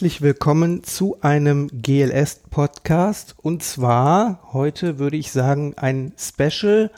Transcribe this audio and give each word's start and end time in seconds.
herzlich 0.00 0.22
willkommen 0.22 0.82
zu 0.82 1.18
einem 1.20 1.68
GLS-Podcast. 1.74 3.34
Und 3.36 3.62
zwar 3.62 4.48
heute 4.54 4.98
würde 4.98 5.18
ich 5.18 5.30
sagen 5.30 5.74
ein 5.76 6.14
Special. 6.16 6.90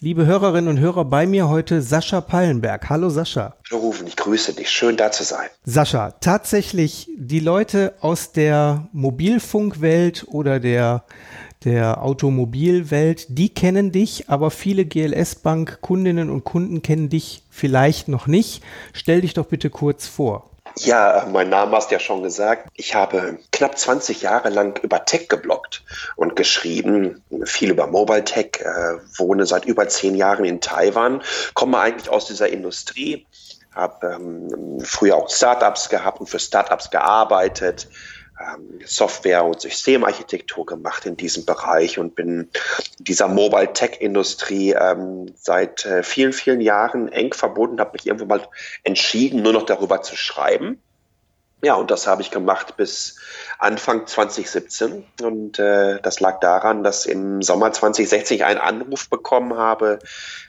Liebe 0.00 0.26
Hörerinnen 0.26 0.68
und 0.68 0.80
Hörer, 0.80 1.04
bei 1.04 1.28
mir 1.28 1.48
heute 1.48 1.80
Sascha 1.80 2.20
Pallenberg. 2.20 2.90
Hallo 2.90 3.08
Sascha. 3.08 3.54
Hallo 3.70 3.82
Rufen, 3.82 4.08
ich 4.08 4.16
grüße 4.16 4.54
dich. 4.54 4.68
Schön 4.68 4.96
da 4.96 5.12
zu 5.12 5.22
sein. 5.22 5.46
Sascha, 5.64 6.10
tatsächlich 6.10 7.08
die 7.16 7.38
Leute 7.38 7.94
aus 8.00 8.32
der 8.32 8.88
Mobilfunkwelt 8.90 10.26
oder 10.26 10.58
der 10.58 11.04
der 11.64 12.02
Automobilwelt, 12.02 13.26
die 13.28 13.50
kennen 13.50 13.92
dich, 13.92 14.30
aber 14.30 14.50
viele 14.50 14.86
GLS 14.86 15.36
Bank 15.36 15.82
Kundinnen 15.82 16.30
und 16.30 16.42
Kunden 16.42 16.80
kennen 16.80 17.10
dich 17.10 17.42
vielleicht 17.50 18.08
noch 18.08 18.26
nicht. 18.26 18.62
Stell 18.94 19.20
dich 19.20 19.34
doch 19.34 19.46
bitte 19.46 19.68
kurz 19.68 20.06
vor. 20.06 20.49
Ja, 20.82 21.26
mein 21.30 21.50
Name 21.50 21.76
hast 21.76 21.90
ja 21.90 21.98
schon 21.98 22.22
gesagt. 22.22 22.68
Ich 22.74 22.94
habe 22.94 23.38
knapp 23.52 23.76
20 23.76 24.22
Jahre 24.22 24.48
lang 24.48 24.78
über 24.82 25.04
Tech 25.04 25.28
geblockt 25.28 25.84
und 26.16 26.36
geschrieben, 26.36 27.22
viel 27.44 27.70
über 27.70 27.86
Mobile 27.86 28.24
Tech, 28.24 28.60
äh, 28.60 28.96
wohne 29.18 29.44
seit 29.44 29.66
über 29.66 29.88
zehn 29.88 30.14
Jahren 30.14 30.46
in 30.46 30.62
Taiwan, 30.62 31.22
komme 31.52 31.78
eigentlich 31.78 32.08
aus 32.08 32.26
dieser 32.26 32.48
Industrie, 32.48 33.26
habe 33.74 34.06
ähm, 34.06 34.80
früher 34.82 35.16
auch 35.16 35.28
Startups 35.28 35.90
gehabt 35.90 36.18
und 36.18 36.28
für 36.28 36.38
Startups 36.38 36.90
gearbeitet, 36.90 37.86
Software- 38.84 39.44
und 39.44 39.60
Systemarchitektur 39.60 40.66
gemacht 40.66 41.06
in 41.06 41.16
diesem 41.16 41.44
Bereich 41.44 41.98
und 41.98 42.14
bin 42.14 42.50
dieser 42.98 43.28
Mobile 43.28 43.72
Tech-Industrie 43.72 44.72
ähm, 44.72 45.32
seit 45.36 45.84
äh, 45.84 46.02
vielen, 46.02 46.32
vielen 46.32 46.60
Jahren 46.60 47.08
eng 47.08 47.34
verbunden, 47.34 47.80
habe 47.80 47.92
mich 47.92 48.06
irgendwann 48.06 48.28
mal 48.28 48.48
entschieden, 48.82 49.42
nur 49.42 49.52
noch 49.52 49.64
darüber 49.64 50.02
zu 50.02 50.16
schreiben 50.16 50.80
ja, 51.62 51.74
und 51.74 51.90
das 51.90 52.06
habe 52.06 52.22
ich 52.22 52.30
gemacht 52.30 52.76
bis 52.76 53.16
Anfang 53.58 54.06
2017. 54.06 55.04
Und 55.22 55.58
äh, 55.58 56.00
das 56.00 56.20
lag 56.20 56.40
daran, 56.40 56.82
dass 56.82 57.04
im 57.04 57.42
Sommer 57.42 57.72
2060 57.72 58.44
einen 58.44 58.60
Anruf 58.60 59.10
bekommen 59.10 59.56
habe 59.56 59.98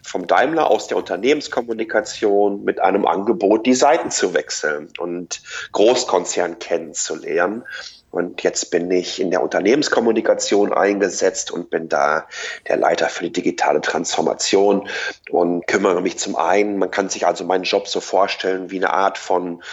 vom 0.04 0.26
Daimler 0.26 0.70
aus 0.70 0.88
der 0.88 0.98
Unternehmenskommunikation 0.98 2.64
mit 2.64 2.80
einem 2.80 3.06
Angebot, 3.06 3.66
die 3.66 3.74
Seiten 3.74 4.10
zu 4.10 4.34
wechseln 4.34 4.90
und 5.00 5.42
Großkonzern 5.74 6.60
kennenzulernen. 6.60 7.64
Und 8.12 8.44
jetzt 8.44 8.72
bin 8.72 8.92
ich 8.92 9.22
in 9.22 9.32
der 9.32 9.42
Unternehmenskommunikation 9.42 10.74
eingesetzt 10.74 11.50
und 11.50 11.70
bin 11.70 11.88
da 11.88 12.28
der 12.68 12.78
Leiter 12.78 13.08
für 13.10 13.24
die 13.24 13.32
digitale 13.32 13.82
Transformation 13.82 14.88
und 15.30 15.66
kümmere 15.66 16.02
mich 16.02 16.20
zum 16.20 16.36
einen, 16.36 16.78
man 16.78 16.92
kann 16.92 17.10
sich 17.10 17.26
also 17.26 17.46
meinen 17.46 17.64
Job 17.64 17.88
so 17.88 18.02
vorstellen 18.02 18.70
wie 18.70 18.78
eine 18.78 18.92
Art 18.92 19.18
von 19.18 19.64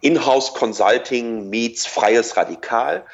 Inhouse 0.00 0.54
Consulting 0.54 1.50
meets 1.50 1.86
freies 1.86 2.36
Radikal. 2.36 3.04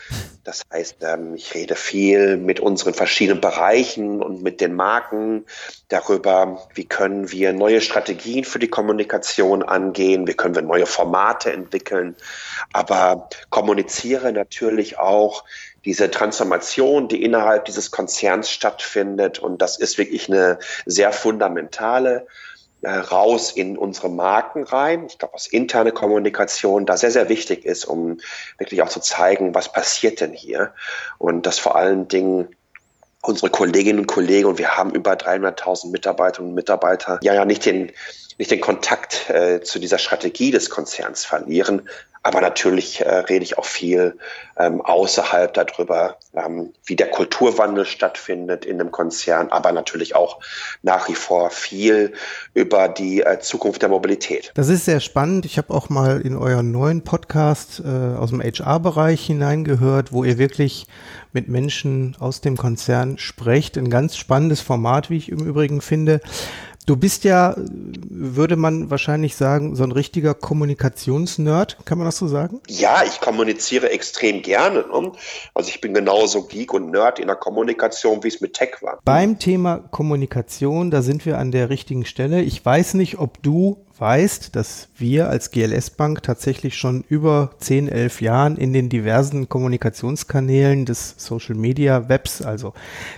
Das 0.44 0.62
heißt, 0.70 0.96
ähm, 1.00 1.34
ich 1.34 1.54
rede 1.54 1.74
viel 1.74 2.36
mit 2.36 2.60
unseren 2.60 2.92
verschiedenen 2.92 3.40
Bereichen 3.40 4.22
und 4.22 4.42
mit 4.42 4.60
den 4.60 4.74
Marken 4.74 5.46
darüber, 5.88 6.68
wie 6.74 6.84
können 6.84 7.32
wir 7.32 7.54
neue 7.54 7.80
Strategien 7.80 8.44
für 8.44 8.58
die 8.58 8.68
Kommunikation 8.68 9.62
angehen, 9.62 10.26
wie 10.26 10.34
können 10.34 10.54
wir 10.54 10.62
neue 10.62 10.84
Formate 10.84 11.50
entwickeln, 11.50 12.14
aber 12.74 13.30
kommuniziere 13.48 14.32
natürlich 14.32 14.73
auch 14.98 15.44
diese 15.84 16.10
Transformation, 16.10 17.08
die 17.08 17.22
innerhalb 17.22 17.66
dieses 17.66 17.90
Konzerns 17.90 18.50
stattfindet. 18.50 19.38
Und 19.38 19.60
das 19.60 19.78
ist 19.78 19.98
wirklich 19.98 20.28
eine 20.28 20.58
sehr 20.86 21.12
fundamentale 21.12 22.26
äh, 22.82 22.90
raus 22.90 23.52
in 23.52 23.78
unsere 23.78 24.08
Marken 24.10 24.64
rein. 24.64 25.06
Ich 25.06 25.18
glaube, 25.18 25.32
dass 25.32 25.46
interne 25.46 25.92
Kommunikation 25.92 26.86
da 26.86 26.96
sehr, 26.96 27.10
sehr 27.10 27.28
wichtig 27.28 27.64
ist, 27.64 27.84
um 27.84 28.18
wirklich 28.58 28.82
auch 28.82 28.88
zu 28.88 29.00
zeigen, 29.00 29.54
was 29.54 29.72
passiert 29.72 30.20
denn 30.20 30.32
hier. 30.32 30.72
Und 31.18 31.46
dass 31.46 31.58
vor 31.58 31.76
allen 31.76 32.08
Dingen 32.08 32.48
unsere 33.22 33.50
Kolleginnen 33.50 34.00
und 34.00 34.06
Kollegen, 34.06 34.48
und 34.48 34.58
wir 34.58 34.76
haben 34.76 34.90
über 34.90 35.14
300.000 35.14 35.90
Mitarbeiterinnen 35.90 36.50
und 36.50 36.54
Mitarbeiter, 36.54 37.18
ja, 37.22 37.34
ja, 37.34 37.44
nicht 37.44 37.64
den, 37.64 37.90
nicht 38.38 38.50
den 38.50 38.60
Kontakt 38.60 39.30
äh, 39.30 39.62
zu 39.62 39.78
dieser 39.78 39.98
Strategie 39.98 40.50
des 40.50 40.68
Konzerns 40.68 41.24
verlieren, 41.24 41.88
aber 42.24 42.40
natürlich 42.40 43.02
äh, 43.02 43.08
rede 43.08 43.44
ich 43.44 43.58
auch 43.58 43.66
viel 43.66 44.16
ähm, 44.56 44.80
außerhalb 44.80 45.52
darüber, 45.52 46.16
ähm, 46.34 46.72
wie 46.86 46.96
der 46.96 47.10
Kulturwandel 47.10 47.84
stattfindet 47.84 48.64
in 48.64 48.80
einem 48.80 48.90
Konzern, 48.90 49.48
aber 49.50 49.72
natürlich 49.72 50.16
auch 50.16 50.40
nach 50.82 51.06
wie 51.08 51.14
vor 51.14 51.50
viel 51.50 52.14
über 52.54 52.88
die 52.88 53.20
äh, 53.20 53.40
Zukunft 53.40 53.82
der 53.82 53.90
Mobilität. 53.90 54.52
Das 54.54 54.70
ist 54.70 54.86
sehr 54.86 55.00
spannend. 55.00 55.44
Ich 55.44 55.58
habe 55.58 55.74
auch 55.74 55.90
mal 55.90 56.22
in 56.22 56.34
euren 56.34 56.72
neuen 56.72 57.04
Podcast 57.04 57.82
äh, 57.84 58.16
aus 58.16 58.30
dem 58.30 58.40
HR-Bereich 58.40 59.26
hineingehört, 59.26 60.10
wo 60.10 60.24
ihr 60.24 60.38
wirklich 60.38 60.86
mit 61.34 61.48
Menschen 61.48 62.16
aus 62.18 62.40
dem 62.40 62.56
Konzern 62.56 63.18
sprecht. 63.18 63.76
Ein 63.76 63.90
ganz 63.90 64.16
spannendes 64.16 64.62
Format, 64.62 65.10
wie 65.10 65.18
ich 65.18 65.30
im 65.30 65.44
Übrigen 65.44 65.82
finde. 65.82 66.22
Du 66.86 66.96
bist 66.96 67.24
ja, 67.24 67.54
würde 67.56 68.56
man 68.56 68.90
wahrscheinlich 68.90 69.36
sagen, 69.36 69.74
so 69.74 69.84
ein 69.84 69.92
richtiger 69.92 70.34
Kommunikationsnerd, 70.34 71.78
kann 71.86 71.96
man 71.96 72.06
das 72.06 72.18
so 72.18 72.28
sagen? 72.28 72.60
Ja, 72.68 73.02
ich 73.04 73.22
kommuniziere 73.22 73.90
extrem 73.90 74.42
gerne. 74.42 74.80
Ne? 74.80 75.12
Also 75.54 75.70
ich 75.70 75.80
bin 75.80 75.94
genauso 75.94 76.42
Geek 76.42 76.74
und 76.74 76.90
Nerd 76.90 77.18
in 77.18 77.26
der 77.26 77.36
Kommunikation, 77.36 78.22
wie 78.22 78.28
es 78.28 78.42
mit 78.42 78.52
Tech 78.52 78.82
war. 78.82 79.00
Beim 79.02 79.38
Thema 79.38 79.78
Kommunikation, 79.78 80.90
da 80.90 81.00
sind 81.00 81.24
wir 81.24 81.38
an 81.38 81.52
der 81.52 81.70
richtigen 81.70 82.04
Stelle. 82.04 82.42
Ich 82.42 82.64
weiß 82.64 82.94
nicht, 82.94 83.18
ob 83.18 83.42
du 83.42 83.83
weißt, 83.98 84.56
dass 84.56 84.88
wir 84.96 85.28
als 85.28 85.50
GLS 85.50 85.90
Bank 85.90 86.22
tatsächlich 86.22 86.76
schon 86.76 87.04
über 87.08 87.50
10, 87.58 87.88
11 87.88 88.20
Jahren 88.20 88.56
in 88.56 88.72
den 88.72 88.88
diversen 88.88 89.48
Kommunikationskanälen 89.48 90.84
des 90.84 91.14
Social 91.18 91.54
Media 91.54 92.08
Webs, 92.08 92.42
also 92.42 92.74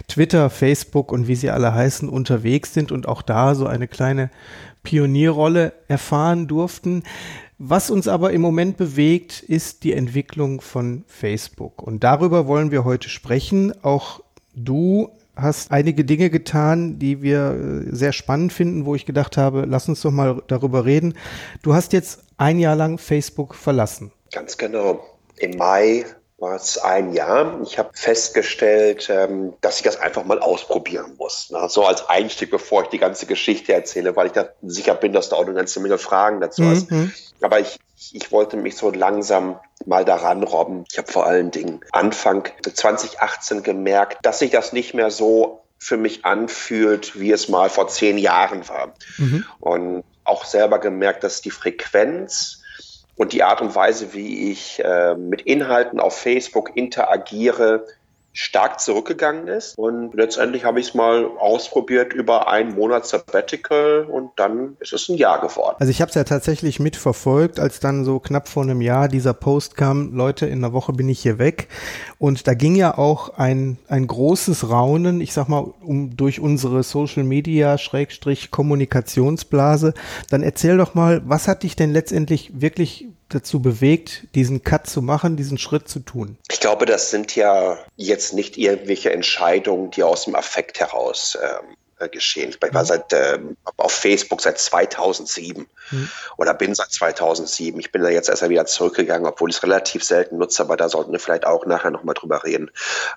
Twitter, 0.08 0.50
Facebook 0.50 1.12
und 1.12 1.28
wie 1.28 1.34
sie 1.34 1.50
alle 1.50 1.74
heißen, 1.74 2.08
unterwegs 2.08 2.74
sind 2.74 2.92
und 2.92 3.08
auch 3.08 3.22
da 3.22 3.54
so 3.54 3.66
eine 3.66 3.88
kleine 3.88 4.30
Pionierrolle 4.82 5.72
erfahren 5.88 6.46
durften. 6.46 7.02
Was 7.58 7.90
uns 7.90 8.06
aber 8.06 8.32
im 8.32 8.42
Moment 8.42 8.76
bewegt, 8.76 9.42
ist 9.42 9.82
die 9.82 9.94
Entwicklung 9.94 10.60
von 10.60 11.04
Facebook. 11.06 11.82
Und 11.82 12.04
darüber 12.04 12.46
wollen 12.46 12.70
wir 12.70 12.84
heute 12.84 13.08
sprechen. 13.08 13.72
Auch 13.82 14.20
du 14.54 15.10
hast 15.36 15.70
einige 15.70 16.04
Dinge 16.04 16.30
getan, 16.30 16.98
die 16.98 17.22
wir 17.22 17.84
äh, 17.88 17.94
sehr 17.94 18.12
spannend 18.12 18.52
finden, 18.52 18.86
wo 18.86 18.94
ich 18.94 19.06
gedacht 19.06 19.36
habe, 19.36 19.64
lass 19.66 19.88
uns 19.88 20.00
doch 20.00 20.10
mal 20.10 20.42
darüber 20.48 20.84
reden. 20.84 21.14
Du 21.62 21.74
hast 21.74 21.92
jetzt 21.92 22.24
ein 22.38 22.58
Jahr 22.58 22.76
lang 22.76 22.98
Facebook 22.98 23.54
verlassen. 23.54 24.12
Ganz 24.32 24.56
genau. 24.56 25.04
Im 25.38 25.56
Mai 25.56 26.04
war 26.38 26.54
es 26.54 26.76
ein 26.78 27.14
Jahr. 27.14 27.60
Ich 27.62 27.78
habe 27.78 27.90
festgestellt, 27.94 29.08
ähm, 29.10 29.54
dass 29.62 29.78
ich 29.78 29.82
das 29.82 29.98
einfach 29.98 30.24
mal 30.24 30.38
ausprobieren 30.38 31.14
muss. 31.16 31.50
Ne? 31.50 31.66
So 31.68 31.84
als 31.86 32.08
Einstieg, 32.08 32.50
bevor 32.50 32.82
ich 32.82 32.88
die 32.88 32.98
ganze 32.98 33.26
Geschichte 33.26 33.72
erzähle, 33.72 34.14
weil 34.16 34.26
ich 34.26 34.32
da 34.32 34.48
sicher 34.62 34.94
bin, 34.94 35.12
dass 35.12 35.30
du 35.30 35.36
auch 35.36 35.46
eine 35.46 35.54
ganze 35.54 35.80
Menge 35.80 35.98
Fragen 35.98 36.40
dazu 36.40 36.64
hast. 36.64 36.90
Mhm. 36.90 37.12
Aber 37.40 37.60
ich, 37.60 37.78
ich 38.12 38.32
wollte 38.32 38.56
mich 38.56 38.76
so 38.76 38.90
langsam 38.90 39.58
mal 39.86 40.04
daran 40.04 40.42
robben. 40.42 40.84
Ich 40.90 40.98
habe 40.98 41.10
vor 41.10 41.26
allen 41.26 41.50
Dingen 41.50 41.80
Anfang 41.92 42.48
2018 42.62 43.62
gemerkt, 43.62 44.18
dass 44.22 44.40
sich 44.40 44.50
das 44.50 44.72
nicht 44.72 44.92
mehr 44.92 45.10
so 45.10 45.62
für 45.78 45.96
mich 45.96 46.24
anfühlt, 46.24 47.18
wie 47.18 47.32
es 47.32 47.48
mal 47.48 47.70
vor 47.70 47.88
zehn 47.88 48.18
Jahren 48.18 48.68
war. 48.68 48.94
Mhm. 49.18 49.44
Und 49.60 50.04
auch 50.24 50.44
selber 50.44 50.80
gemerkt, 50.80 51.24
dass 51.24 51.40
die 51.40 51.50
Frequenz 51.50 52.62
und 53.16 53.32
die 53.32 53.42
Art 53.42 53.62
und 53.62 53.74
Weise, 53.74 54.12
wie 54.12 54.50
ich 54.50 54.82
äh, 54.84 55.14
mit 55.14 55.42
Inhalten 55.42 56.00
auf 56.00 56.18
Facebook 56.18 56.76
interagiere, 56.76 57.86
stark 58.36 58.80
zurückgegangen 58.80 59.48
ist. 59.48 59.78
Und 59.78 60.14
letztendlich 60.14 60.64
habe 60.64 60.78
ich 60.78 60.88
es 60.88 60.94
mal 60.94 61.26
ausprobiert 61.38 62.12
über 62.12 62.48
einen 62.48 62.74
Monat 62.74 63.06
Sabbatical 63.06 64.04
und 64.04 64.30
dann 64.36 64.76
ist 64.80 64.92
es 64.92 65.08
ein 65.08 65.16
Jahr 65.16 65.40
geworden. 65.40 65.76
Also 65.78 65.90
ich 65.90 66.00
habe 66.02 66.10
es 66.10 66.14
ja 66.14 66.24
tatsächlich 66.24 66.78
mitverfolgt, 66.78 67.58
als 67.58 67.80
dann 67.80 68.04
so 68.04 68.20
knapp 68.20 68.48
vor 68.48 68.62
einem 68.62 68.82
Jahr 68.82 69.08
dieser 69.08 69.32
Post 69.32 69.76
kam, 69.76 70.14
Leute, 70.14 70.46
in 70.46 70.62
einer 70.62 70.74
Woche 70.74 70.92
bin 70.92 71.08
ich 71.08 71.20
hier 71.20 71.38
weg. 71.38 71.68
Und 72.18 72.46
da 72.46 72.54
ging 72.54 72.76
ja 72.76 72.98
auch 72.98 73.38
ein, 73.38 73.78
ein 73.88 74.06
großes 74.06 74.68
Raunen, 74.68 75.20
ich 75.20 75.32
sag 75.32 75.48
mal, 75.48 75.72
um 75.80 76.16
durch 76.16 76.38
unsere 76.38 76.82
Social 76.82 77.24
Media 77.24 77.78
Schrägstrich 77.78 78.50
Kommunikationsblase. 78.50 79.94
Dann 80.28 80.42
erzähl 80.42 80.76
doch 80.76 80.94
mal, 80.94 81.22
was 81.24 81.48
hat 81.48 81.62
dich 81.62 81.74
denn 81.74 81.92
letztendlich 81.92 82.60
wirklich 82.60 83.08
dazu 83.28 83.60
bewegt, 83.60 84.24
diesen 84.34 84.62
Cut 84.62 84.86
zu 84.86 85.02
machen, 85.02 85.36
diesen 85.36 85.58
Schritt 85.58 85.88
zu 85.88 86.00
tun? 86.00 86.36
Ich 86.50 86.60
glaube, 86.60 86.86
das 86.86 87.10
sind 87.10 87.34
ja 87.34 87.78
jetzt 87.96 88.34
nicht 88.34 88.56
irgendwelche 88.56 89.12
Entscheidungen, 89.12 89.90
die 89.90 90.02
aus 90.02 90.24
dem 90.24 90.34
Affekt 90.34 90.80
heraus 90.80 91.36
ähm, 91.42 91.76
äh, 91.98 92.08
geschehen. 92.08 92.50
Ich 92.50 92.60
war 92.60 92.82
mhm. 92.82 92.86
seit 92.86 93.12
äh, 93.12 93.38
auf 93.76 93.92
Facebook 93.92 94.40
seit 94.40 94.58
2007 94.58 95.66
mhm. 95.90 96.10
oder 96.36 96.54
bin 96.54 96.74
seit 96.74 96.92
2007. 96.92 97.80
Ich 97.80 97.92
bin 97.92 98.02
da 98.02 98.08
jetzt 98.08 98.28
erst 98.28 98.46
wieder 98.48 98.66
zurückgegangen, 98.66 99.26
obwohl 99.26 99.50
ich 99.50 99.56
es 99.56 99.62
relativ 99.62 100.04
selten 100.04 100.38
nutze, 100.38 100.62
aber 100.62 100.76
da 100.76 100.88
sollten 100.88 101.12
wir 101.12 101.20
vielleicht 101.20 101.46
auch 101.46 101.64
nachher 101.64 101.90
nochmal 101.90 102.14
drüber 102.14 102.44
reden. 102.44 102.70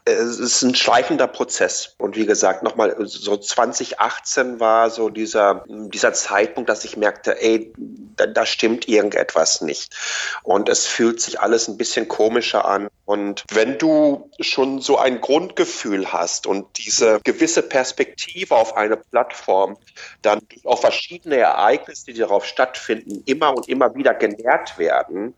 Äh, 0.06 0.14
es 0.14 0.40
ist 0.40 0.62
ein 0.62 0.76
schleichender 0.76 1.28
Prozess. 1.28 1.96
Und 1.98 2.16
wie 2.16 2.26
gesagt, 2.26 2.64
nochmal, 2.64 2.96
so 3.06 3.38
2018 3.38 4.60
war 4.60 4.90
so 4.90 5.10
dieser, 5.10 5.66
dieser 5.68 6.14
Zeitpunkt, 6.14 6.70
dass 6.70 6.86
ich 6.86 6.98
merkte, 6.98 7.42
ey, 7.42 7.74
da, 8.16 8.28
da 8.28 8.46
stimmt 8.46 8.88
irgendetwas 8.88 9.62
nicht. 9.62 9.96
Und 10.44 10.70
es 10.70 10.86
fühlt 10.86 11.22
sich 11.22 11.40
alles 11.40 11.68
ein 11.68 11.78
bisschen 11.78 12.08
komischer 12.08 12.66
an. 12.66 12.90
Und 13.06 13.44
wenn 13.50 13.78
du 13.78 14.30
schon 14.40 14.82
so 14.82 14.98
ein 14.98 15.20
Grundgefühl 15.20 16.14
hast 16.14 16.46
und 16.46 16.78
diese 16.78 17.20
gewisse 17.24 17.64
Perspektive 17.64 18.56
auf 18.56 18.69
eine 18.76 18.98
Plattform 18.98 19.78
dann 20.22 20.40
auch 20.66 20.80
verschiedene 20.80 21.38
Ereignisse, 21.38 22.06
die 22.06 22.20
darauf 22.20 22.46
stattfinden, 22.46 23.24
immer 23.26 23.56
und 23.56 23.68
immer 23.68 23.96
wieder 23.96 24.14
genährt 24.14 24.78
werden, 24.78 25.36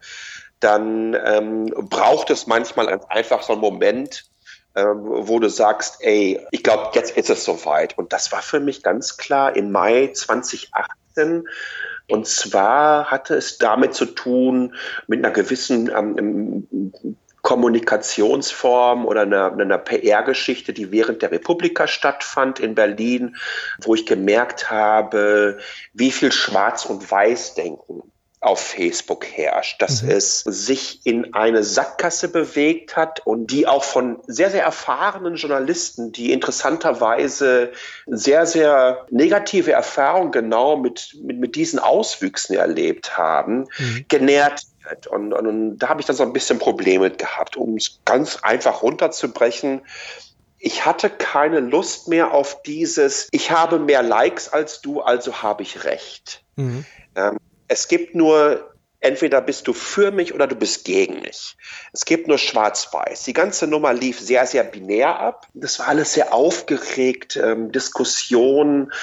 dann 0.60 1.18
ähm, 1.25 1.66
braucht 1.89 2.30
es 2.30 2.48
manchmal 2.48 2.88
einfach 3.10 3.42
so 3.42 3.54
einen 3.54 3.62
Moment, 3.62 4.25
ähm, 4.75 5.04
wo 5.04 5.39
du 5.39 5.50
sagst, 5.50 5.98
ey, 6.01 6.39
ich 6.51 6.63
glaube, 6.63 6.92
jetzt 6.94 7.18
ist 7.18 7.30
es 7.30 7.44
soweit. 7.44 7.98
Und 7.98 8.13
das 8.13 8.31
war 8.31 8.42
für 8.42 8.60
mich 8.60 8.83
ganz 8.83 9.18
klar 9.18 9.56
im 9.56 9.72
Mai 9.72 10.12
2018. 10.13 11.48
Und 12.07 12.27
zwar 12.27 13.12
hatte 13.12 13.36
es 13.36 13.57
damit 13.57 13.94
zu 13.94 14.06
tun, 14.06 14.75
mit 15.07 15.24
einer 15.24 15.34
gewissen 15.34 15.89
ähm, 15.89 16.68
Kommunikationsform 17.42 19.06
oder 19.06 19.22
einer, 19.22 19.52
einer 19.52 19.78
PR-Geschichte, 19.78 20.74
die 20.74 20.92
während 20.92 21.22
der 21.22 21.32
Republika 21.32 21.88
stattfand 21.88 22.60
in 22.60 22.76
Berlin, 22.76 23.36
wo 23.82 23.96
ich 23.96 24.06
gemerkt 24.06 24.70
habe, 24.70 25.58
wie 25.94 26.12
viel 26.12 26.32
Schwarz- 26.32 26.86
und 26.86 27.10
Weiß-Denken 27.10 28.04
auf 28.42 28.60
Facebook 28.60 29.28
herrscht, 29.28 29.84
dass 29.84 30.02
mhm. 30.02 30.10
es 30.10 30.40
sich 30.40 31.06
in 31.06 31.36
eine 31.36 31.64
Sackgasse 31.64 32.28
bewegt 32.28 32.96
hat 32.96 33.26
und 33.26 33.52
die 33.52 33.68
auch 33.68 33.84
von 33.84 34.18
sehr, 34.26 34.50
sehr 34.50 34.64
erfahrenen 34.64 35.36
Journalisten, 35.36 36.12
die 36.12 36.32
interessanterweise 36.32 37.72
sehr, 38.08 38.48
sehr 38.48 39.06
negative 39.12 39.74
Erfahrungen 39.74 40.32
genau 40.32 40.76
mit, 40.76 41.16
mit, 41.22 41.38
mit 41.38 41.56
diesen 41.56 41.78
Auswüchsen 41.78 42.56
erlebt 42.56 43.16
haben, 43.16 43.68
mhm. 43.78 44.06
genährt 44.10 44.64
und, 45.10 45.33
und, 45.33 45.48
und 45.48 45.78
da 45.78 45.89
habe 45.89 46.01
ich 46.01 46.07
dann 46.07 46.16
so 46.16 46.24
ein 46.24 46.33
bisschen 46.33 46.60
Probleme 46.60 47.12
gehabt, 47.12 47.57
um 47.57 47.75
es 47.75 48.00
ganz 48.06 48.38
einfach 48.38 48.81
runterzubrechen. 48.81 49.81
Ich 50.57 50.86
hatte 50.86 51.10
keine 51.10 51.60
Lust 51.60 52.07
mehr 52.07 52.33
auf 52.33 52.62
dieses, 52.63 53.28
ich 53.31 53.51
habe 53.51 53.80
mehr 53.80 54.04
Likes 54.04 54.50
als 54.50 54.81
du, 54.81 55.01
also 55.01 55.42
habe 55.42 55.63
ich 55.63 55.83
recht. 55.83 56.44
Mhm. 56.56 56.86
Ähm, 57.16 57.38
es 57.68 57.88
gibt 57.88 58.16
nur 58.16 58.72
entweder 59.01 59.42
bist 59.42 59.68
du 59.68 59.74
für 59.74 60.12
mich 60.12 60.33
oder 60.33 60.48
du 60.48 60.56
bist 60.56 60.86
gegen 60.86 61.22
mich. 61.22 61.57
Es 61.92 62.06
gibt 62.06 62.27
nur 62.27 62.38
schwarz-weiß. 62.38 63.24
Die 63.24 63.34
ganze 63.34 63.68
Nummer 63.68 63.94
lief 63.94 64.19
sehr, 64.19 64.45
sehr 64.45 64.63
binär 64.63 65.19
ab. 65.19 65.48
Das 65.54 65.80
war 65.80 65.88
alles 65.88 66.13
sehr 66.13 66.34
aufgeregt. 66.34 67.36
Ähm, 67.36 67.72
Diskussionen 67.72 68.94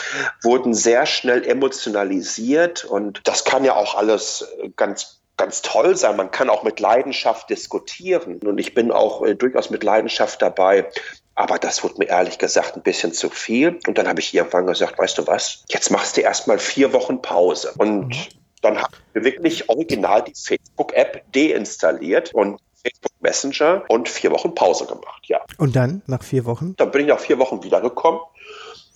wurden 0.42 0.72
sehr 0.72 1.04
schnell 1.04 1.44
emotionalisiert 1.44 2.84
und 2.84 3.20
das 3.24 3.44
kann 3.44 3.64
ja 3.64 3.74
auch 3.74 3.96
alles 3.96 4.46
ganz 4.76 5.17
ganz 5.38 5.62
toll 5.62 5.96
sein. 5.96 6.16
Man 6.16 6.30
kann 6.30 6.50
auch 6.50 6.62
mit 6.62 6.80
Leidenschaft 6.80 7.48
diskutieren. 7.48 8.38
Und 8.40 8.58
ich 8.58 8.74
bin 8.74 8.92
auch 8.92 9.24
äh, 9.24 9.34
durchaus 9.34 9.70
mit 9.70 9.82
Leidenschaft 9.82 10.42
dabei. 10.42 10.90
Aber 11.34 11.58
das 11.58 11.82
wurde 11.82 11.94
mir 11.98 12.08
ehrlich 12.08 12.38
gesagt 12.38 12.76
ein 12.76 12.82
bisschen 12.82 13.12
zu 13.12 13.30
viel. 13.30 13.78
Und 13.86 13.96
dann 13.96 14.06
habe 14.08 14.20
ich 14.20 14.34
irgendwann 14.34 14.66
gesagt, 14.66 14.98
weißt 14.98 15.16
du 15.18 15.26
was, 15.26 15.64
jetzt 15.68 15.90
machst 15.90 16.16
du 16.16 16.20
erstmal 16.20 16.58
vier 16.58 16.92
Wochen 16.92 17.22
Pause. 17.22 17.72
Und 17.78 18.08
mhm. 18.08 18.26
dann 18.60 18.82
habe 18.82 18.92
ich 19.14 19.24
wirklich 19.24 19.68
original 19.68 20.22
die 20.22 20.34
Facebook-App 20.34 21.22
deinstalliert 21.32 22.34
und 22.34 22.60
Facebook 22.82 23.12
Messenger 23.20 23.84
und 23.88 24.08
vier 24.08 24.30
Wochen 24.30 24.54
Pause 24.54 24.86
gemacht, 24.86 25.24
ja. 25.26 25.40
Und 25.58 25.74
dann, 25.74 26.02
nach 26.06 26.22
vier 26.22 26.44
Wochen? 26.44 26.74
Dann 26.76 26.90
bin 26.90 27.02
ich 27.02 27.08
nach 27.08 27.20
vier 27.20 27.38
Wochen 27.38 27.62
wiedergekommen 27.62 28.20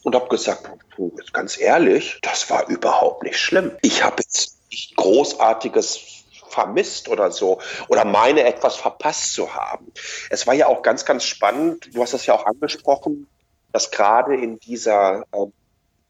und 0.04 0.14
habe 0.14 0.28
gesagt, 0.28 0.70
ganz 1.32 1.60
ehrlich, 1.60 2.18
das 2.22 2.48
war 2.50 2.68
überhaupt 2.68 3.22
nicht 3.22 3.38
schlimm. 3.38 3.72
Ich 3.82 4.04
habe 4.04 4.16
jetzt 4.18 4.58
nicht 4.70 4.96
großartiges 4.96 6.21
vermisst 6.52 7.08
oder 7.08 7.30
so 7.30 7.60
oder 7.88 8.04
meine 8.04 8.44
etwas 8.44 8.76
verpasst 8.76 9.34
zu 9.34 9.54
haben. 9.54 9.92
Es 10.30 10.46
war 10.46 10.54
ja 10.54 10.66
auch 10.66 10.82
ganz, 10.82 11.04
ganz 11.04 11.24
spannend, 11.24 11.94
du 11.94 12.02
hast 12.02 12.12
das 12.12 12.26
ja 12.26 12.34
auch 12.34 12.46
angesprochen, 12.46 13.26
dass 13.72 13.90
gerade 13.90 14.34
in 14.36 14.58
dieser 14.58 15.24
äh, 15.32 15.46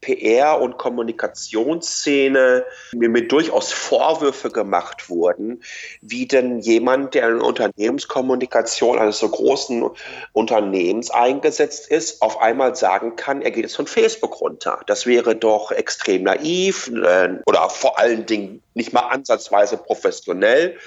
PR- 0.03 0.59
und 0.59 0.77
Kommunikationsszene 0.77 2.65
mir, 2.93 3.09
mir 3.09 3.27
durchaus 3.27 3.71
Vorwürfe 3.71 4.49
gemacht 4.49 5.09
wurden, 5.09 5.63
wie 6.01 6.27
denn 6.27 6.59
jemand, 6.59 7.13
der 7.13 7.29
in 7.29 7.41
Unternehmenskommunikation 7.41 8.99
eines 8.99 9.19
so 9.19 9.29
großen 9.29 9.89
Unternehmens 10.33 11.09
eingesetzt 11.09 11.87
ist, 11.87 12.21
auf 12.21 12.41
einmal 12.41 12.75
sagen 12.75 13.15
kann, 13.15 13.41
er 13.41 13.51
geht 13.51 13.63
jetzt 13.63 13.75
von 13.75 13.87
Facebook 13.87 14.41
runter. 14.41 14.81
Das 14.87 15.05
wäre 15.05 15.35
doch 15.35 15.71
extrem 15.71 16.23
naiv 16.23 16.91
äh, 16.93 17.29
oder 17.45 17.69
vor 17.69 17.97
allen 17.97 18.25
Dingen 18.25 18.61
nicht 18.73 18.93
mal 18.93 19.07
ansatzweise 19.07 19.77
professionell. 19.77 20.77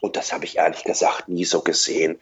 Und 0.00 0.16
das 0.16 0.32
habe 0.32 0.44
ich 0.44 0.56
ehrlich 0.56 0.84
gesagt 0.84 1.28
nie 1.28 1.44
so 1.44 1.60
gesehen. 1.60 2.18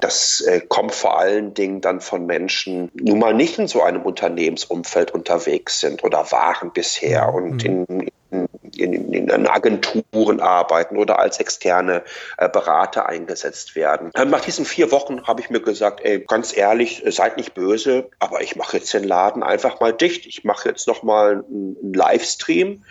Das 0.00 0.40
äh, 0.42 0.60
kommt 0.60 0.94
vor 0.94 1.18
allen 1.18 1.54
Dingen 1.54 1.80
dann 1.80 2.00
von 2.00 2.26
Menschen, 2.26 2.90
nun 2.94 3.18
mal 3.18 3.34
nicht 3.34 3.58
in 3.58 3.68
so 3.68 3.82
einem 3.82 4.02
Unternehmensumfeld 4.02 5.12
unterwegs 5.12 5.80
sind 5.80 6.04
oder 6.04 6.30
waren 6.30 6.72
bisher 6.72 7.32
und 7.32 7.64
mhm. 7.64 7.86
in, 8.30 8.48
in, 8.76 9.12
in, 9.12 9.28
in, 9.28 9.46
Agenturen 9.46 10.40
arbeiten 10.40 10.96
oder 10.96 11.18
als 11.18 11.38
externe 11.38 12.02
äh, 12.38 12.48
Berater 12.48 13.06
eingesetzt 13.06 13.76
werden. 13.76 14.10
Nach 14.14 14.40
diesen 14.40 14.64
vier 14.64 14.90
Wochen 14.90 15.26
habe 15.26 15.40
ich 15.40 15.50
mir 15.50 15.60
gesagt, 15.60 16.00
ey, 16.02 16.20
ganz 16.20 16.56
ehrlich, 16.56 17.02
seid 17.06 17.36
nicht 17.36 17.54
böse, 17.54 18.10
aber 18.18 18.42
ich 18.42 18.56
mache 18.56 18.78
jetzt 18.78 18.92
den 18.94 19.04
Laden 19.04 19.42
einfach 19.42 19.80
mal 19.80 19.92
dicht. 19.92 20.26
Ich 20.26 20.44
mache 20.44 20.68
jetzt 20.68 20.86
noch 20.86 21.02
mal 21.02 21.44
einen 21.48 21.92
Livestream 21.92 22.84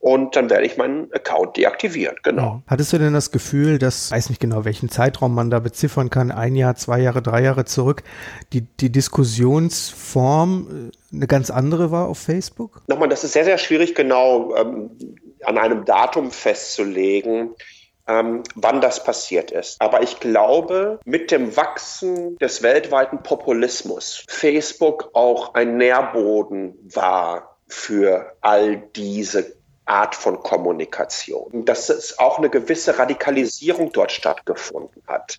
und 0.00 0.36
dann 0.36 0.48
werde 0.48 0.64
ich 0.64 0.76
meinen 0.76 1.12
Account 1.12 1.56
deaktivieren, 1.56 2.16
genau. 2.22 2.62
Hattest 2.68 2.92
du 2.92 2.98
denn 2.98 3.12
das 3.12 3.32
Gefühl, 3.32 3.78
dass, 3.78 4.12
weiß 4.12 4.30
nicht 4.30 4.40
genau, 4.40 4.64
welchen 4.64 4.88
Zeitraum 4.88 5.34
man 5.34 5.50
da 5.50 5.58
beziffern 5.58 6.08
kann, 6.08 6.30
ein 6.30 6.54
Jahr, 6.54 6.76
zwei 6.76 7.00
Jahre, 7.00 7.20
drei 7.20 7.42
Jahre 7.42 7.64
zurück, 7.64 8.04
die, 8.52 8.60
die 8.60 8.90
Diskussionsform 8.90 10.90
äh, 11.12 11.16
eine 11.16 11.26
ganz 11.26 11.50
andere 11.50 11.90
war 11.90 12.06
auf 12.06 12.18
Facebook? 12.18 12.82
Nochmal, 12.86 13.08
das 13.08 13.24
ist 13.24 13.32
sehr, 13.32 13.44
sehr 13.44 13.58
schwierig 13.58 13.96
genau 13.96 14.54
ähm, 14.54 14.90
an 15.44 15.58
einem 15.58 15.84
Datum 15.84 16.30
festzulegen. 16.30 17.54
Ähm, 18.06 18.42
wann 18.54 18.80
das 18.80 19.04
passiert 19.04 19.50
ist. 19.50 19.78
Aber 19.82 20.02
ich 20.02 20.18
glaube, 20.18 20.98
mit 21.04 21.30
dem 21.30 21.58
Wachsen 21.58 22.38
des 22.38 22.62
weltweiten 22.62 23.22
Populismus 23.22 24.24
Facebook 24.28 25.10
auch 25.12 25.52
ein 25.52 25.76
Nährboden 25.76 26.74
war 26.84 27.58
für 27.66 28.32
all 28.40 28.78
diese 28.96 29.57
Art 29.88 30.14
von 30.14 30.42
Kommunikation. 30.42 31.64
Dass 31.64 31.88
es 31.88 32.18
auch 32.18 32.38
eine 32.38 32.50
gewisse 32.50 32.98
Radikalisierung 32.98 33.92
dort 33.92 34.12
stattgefunden 34.12 35.02
hat. 35.06 35.38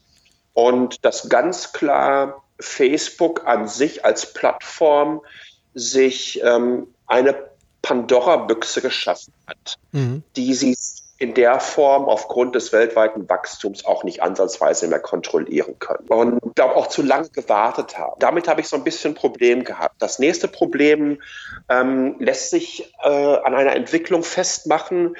Und 0.54 1.06
dass 1.06 1.30
ganz 1.30 1.72
klar 1.72 2.44
Facebook 2.60 3.48
an 3.48 3.68
sich 3.68 4.04
als 4.04 4.34
Plattform 4.34 5.22
sich 5.74 6.42
ähm, 6.44 6.88
eine 7.08 7.50
Pandora-Büchse 7.82 8.82
geschaffen 8.82 9.34
hat, 9.48 9.78
mhm. 9.92 10.24
die 10.36 10.54
sie 10.54 10.76
in 11.20 11.34
der 11.34 11.60
Form 11.60 12.06
aufgrund 12.06 12.56
des 12.56 12.72
weltweiten 12.72 13.28
Wachstums 13.30 13.86
auch 13.86 14.06
nicht 14.06 14.24
ansatzweise 14.24 14.88
mehr 14.88 15.02
kontrollieren 15.02 15.78
können. 15.78 16.08
Und 16.08 16.40
ich 16.46 16.56
glaube 16.56 16.78
auch 16.78 16.88
zu 16.88 17.04
lange 17.04 17.28
gewartet 17.30 17.98
haben. 17.98 18.18
Damit 18.20 18.48
habe 18.48 18.62
ich 18.62 18.70
so 18.70 18.78
ein 18.78 18.86
bisschen 18.86 19.12
ein 19.12 19.16
Problem 19.16 19.66
gehabt. 19.66 19.96
Das 20.00 20.20
nächste 20.20 20.48
Problem 20.48 21.22
ähm, 21.68 22.16
lässt 22.20 22.52
sich 22.52 22.94
äh, 23.04 23.10
an 23.10 23.54
einer 23.54 23.76
Entwicklung 23.76 24.24
festmachen, 24.24 25.18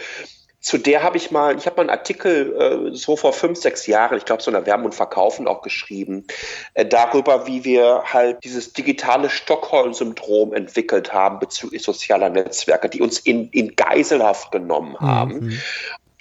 zu 0.62 0.78
der 0.78 1.04
habe 1.04 1.16
ich 1.16 1.32
mal, 1.32 1.58
ich 1.58 1.66
habe 1.66 1.78
mal 1.78 1.84
einen 1.84 1.90
Artikel 1.90 2.92
äh, 2.92 2.96
so 2.96 3.16
vor 3.16 3.32
fünf, 3.32 3.60
sechs 3.60 3.88
Jahren, 3.88 4.18
ich 4.18 4.26
glaube 4.26 4.42
so 4.42 4.52
in 4.52 4.56
Erwerben 4.56 4.84
und 4.84 4.94
Verkaufen 4.94 5.48
auch 5.48 5.62
geschrieben, 5.62 6.26
äh, 6.74 6.86
darüber, 6.86 7.48
wie 7.48 7.64
wir 7.64 8.04
halt 8.06 8.44
dieses 8.44 8.74
digitale 8.74 9.30
Stockholm-Syndrom 9.30 10.54
entwickelt 10.54 11.14
haben 11.14 11.40
bezüglich 11.40 11.84
sozialer 11.84 12.30
Netzwerke, 12.30 12.90
die 12.90 13.02
uns 13.02 13.20
in, 13.20 13.50
in 13.52 13.76
Geiselhaft 13.76 14.52
genommen 14.52 14.98
mhm. 15.00 15.08
haben. 15.08 15.40
Mhm. 15.40 15.62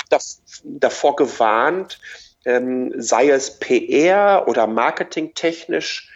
Das, 0.09 0.40
davor 0.62 1.16
gewarnt, 1.16 1.99
ähm, 2.45 2.92
sei 2.97 3.30
es 3.30 3.59
PR 3.59 4.45
oder 4.47 4.68
marketingtechnisch, 4.68 6.11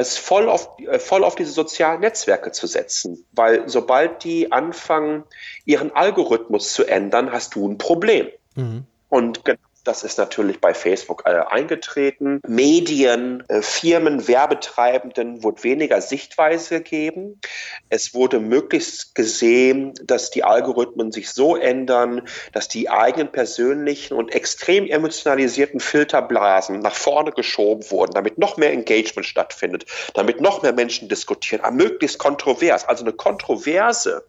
es 0.00 0.18
voll 0.18 0.48
auf, 0.48 0.78
äh, 0.78 0.98
voll 0.98 1.24
auf 1.24 1.34
diese 1.34 1.52
sozialen 1.52 2.00
Netzwerke 2.00 2.52
zu 2.52 2.66
setzen. 2.66 3.26
Weil 3.32 3.68
sobald 3.68 4.24
die 4.24 4.52
anfangen, 4.52 5.24
ihren 5.64 5.92
Algorithmus 5.92 6.72
zu 6.72 6.84
ändern, 6.84 7.32
hast 7.32 7.54
du 7.54 7.68
ein 7.68 7.78
Problem. 7.78 8.28
Mhm. 8.54 8.84
Und 9.08 9.44
genau 9.44 9.58
Das 9.84 10.02
ist 10.02 10.18
natürlich 10.18 10.60
bei 10.60 10.74
Facebook 10.74 11.22
äh, 11.24 11.30
eingetreten. 11.48 12.40
Medien, 12.46 13.42
äh, 13.48 13.62
Firmen, 13.62 14.28
Werbetreibenden 14.28 15.42
wurde 15.42 15.64
weniger 15.64 16.02
Sichtweise 16.02 16.82
gegeben. 16.82 17.40
Es 17.88 18.12
wurde 18.12 18.40
möglichst 18.40 19.14
gesehen, 19.14 19.94
dass 20.04 20.30
die 20.30 20.44
Algorithmen 20.44 21.12
sich 21.12 21.30
so 21.30 21.56
ändern, 21.56 22.28
dass 22.52 22.68
die 22.68 22.90
eigenen 22.90 23.32
persönlichen 23.32 24.14
und 24.14 24.34
extrem 24.34 24.86
emotionalisierten 24.86 25.80
Filterblasen 25.80 26.80
nach 26.80 26.94
vorne 26.94 27.32
geschoben 27.32 27.90
wurden, 27.90 28.12
damit 28.12 28.36
noch 28.36 28.58
mehr 28.58 28.72
Engagement 28.72 29.26
stattfindet, 29.26 29.86
damit 30.14 30.42
noch 30.42 30.62
mehr 30.62 30.74
Menschen 30.74 31.08
diskutieren, 31.08 31.62
aber 31.62 31.74
möglichst 31.74 32.18
kontrovers. 32.18 32.86
Also 32.86 33.04
eine 33.04 33.14
kontroverse 33.14 34.24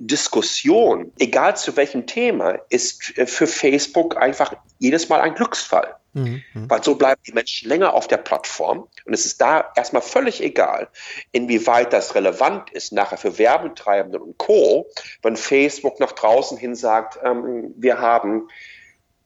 Diskussion, 0.00 1.12
egal 1.18 1.56
zu 1.56 1.76
welchem 1.76 2.06
Thema, 2.06 2.58
ist 2.70 3.16
äh, 3.16 3.26
für 3.26 3.46
Facebook 3.46 4.16
einfach 4.16 4.56
jedes 4.96 5.08
Mal 5.08 5.20
ein 5.20 5.34
Glücksfall. 5.34 5.96
Mhm. 6.14 6.42
Weil 6.54 6.82
so 6.82 6.94
bleiben 6.94 7.20
die 7.26 7.32
Menschen 7.32 7.68
länger 7.68 7.92
auf 7.92 8.08
der 8.08 8.16
Plattform. 8.16 8.88
Und 9.04 9.12
es 9.12 9.26
ist 9.26 9.40
da 9.40 9.70
erstmal 9.76 10.00
völlig 10.00 10.42
egal, 10.42 10.88
inwieweit 11.32 11.92
das 11.92 12.14
relevant 12.14 12.70
ist, 12.70 12.92
nachher 12.92 13.18
für 13.18 13.38
Werbetreibende 13.38 14.18
und 14.18 14.38
Co., 14.38 14.86
wenn 15.22 15.36
Facebook 15.36 16.00
nach 16.00 16.12
draußen 16.12 16.56
hin 16.56 16.74
sagt, 16.74 17.18
ähm, 17.22 17.74
wir 17.76 18.00
haben 18.00 18.48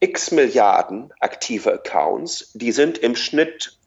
x 0.01 0.33
Milliarden 0.33 1.13
aktive 1.21 1.75
Accounts, 1.75 2.51
die 2.55 2.73
sind 2.73 2.99
im 2.99 3.15
Schnitt 3.15 3.79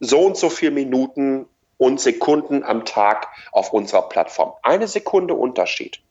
so 0.00 0.20
und 0.20 0.36
so 0.36 0.50
viele 0.50 0.72
Minuten 0.72 1.46
und 1.78 1.98
Sekunden 1.98 2.62
am 2.62 2.84
Tag 2.84 3.28
auf 3.52 3.72
unserer 3.72 4.08
Plattform. 4.08 4.52
Eine 4.62 4.86
Sekunde 4.86 5.32
Unterschied 5.32 6.02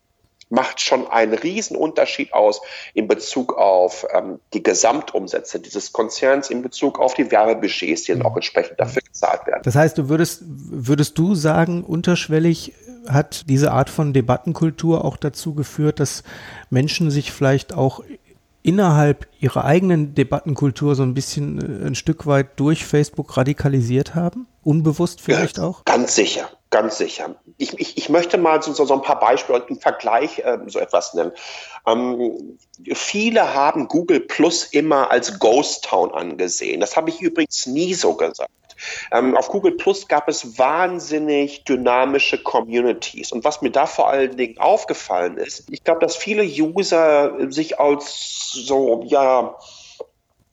macht 0.50 0.82
schon 0.82 1.08
einen 1.08 1.34
riesen 1.34 1.77
Unterschied 1.77 2.34
aus 2.34 2.62
in 2.94 3.08
Bezug 3.08 3.53
auf 3.58 4.06
ähm, 4.13 4.39
die 4.53 4.63
Gesamtumsätze 4.63 5.60
dieses 5.60 5.94
Konzerns, 5.94 6.50
in 6.50 6.62
Bezug 6.62 7.00
auf 7.00 7.13
die 7.13 7.32
Werbebudgets, 7.32 8.03
die 8.03 8.13
dann 8.13 8.24
auch 8.24 8.36
entsprechend 8.36 8.79
dafür 8.79 9.01
gezahlt 9.01 9.46
werden. 9.46 9.62
Das 9.63 9.75
heißt, 9.75 9.98
du 9.98 10.10
würdest, 10.10 10.41
würdest 10.46 11.18
du 11.18 11.36
sagen, 11.36 11.84
unterschwellig 11.84 12.74
hat 13.08 13.46
diese 13.48 13.72
Art 13.72 13.89
von 13.89 14.13
Debattenkultur 14.13 15.06
auch 15.06 15.18
dazu 15.18 15.53
geführt, 15.53 16.00
dass 16.00 16.24
Menschen 16.70 17.12
sich 17.12 17.32
vielleicht 17.32 17.74
auch 17.74 18.03
innerhalb 18.62 19.27
ihrer 19.39 19.65
eigenen 19.65 20.15
Debattenkultur 20.15 20.96
so 20.96 21.03
ein 21.03 21.13
bisschen 21.13 21.84
äh, 21.84 21.88
ein 21.88 21.96
Stück 21.96 22.25
weit 22.25 22.60
durch 22.60 22.86
Facebook 22.86 23.38
radikalisiert 23.38 24.15
haben? 24.15 24.48
Unbewusst 24.63 25.22
vielleicht 25.22 25.58
ja, 25.58 25.63
auch? 25.63 25.86
Ganz 25.86 26.15
sicher, 26.15 26.50
ganz 26.69 26.97
sicher. 26.97 27.35
Ich, 27.57 27.79
ich, 27.79 27.97
ich 27.97 28.09
möchte 28.09 28.38
mal 28.38 28.61
so, 28.61 28.73
so 28.73 28.93
ein 28.93 29.01
paar 29.01 29.19
Beispiele 29.19 29.65
im 29.67 29.79
Vergleich 29.79 30.39
äh, 30.39 30.57
so 30.67 30.79
etwas 30.79 31.13
nennen. 31.13 31.31
Ähm, 31.88 32.59
viele 32.93 33.53
haben 33.53 33.88
Google 33.88 34.19
Plus 34.19 34.65
immer 34.65 35.09
als 35.11 35.39
Ghost 35.39 35.85
Town 35.85 36.11
angesehen. 36.13 36.79
Das 36.79 36.95
habe 36.95 37.09
ich 37.09 37.21
übrigens 37.21 37.65
nie 37.65 37.93
so 37.93 38.13
gesagt. 38.15 38.51
Ähm, 39.11 39.35
auf 39.35 39.49
Google 39.49 39.73
Plus 39.73 40.07
gab 40.07 40.27
es 40.29 40.57
wahnsinnig 40.57 41.63
dynamische 41.65 42.41
Communities. 42.41 43.31
Und 43.31 43.43
was 43.43 43.61
mir 43.61 43.71
da 43.71 43.85
vor 43.85 44.09
allen 44.09 44.38
Dingen 44.38 44.57
aufgefallen 44.57 45.38
ist, 45.38 45.65
ich 45.69 45.83
glaube, 45.83 45.99
dass 46.01 46.15
viele 46.15 46.43
User 46.43 47.51
sich 47.51 47.79
als 47.79 48.51
so, 48.51 49.03
ja, 49.05 49.55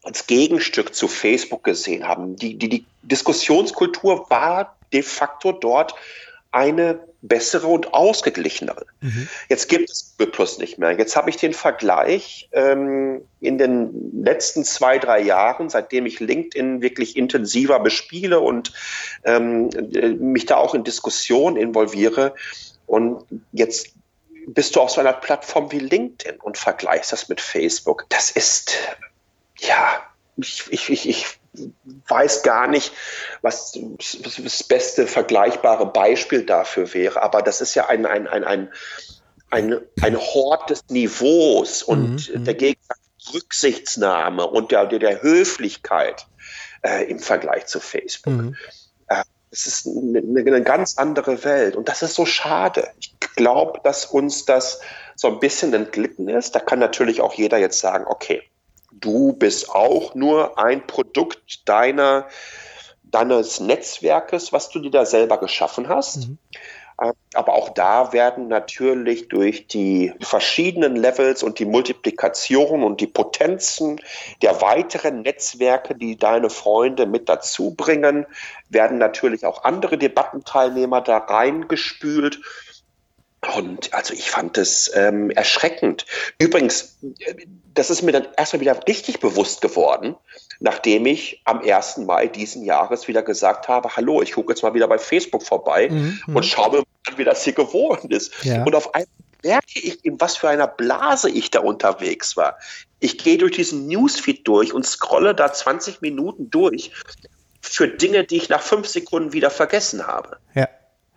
als 0.07 0.27
Gegenstück 0.27 0.95
zu 0.95 1.09
Facebook 1.09 1.65
gesehen 1.65 2.07
haben. 2.07 2.37
Die, 2.37 2.57
die, 2.57 2.69
die 2.69 2.87
Diskussionskultur 3.03 4.31
war 4.31 4.77
de 4.93 5.03
facto 5.03 5.51
dort 5.51 5.95
eine 6.53 7.01
bessere 7.23 7.67
und 7.67 7.93
ausgeglichenere. 7.93 8.87
Mhm. 9.01 9.29
Jetzt 9.49 9.69
gibt 9.69 9.91
es 9.91 10.15
Google 10.17 10.33
Plus 10.33 10.59
nicht 10.59 10.79
mehr. 10.79 10.93
Jetzt 10.93 11.17
habe 11.17 11.29
ich 11.29 11.37
den 11.37 11.53
Vergleich 11.53 12.49
ähm, 12.53 13.23
in 13.41 13.59
den 13.59 14.23
letzten 14.23 14.65
zwei, 14.65 14.99
drei 14.99 15.21
Jahren, 15.21 15.69
seitdem 15.71 16.07
ich 16.07 16.21
LinkedIn 16.21 16.81
wirklich 16.83 17.17
intensiver 17.17 17.81
bespiele 17.81 18.39
und 18.39 18.73
ähm, 19.25 19.71
mich 20.21 20.47
da 20.47 20.57
auch 20.57 20.75
in 20.75 20.85
Diskussionen 20.85 21.57
involviere. 21.57 22.33
Und 22.87 23.25
jetzt 23.51 23.89
bist 24.47 24.77
du 24.77 24.81
auf 24.81 24.91
so 24.91 25.01
einer 25.01 25.13
Plattform 25.13 25.73
wie 25.73 25.81
LinkedIn 25.81 26.37
und 26.41 26.57
vergleichst 26.57 27.13
das 27.13 27.29
mit 27.29 27.41
Facebook. 27.41 28.07
Das 28.09 28.31
ist, 28.31 28.77
ja, 29.59 30.03
ich, 30.37 30.65
ich, 30.71 30.91
ich, 30.91 31.09
ich 31.09 31.27
weiß 32.09 32.43
gar 32.43 32.67
nicht, 32.67 32.93
was 33.43 33.79
das 34.23 34.63
beste 34.65 35.07
vergleichbare 35.07 35.87
Beispiel 35.87 36.45
dafür 36.45 36.93
wäre, 36.93 37.23
aber 37.23 37.43
das 37.43 37.61
ist 37.61 37.75
ja 37.75 37.87
ein, 37.87 38.05
ein, 38.07 38.27
ein, 38.27 38.45
ein, 38.45 38.73
ein, 39.51 39.81
ein 40.03 40.17
Hort 40.19 40.71
des 40.71 40.85
Niveaus 40.89 41.83
und 41.83 42.35
mhm. 42.35 42.45
der 42.45 42.55
Gegensatz 42.55 42.99
Rücksichtsnahme 43.33 44.47
und 44.47 44.71
der, 44.71 44.87
der, 44.87 44.99
der 44.99 45.23
Höflichkeit 45.23 46.27
äh, 46.83 47.11
im 47.11 47.19
Vergleich 47.19 47.67
zu 47.67 47.81
Facebook. 47.81 48.33
Mhm. 48.33 48.57
Äh, 49.09 49.23
es 49.51 49.67
ist 49.67 49.87
eine, 49.87 50.19
eine, 50.19 50.63
ganz 50.63 50.99
andere 50.99 51.43
Welt 51.45 51.77
und 51.77 51.89
das 51.89 52.03
ist 52.03 52.15
so 52.15 52.27
schade. 52.27 52.89
Ich 53.01 53.19
glaube, 53.35 53.81
dass 53.83 54.05
uns 54.05 54.45
das 54.45 54.81
so 55.17 55.29
ein 55.29 55.41
bisschen 55.41 55.73
entglitten 55.73 56.29
ist. 56.29 56.55
Da 56.55 56.61
kann 56.61 56.79
natürlich 56.79 57.21
auch 57.21 57.35
jeder 57.35 57.59
jetzt 57.59 57.81
sagen, 57.81 58.05
okay, 58.07 58.43
Du 59.01 59.33
bist 59.33 59.71
auch 59.71 60.15
nur 60.15 60.59
ein 60.59 60.87
Produkt 60.87 61.69
deiner, 61.69 62.27
deines 63.05 63.61
Netzwerkes, 63.61 64.53
was 64.53 64.71
du 64.71 64.81
dir 64.81 64.91
da 64.91 65.07
selber 65.07 65.39
geschaffen 65.39 65.89
hast. 65.89 66.29
Mhm. 66.29 66.39
Ähm, 67.03 67.13
aber 67.35 67.55
auch 67.55 67.71
da 67.71 68.13
werden 68.13 68.49
natürlich 68.49 69.29
durch 69.29 69.67
die 69.69 70.15
verschiedenen 70.21 70.97
Levels 70.97 71.43
und 71.43 71.59
die 71.59 71.67
Multiplikation 71.67 72.83
und 72.83 73.01
die 73.01 73.07
Potenzen 73.07 74.01
der 74.41 74.63
weiteren 74.63 75.21
Netzwerke, 75.23 75.95
die 75.95 76.17
deine 76.17 76.49
Freunde 76.49 77.07
mit 77.07 77.29
dazu 77.29 77.75
bringen, 77.75 78.27
werden 78.71 78.99
natürlich 78.99 79.45
auch 79.45 79.65
andere 79.65 79.99
Debattenteilnehmer 79.99 81.03
da 81.03 81.19
reingespült. 81.19 82.41
Und 83.55 83.93
also 83.95 84.15
ich 84.15 84.31
fand 84.31 84.59
es 84.59 84.91
ähm, 84.95 85.31
erschreckend. 85.31 86.07
Übrigens, 86.39 86.99
das 87.75 87.91
ist 87.91 88.03
mir 88.03 88.13
dann 88.13 88.29
erstmal 88.37 88.61
wieder 88.61 88.81
richtig 88.87 89.21
bewusst 89.21 89.61
geworden, 89.61 90.17
nachdem 90.61 91.07
ich 91.07 91.43
am 91.45 91.61
1. 91.61 91.99
Mai 91.99 92.27
diesen 92.27 92.65
Jahres 92.65 93.09
wieder 93.09 93.23
gesagt 93.23 93.69
habe, 93.69 93.97
hallo, 93.97 94.23
ich 94.23 94.33
gucke 94.33 94.53
jetzt 94.53 94.63
mal 94.63 94.75
wieder 94.75 94.89
bei 94.89 94.99
Facebook 94.99 95.43
vorbei 95.43 95.89
mhm, 95.91 96.21
und 96.35 96.45
schaue 96.45 96.79
mir 96.79 96.79
an, 96.79 97.19
wie 97.19 97.25
das 97.25 97.45
hier 97.45 97.53
geworden 97.53 98.11
ist. 98.11 98.33
Ja. 98.45 98.65
Und 98.65 98.75
auf 98.75 98.95
einmal 98.95 99.09
merke 99.43 99.79
ich, 99.79 100.05
in 100.05 100.21
was 100.21 100.37
für 100.37 100.49
einer 100.49 100.67
Blase 100.67 101.31
ich 101.31 101.51
da 101.51 101.61
unterwegs 101.61 102.37
war. 102.37 102.59
Ich 102.99 103.19
gehe 103.19 103.39
durch 103.39 103.53
diesen 103.53 103.87
Newsfeed 103.87 104.47
durch 104.49 104.73
und 104.73 104.85
scrolle 104.85 105.35
da 105.35 105.53
20 105.53 106.01
Minuten 106.01 106.51
durch 106.51 106.91
für 107.61 107.89
Dinge, 107.89 108.25
die 108.25 108.37
ich 108.37 108.49
nach 108.49 108.63
fünf 108.63 108.89
Sekunden 108.89 109.33
wieder 109.33 109.51
vergessen 109.51 110.07
habe. 110.07 110.39
Ja. 110.55 110.69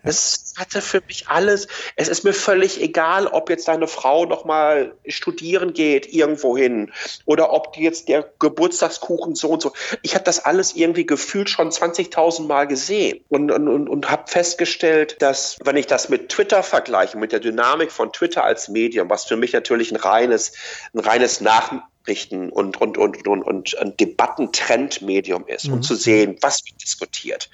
Es 0.03 0.53
hatte 0.57 0.81
für 0.81 1.01
mich 1.07 1.27
alles. 1.27 1.67
Es 1.95 2.07
ist 2.07 2.23
mir 2.23 2.33
völlig 2.33 2.81
egal, 2.81 3.27
ob 3.27 3.49
jetzt 3.49 3.67
deine 3.67 3.87
Frau 3.87 4.25
noch 4.25 4.45
mal 4.45 4.93
studieren 5.07 5.73
geht 5.73 6.13
irgendwohin 6.13 6.91
oder 7.25 7.51
ob 7.51 7.75
jetzt 7.77 8.07
der 8.07 8.29
Geburtstagskuchen 8.39 9.35
so 9.35 9.49
und 9.49 9.61
so. 9.61 9.73
Ich 10.01 10.15
habe 10.15 10.23
das 10.23 10.45
alles 10.45 10.75
irgendwie 10.75 11.05
gefühlt 11.05 11.49
schon 11.49 11.69
20.000 11.69 12.47
Mal 12.47 12.67
gesehen 12.67 13.23
und, 13.29 13.51
und, 13.51 13.67
und, 13.67 13.89
und 13.89 14.09
habe 14.09 14.23
festgestellt, 14.27 15.21
dass 15.21 15.57
wenn 15.63 15.77
ich 15.77 15.87
das 15.87 16.09
mit 16.09 16.29
Twitter 16.29 16.63
vergleiche, 16.63 17.17
mit 17.17 17.31
der 17.31 17.39
Dynamik 17.39 17.91
von 17.91 18.13
Twitter 18.13 18.43
als 18.43 18.69
Medium, 18.69 19.09
was 19.09 19.25
für 19.25 19.37
mich 19.37 19.53
natürlich 19.53 19.91
ein 19.91 19.97
reines, 19.97 20.53
ein 20.93 20.99
reines 20.99 21.41
Nach 21.41 21.71
richten 22.07 22.49
und, 22.49 22.79
und, 22.79 22.97
und, 22.97 23.27
und, 23.27 23.43
und 23.43 23.77
ein 23.77 23.95
Debattentrendmedium 23.97 25.47
ist, 25.47 25.67
mhm. 25.67 25.75
um 25.75 25.81
zu 25.81 25.95
sehen, 25.95 26.37
was 26.41 26.65
wird 26.65 26.81
diskutiert, 26.81 27.49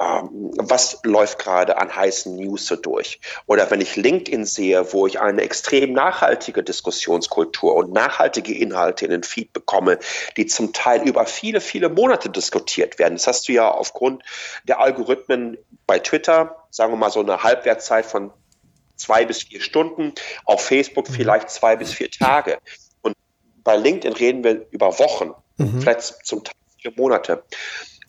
ähm, 0.00 0.50
was 0.56 1.00
läuft 1.04 1.38
gerade 1.38 1.78
an 1.78 1.94
heißen 1.94 2.36
News 2.36 2.66
so 2.66 2.76
durch. 2.76 3.20
Oder 3.46 3.70
wenn 3.70 3.80
ich 3.80 3.96
LinkedIn 3.96 4.44
sehe, 4.44 4.92
wo 4.92 5.06
ich 5.06 5.20
eine 5.20 5.42
extrem 5.42 5.92
nachhaltige 5.92 6.62
Diskussionskultur 6.62 7.74
und 7.74 7.92
nachhaltige 7.92 8.54
Inhalte 8.54 9.04
in 9.04 9.10
den 9.10 9.22
Feed 9.22 9.52
bekomme, 9.52 9.98
die 10.36 10.46
zum 10.46 10.72
Teil 10.72 11.06
über 11.06 11.26
viele, 11.26 11.60
viele 11.60 11.88
Monate 11.88 12.30
diskutiert 12.30 12.98
werden. 12.98 13.14
Das 13.14 13.26
hast 13.26 13.48
du 13.48 13.52
ja 13.52 13.70
aufgrund 13.70 14.22
der 14.64 14.80
Algorithmen 14.80 15.58
bei 15.86 15.98
Twitter, 15.98 16.64
sagen 16.70 16.92
wir 16.92 16.96
mal 16.96 17.10
so 17.10 17.20
eine 17.20 17.42
Halbwertszeit 17.42 18.06
von 18.06 18.32
zwei 18.96 19.24
bis 19.24 19.42
vier 19.42 19.60
Stunden, 19.60 20.12
auf 20.44 20.64
Facebook 20.64 21.08
mhm. 21.08 21.14
vielleicht 21.14 21.50
zwei 21.50 21.76
bis 21.76 21.92
vier 21.92 22.10
Tage 22.10 22.58
bei 23.64 23.76
LinkedIn 23.76 24.16
reden 24.16 24.44
wir 24.44 24.66
über 24.70 24.98
Wochen, 24.98 25.32
mhm. 25.56 25.80
vielleicht 25.80 26.26
zum 26.26 26.44
Teil 26.44 26.54
vier 26.78 26.92
Monate. 26.96 27.42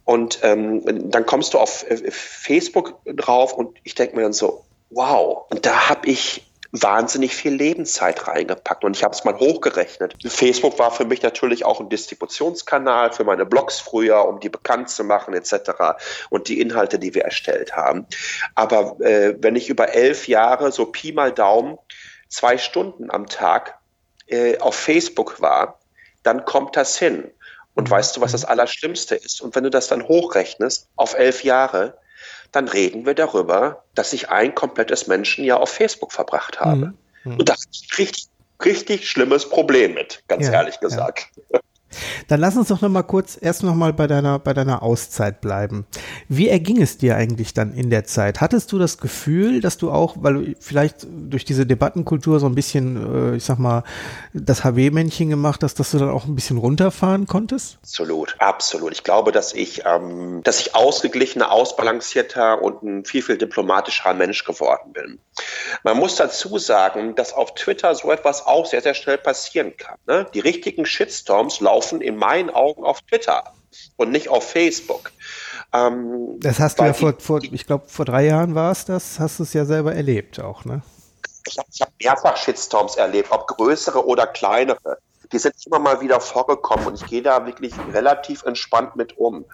Und 0.05 0.39
ähm, 0.43 1.10
dann 1.12 1.25
kommst 1.25 1.53
du 1.53 1.60
auf 1.60 1.89
äh, 1.89 2.12
Facebook 2.12 3.00
drauf 3.05 3.53
und 3.53 3.77
ich 3.83 3.95
denke 3.95 4.15
mir 4.15 4.24
dann 4.24 4.33
so, 4.33 4.65
wow. 4.89 5.45
Und 5.50 5.65
da 5.65 5.89
habe 5.89 6.10
ich 6.10 6.43
wahnsinnig 6.74 7.36
viel 7.36 7.53
Lebenszeit 7.53 8.27
reingepackt 8.27 8.83
und 8.83 8.98
ich 8.98 9.03
habe 9.03 9.13
es 9.13 9.24
mal 9.24 9.38
hochgerechnet. 9.38 10.15
Facebook 10.25 10.79
war 10.79 10.89
für 10.89 11.05
mich 11.05 11.22
natürlich 11.22 11.65
auch 11.65 11.79
ein 11.79 11.88
Distributionskanal 11.88 13.13
für 13.13 13.24
meine 13.24 13.45
Blogs 13.45 13.79
früher, 13.79 14.27
um 14.27 14.39
die 14.39 14.50
bekannt 14.50 14.89
zu 14.89 15.03
machen 15.03 15.36
etc. 15.36 15.53
und 16.31 16.48
die 16.48 16.60
Inhalte, 16.60 16.98
die 16.98 17.13
wir 17.13 17.25
erstellt 17.25 17.75
haben. 17.75 18.07
Aber 18.55 19.00
äh, 19.01 19.36
wenn 19.39 19.55
ich 19.55 19.69
über 19.69 19.93
elf 19.93 20.27
Jahre 20.27 20.72
so 20.72 20.88
Pi 20.88 21.12
mal 21.12 21.31
Daumen 21.31 21.77
zwei 22.27 22.57
Stunden 22.57 23.12
am 23.12 23.27
Tag 23.27 23.77
äh, 24.27 24.58
auf 24.60 24.75
Facebook 24.75 25.42
war, 25.42 25.80
dann 26.24 26.46
kommt 26.46 26.75
das 26.75 26.98
hin. 26.98 27.32
Und 27.75 27.89
mhm. 27.89 27.92
weißt 27.92 28.15
du, 28.15 28.22
was 28.22 28.32
das 28.32 28.46
Allerschlimmste 28.46 29.15
ist? 29.15 29.42
Und 29.42 29.56
wenn 29.56 29.63
du 29.63 29.70
das 29.70 29.88
dann 29.88 30.08
hochrechnest 30.08 30.88
auf 30.96 31.18
elf 31.18 31.44
Jahre, 31.44 31.98
dann 32.51 32.68
reden 32.68 33.06
wir 33.06 33.15
darüber, 33.15 33.84
dass 33.96 34.13
ich 34.13 34.30
ein 34.30 34.53
komplettes 34.53 35.08
Menschenjahr 35.08 35.60
auf 35.60 35.70
Facebook 35.70 36.13
verbracht 36.13 36.60
habe. 36.60 36.75
Mhm. 36.75 36.98
Mhm. 37.24 37.39
Und 37.39 37.50
das 37.50 37.65
ist 37.65 37.86
ein 37.92 37.96
richtig, 37.98 38.27
richtig 38.63 39.10
schlimmes 39.10 39.50
Problem 39.50 39.94
mit, 39.94 40.24
ganz 40.27 40.48
ja, 40.48 40.53
ehrlich 40.53 40.80
gesagt. 40.80 41.30
Ja. 41.51 41.60
Dann 42.27 42.39
lass 42.39 42.57
uns 42.57 42.67
doch 42.67 42.81
noch 42.81 42.89
mal 42.89 43.03
kurz 43.03 43.38
erst 43.39 43.63
noch 43.63 43.75
mal 43.75 43.93
bei 43.93 44.07
deiner 44.07 44.39
bei 44.39 44.53
deiner 44.53 44.83
Auszeit 44.83 45.41
bleiben. 45.41 45.85
Wie 46.27 46.50
erging 46.50 46.81
es 46.81 46.97
dir 46.97 47.15
eigentlich 47.15 47.53
dann 47.53 47.73
in 47.73 47.89
der 47.89 48.05
Zeit? 48.05 48.41
Hattest 48.41 48.71
du 48.71 48.79
das 48.79 48.97
Gefühl, 48.97 49.62
dass 49.62 49.77
du 49.77 49.91
auch, 49.91 50.15
weil 50.19 50.33
du 50.33 50.55
vielleicht 50.59 51.07
durch 51.09 51.45
diese 51.45 51.65
Debattenkultur 51.65 52.39
so 52.39 52.45
ein 52.45 52.55
bisschen, 52.55 53.33
äh, 53.33 53.35
ich 53.38 53.43
sag 53.43 53.59
mal, 53.59 53.83
das 54.33 54.63
HW-Männchen 54.63 55.29
gemacht 55.29 55.63
hast, 55.63 55.79
dass 55.79 55.91
du 55.91 55.97
dann 55.97 56.09
auch 56.09 56.25
ein 56.25 56.35
bisschen 56.35 56.57
runterfahren 56.57 57.27
konntest? 57.27 57.77
Absolut, 57.81 58.35
absolut. 58.39 58.93
Ich 58.93 59.03
glaube, 59.03 59.31
dass 59.31 59.53
ich, 59.53 59.83
ähm, 59.85 60.41
dass 60.43 60.59
ich 60.59 60.75
ausgeglichener, 60.75 61.51
ausbalancierter 61.51 62.62
und 62.62 62.83
ein 62.83 63.05
viel 63.05 63.21
viel 63.21 63.38
diplomatischer 63.38 64.13
Mensch 64.13 64.43
geworden 64.43 64.93
bin. 64.93 65.19
Man 65.84 65.98
muss 65.98 66.15
dazu 66.15 66.58
sagen, 66.58 67.15
dass 67.15 67.34
auf 67.34 67.55
Twitter 67.55 67.96
so 67.96 68.12
etwas 68.12 68.46
auch 68.46 68.65
sehr 68.65 68.82
sehr 68.82 68.93
schnell 68.93 69.17
passieren 69.17 69.75
kann. 69.77 69.98
Ne? 70.05 70.25
Die 70.34 70.39
richtigen 70.39 70.86
Shitstorms 70.86 71.60
laufen 71.60 72.01
in 72.01 72.15
meinen 72.15 72.50
Augen 72.50 72.84
auf 72.84 73.01
Twitter 73.01 73.53
und 73.98 74.12
nicht 74.12 74.29
auf 74.29 74.50
Facebook. 74.50 75.12
Ähm, 75.74 76.39
das 76.39 76.60
hast 76.60 76.79
du 76.79 76.84
ja 76.84 76.93
vor, 76.93 77.15
vor 77.20 77.41
ich 77.43 77.65
glaube, 77.65 77.86
vor 77.88 78.05
drei 78.05 78.25
Jahren 78.25 78.55
war 78.55 78.72
es 78.72 78.86
das, 78.86 79.20
hast 79.20 79.39
du 79.39 79.43
es 79.43 79.53
ja 79.53 79.65
selber 79.65 79.96
erlebt 79.96 80.39
auch, 80.39 80.65
ne? 80.65 80.82
Ich 81.48 81.58
habe 81.58 81.67
hab 81.82 81.89
mehrfach 82.01 82.38
Shitstorms 82.38 82.96
erlebt, 82.96 83.32
ob 83.32 83.48
größere 83.48 84.05
oder 84.05 84.27
kleinere. 84.27 84.98
Die 85.33 85.39
sind 85.39 85.55
immer 85.65 85.79
mal 85.79 85.99
wieder 85.99 86.19
vorgekommen 86.19 86.87
und 86.87 86.95
ich 86.95 87.05
gehe 87.05 87.23
da 87.23 87.45
wirklich 87.45 87.73
relativ 87.91 88.43
entspannt 88.43 88.95
mit 88.95 89.17
um, 89.17 89.45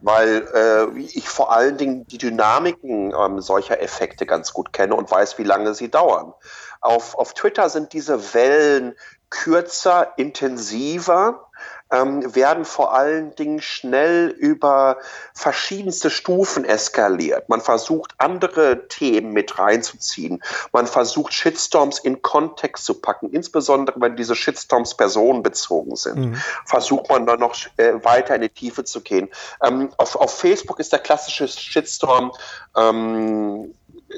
weil 0.00 0.46
äh, 0.52 0.98
ich 0.98 1.28
vor 1.28 1.52
allen 1.52 1.76
Dingen 1.76 2.06
die 2.08 2.18
Dynamiken 2.18 3.14
ähm, 3.14 3.40
solcher 3.40 3.80
Effekte 3.80 4.26
ganz 4.26 4.52
gut 4.52 4.72
kenne 4.72 4.96
und 4.96 5.10
weiß, 5.10 5.38
wie 5.38 5.44
lange 5.44 5.74
sie 5.74 5.90
dauern. 5.90 6.34
Auf, 6.80 7.16
auf 7.16 7.34
Twitter 7.34 7.68
sind 7.70 7.92
diese 7.92 8.34
Wellen 8.34 8.94
kürzer, 9.30 10.14
intensiver 10.16 11.48
ähm, 11.90 12.34
werden 12.34 12.64
vor 12.64 12.94
allen 12.94 13.34
Dingen 13.34 13.60
schnell 13.60 14.28
über 14.28 14.98
verschiedenste 15.34 16.10
Stufen 16.10 16.64
eskaliert. 16.64 17.48
Man 17.48 17.60
versucht, 17.60 18.14
andere 18.18 18.88
Themen 18.88 19.32
mit 19.32 19.58
reinzuziehen. 19.58 20.42
Man 20.72 20.86
versucht, 20.86 21.32
Shitstorms 21.32 21.98
in 21.98 22.22
Kontext 22.22 22.84
zu 22.84 22.94
packen, 22.94 23.30
insbesondere 23.30 24.00
wenn 24.00 24.16
diese 24.16 24.34
Shitstorms 24.34 24.96
personenbezogen 24.96 25.96
sind. 25.96 26.18
Mhm. 26.18 26.42
Versucht 26.66 27.08
man 27.08 27.26
dann 27.26 27.40
noch 27.40 27.56
äh, 27.76 28.04
weiter 28.04 28.34
in 28.34 28.42
die 28.42 28.48
Tiefe 28.48 28.84
zu 28.84 29.00
gehen. 29.00 29.28
Ähm, 29.62 29.90
auf, 29.96 30.16
auf 30.16 30.38
Facebook 30.38 30.80
ist 30.80 30.92
der 30.92 31.00
klassische 31.00 31.48
Shitstorm 31.48 32.32
ähm, 32.76 33.74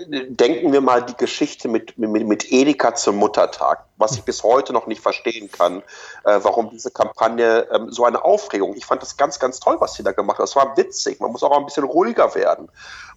denken 0.06 0.72
wir 0.72 0.80
mal 0.80 1.02
die 1.02 1.16
Geschichte 1.16 1.68
mit, 1.68 1.98
mit, 1.98 2.26
mit 2.26 2.52
Edeka 2.52 2.94
zum 2.94 3.16
Muttertag, 3.16 3.84
was 3.96 4.12
ich 4.12 4.22
bis 4.22 4.42
heute 4.42 4.72
noch 4.72 4.86
nicht 4.86 5.00
verstehen 5.00 5.50
kann, 5.50 5.82
äh, 6.24 6.40
warum 6.42 6.70
diese 6.70 6.90
Kampagne 6.90 7.68
ähm, 7.72 7.90
so 7.90 8.04
eine 8.04 8.24
Aufregung. 8.24 8.74
Ich 8.76 8.86
fand 8.86 9.02
das 9.02 9.16
ganz, 9.16 9.38
ganz 9.38 9.60
toll, 9.60 9.76
was 9.80 9.94
sie 9.94 10.02
da 10.02 10.12
gemacht 10.12 10.38
hat. 10.38 10.44
Das 10.44 10.56
war 10.56 10.76
witzig. 10.76 11.20
Man 11.20 11.32
muss 11.32 11.42
auch 11.42 11.56
ein 11.56 11.64
bisschen 11.64 11.84
ruhiger 11.84 12.34
werden 12.34 12.68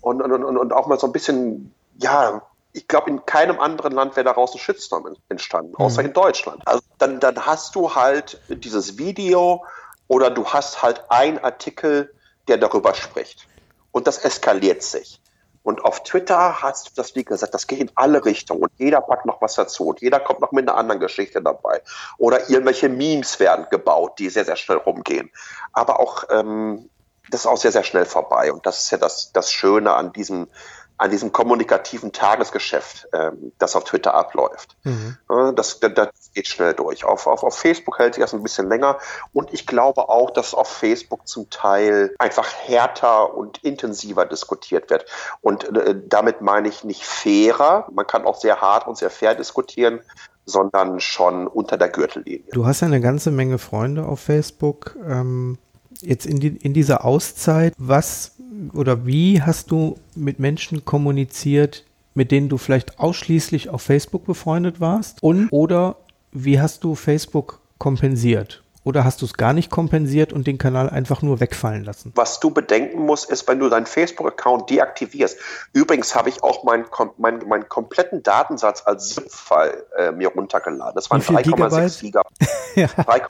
und, 0.02 0.22
und, 0.22 0.32
und, 0.32 0.58
und 0.58 0.74
auch 0.74 0.88
mal 0.88 1.00
so 1.00 1.08
ein 1.08 1.14
bisschen, 1.14 1.74
ja, 1.98 2.42
ich 2.74 2.88
glaube, 2.88 3.10
in 3.10 3.26
keinem 3.26 3.60
anderen 3.60 3.94
Land 3.94 4.16
wäre 4.16 4.26
daraus 4.26 4.54
ein 4.54 4.60
Shitstorm 4.60 5.16
entstanden, 5.30 5.76
außer 5.76 6.02
mhm. 6.02 6.08
in 6.08 6.14
Deutschland. 6.14 6.62
Also 6.66 6.82
dann, 6.98 7.20
dann 7.20 7.46
hast 7.46 7.76
du 7.76 7.94
halt 7.96 8.42
dieses 8.50 8.98
Video 8.98 9.64
oder 10.08 10.30
du 10.30 10.46
hast 10.46 10.82
halt 10.82 11.04
einen 11.10 11.40
Artikel, 11.40 12.14
der 12.48 12.58
darüber 12.58 12.94
spricht. 12.94 13.48
Und 13.92 14.08
das 14.08 14.18
eskaliert 14.26 14.82
sich. 14.82 15.22
Und 15.64 15.86
auf 15.86 16.04
Twitter 16.04 16.62
hast 16.62 16.90
du 16.90 16.92
das, 16.96 17.16
wie 17.16 17.24
gesagt, 17.24 17.54
das 17.54 17.68
geht 17.68 17.80
in 17.80 17.92
alle 17.96 18.24
Richtungen 18.26 18.62
und 18.64 18.72
jeder 18.78 19.02
packt 19.02 19.26
noch 19.26 19.42
was 19.42 19.56
dazu 19.56 19.88
und 19.88 20.02
jeder 20.02 20.20
kommt 20.20 20.42
noch 20.42 20.52
mit 20.52 20.68
einer 20.68 20.78
anderen 20.78 21.00
Geschichte 21.00 21.42
dabei. 21.42 21.82
Oder 22.18 22.50
irgendwelche 22.50 22.90
Memes 22.90 23.40
werden 23.40 23.68
gebaut, 23.72 24.20
die 24.20 24.30
sehr, 24.30 24.46
sehr 24.46 24.58
schnell 24.58 24.78
rumgehen. 24.78 25.32
Aber 25.72 26.00
auch, 26.02 26.26
ähm, 26.30 26.90
das 27.30 27.42
ist 27.42 27.48
auch 27.48 27.58
sehr, 27.58 27.72
sehr 27.72 27.84
schnell 27.84 28.06
vorbei. 28.06 28.52
Und 28.52 28.66
das 28.66 28.80
ist 28.80 28.92
ja 28.92 28.98
das, 28.98 29.32
das 29.32 29.52
Schöne 29.52 29.94
an 29.94 30.12
diesem, 30.12 30.50
an 30.98 31.12
diesem 31.12 31.32
kommunikativen 31.32 32.12
Tagesgeschäft, 32.12 33.08
ähm, 33.14 33.52
das 33.58 33.76
auf 33.76 33.84
Twitter 33.84 34.14
abläuft. 34.14 34.78
Mhm. 34.84 35.18
Das, 35.56 35.80
das, 35.80 36.10
geht 36.34 36.48
schnell 36.48 36.74
durch. 36.74 37.04
Auf, 37.04 37.28
auf, 37.28 37.44
auf 37.44 37.58
Facebook 37.58 38.00
hält 38.00 38.16
sich 38.16 38.24
das 38.24 38.34
ein 38.34 38.44
bisschen 38.44 38.68
länger 38.68 38.98
und 39.34 39.54
ich 39.54 39.68
glaube 39.68 40.10
auch, 40.10 40.32
dass 40.32 40.54
auf 40.54 40.68
Facebook 40.68 41.28
zum 41.28 41.50
Teil 41.50 42.16
einfach 42.20 42.52
härter 42.52 43.36
und 43.36 43.64
intensiver 43.64 44.26
diskutiert 44.26 44.90
wird. 44.90 45.06
Und 45.42 45.76
äh, 45.76 45.96
damit 46.08 46.42
meine 46.42 46.68
ich 46.68 46.84
nicht 46.84 47.06
fairer, 47.06 47.88
man 47.92 48.08
kann 48.08 48.26
auch 48.26 48.40
sehr 48.40 48.62
hart 48.62 48.88
und 48.88 48.98
sehr 48.98 49.10
fair 49.10 49.36
diskutieren, 49.36 50.00
sondern 50.46 51.00
schon 51.00 51.48
unter 51.48 51.78
der 51.78 51.90
Gürtellinie. 51.90 52.52
Du 52.52 52.66
hast 52.66 52.82
ja 52.82 52.88
eine 52.88 53.02
ganze 53.02 53.32
Menge 53.32 53.58
Freunde 53.58 54.06
auf 54.06 54.20
Facebook. 54.20 54.96
Ähm, 55.08 55.58
jetzt 56.02 56.26
in, 56.26 56.40
die, 56.40 56.58
in 56.58 56.74
dieser 56.74 57.06
Auszeit, 57.06 57.74
was 57.78 58.34
oder 58.74 59.06
wie 59.06 59.42
hast 59.42 59.72
du 59.72 59.98
mit 60.16 60.40
Menschen 60.40 60.86
kommuniziert, 60.86 61.86
mit 62.14 62.32
denen 62.32 62.50
du 62.50 62.58
vielleicht 62.58 63.00
ausschließlich 63.00 63.70
auf 63.70 63.82
Facebook 63.82 64.26
befreundet 64.26 64.80
warst? 64.80 65.22
Und 65.22 65.50
oder 65.52 65.98
wie 66.32 66.60
hast 66.60 66.84
du 66.84 66.96
Facebook 66.96 67.60
kompensiert? 67.78 68.64
Oder 68.86 69.06
hast 69.06 69.22
du 69.22 69.26
es 69.26 69.34
gar 69.36 69.54
nicht 69.54 69.72
kompensiert 69.72 70.34
und 70.34 70.46
den 70.46 70.58
Kanal 70.58 70.90
einfach 70.90 71.22
nur 71.22 71.40
wegfallen 71.40 71.86
lassen? 71.86 72.12
Was 72.16 72.42
du 72.42 72.52
bedenken 72.52 73.06
musst, 73.06 73.30
ist, 73.30 73.48
wenn 73.48 73.60
du 73.60 73.70
deinen 73.70 73.86
Facebook-Account 73.86 74.70
deaktivierst. 74.70 75.38
Übrigens 75.72 76.14
habe 76.16 76.28
ich 76.28 76.44
auch 76.44 76.66
meinen 76.66 76.86
mein, 77.18 77.42
mein 77.48 77.70
kompletten 77.70 78.24
Datensatz 78.24 78.84
als 78.86 79.10
ZIP-File 79.10 79.86
äh, 79.98 80.12
mir 80.12 80.28
runtergeladen. 80.30 80.96
Das 80.96 81.10
waren 81.10 81.22
3,6 81.22 82.02
Gigabyte. 82.02 82.26
ja. 82.76 82.88
3, 82.88 83.22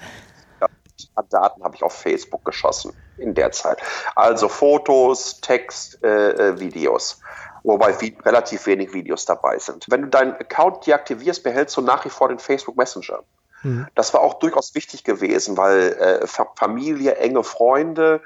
an 1.15 1.25
Daten 1.29 1.63
habe 1.63 1.75
ich 1.75 1.83
auf 1.83 1.93
Facebook 1.93 2.43
geschossen 2.45 2.93
in 3.17 3.33
der 3.33 3.51
Zeit. 3.51 3.81
Also 4.15 4.47
Fotos, 4.49 5.41
Text, 5.41 6.03
äh, 6.03 6.31
äh 6.49 6.59
Videos. 6.59 7.19
Wobei 7.63 7.99
wie, 8.01 8.17
relativ 8.25 8.65
wenig 8.65 8.93
Videos 8.93 9.25
dabei 9.25 9.57
sind. 9.57 9.85
Wenn 9.89 10.01
du 10.01 10.07
deinen 10.09 10.33
Account 10.33 10.85
deaktivierst, 10.85 11.43
behältst 11.43 11.77
du 11.77 11.81
nach 11.81 12.03
wie 12.03 12.09
vor 12.09 12.27
den 12.27 12.39
Facebook 12.39 12.75
Messenger. 12.75 13.23
Mhm. 13.61 13.87
Das 13.95 14.13
war 14.13 14.19
auch 14.19 14.33
durchaus 14.35 14.75
wichtig 14.75 15.05
gewesen, 15.05 15.55
weil 15.55 15.93
äh, 15.93 16.27
Familie, 16.27 17.15
enge 17.15 17.43
Freunde 17.43 18.21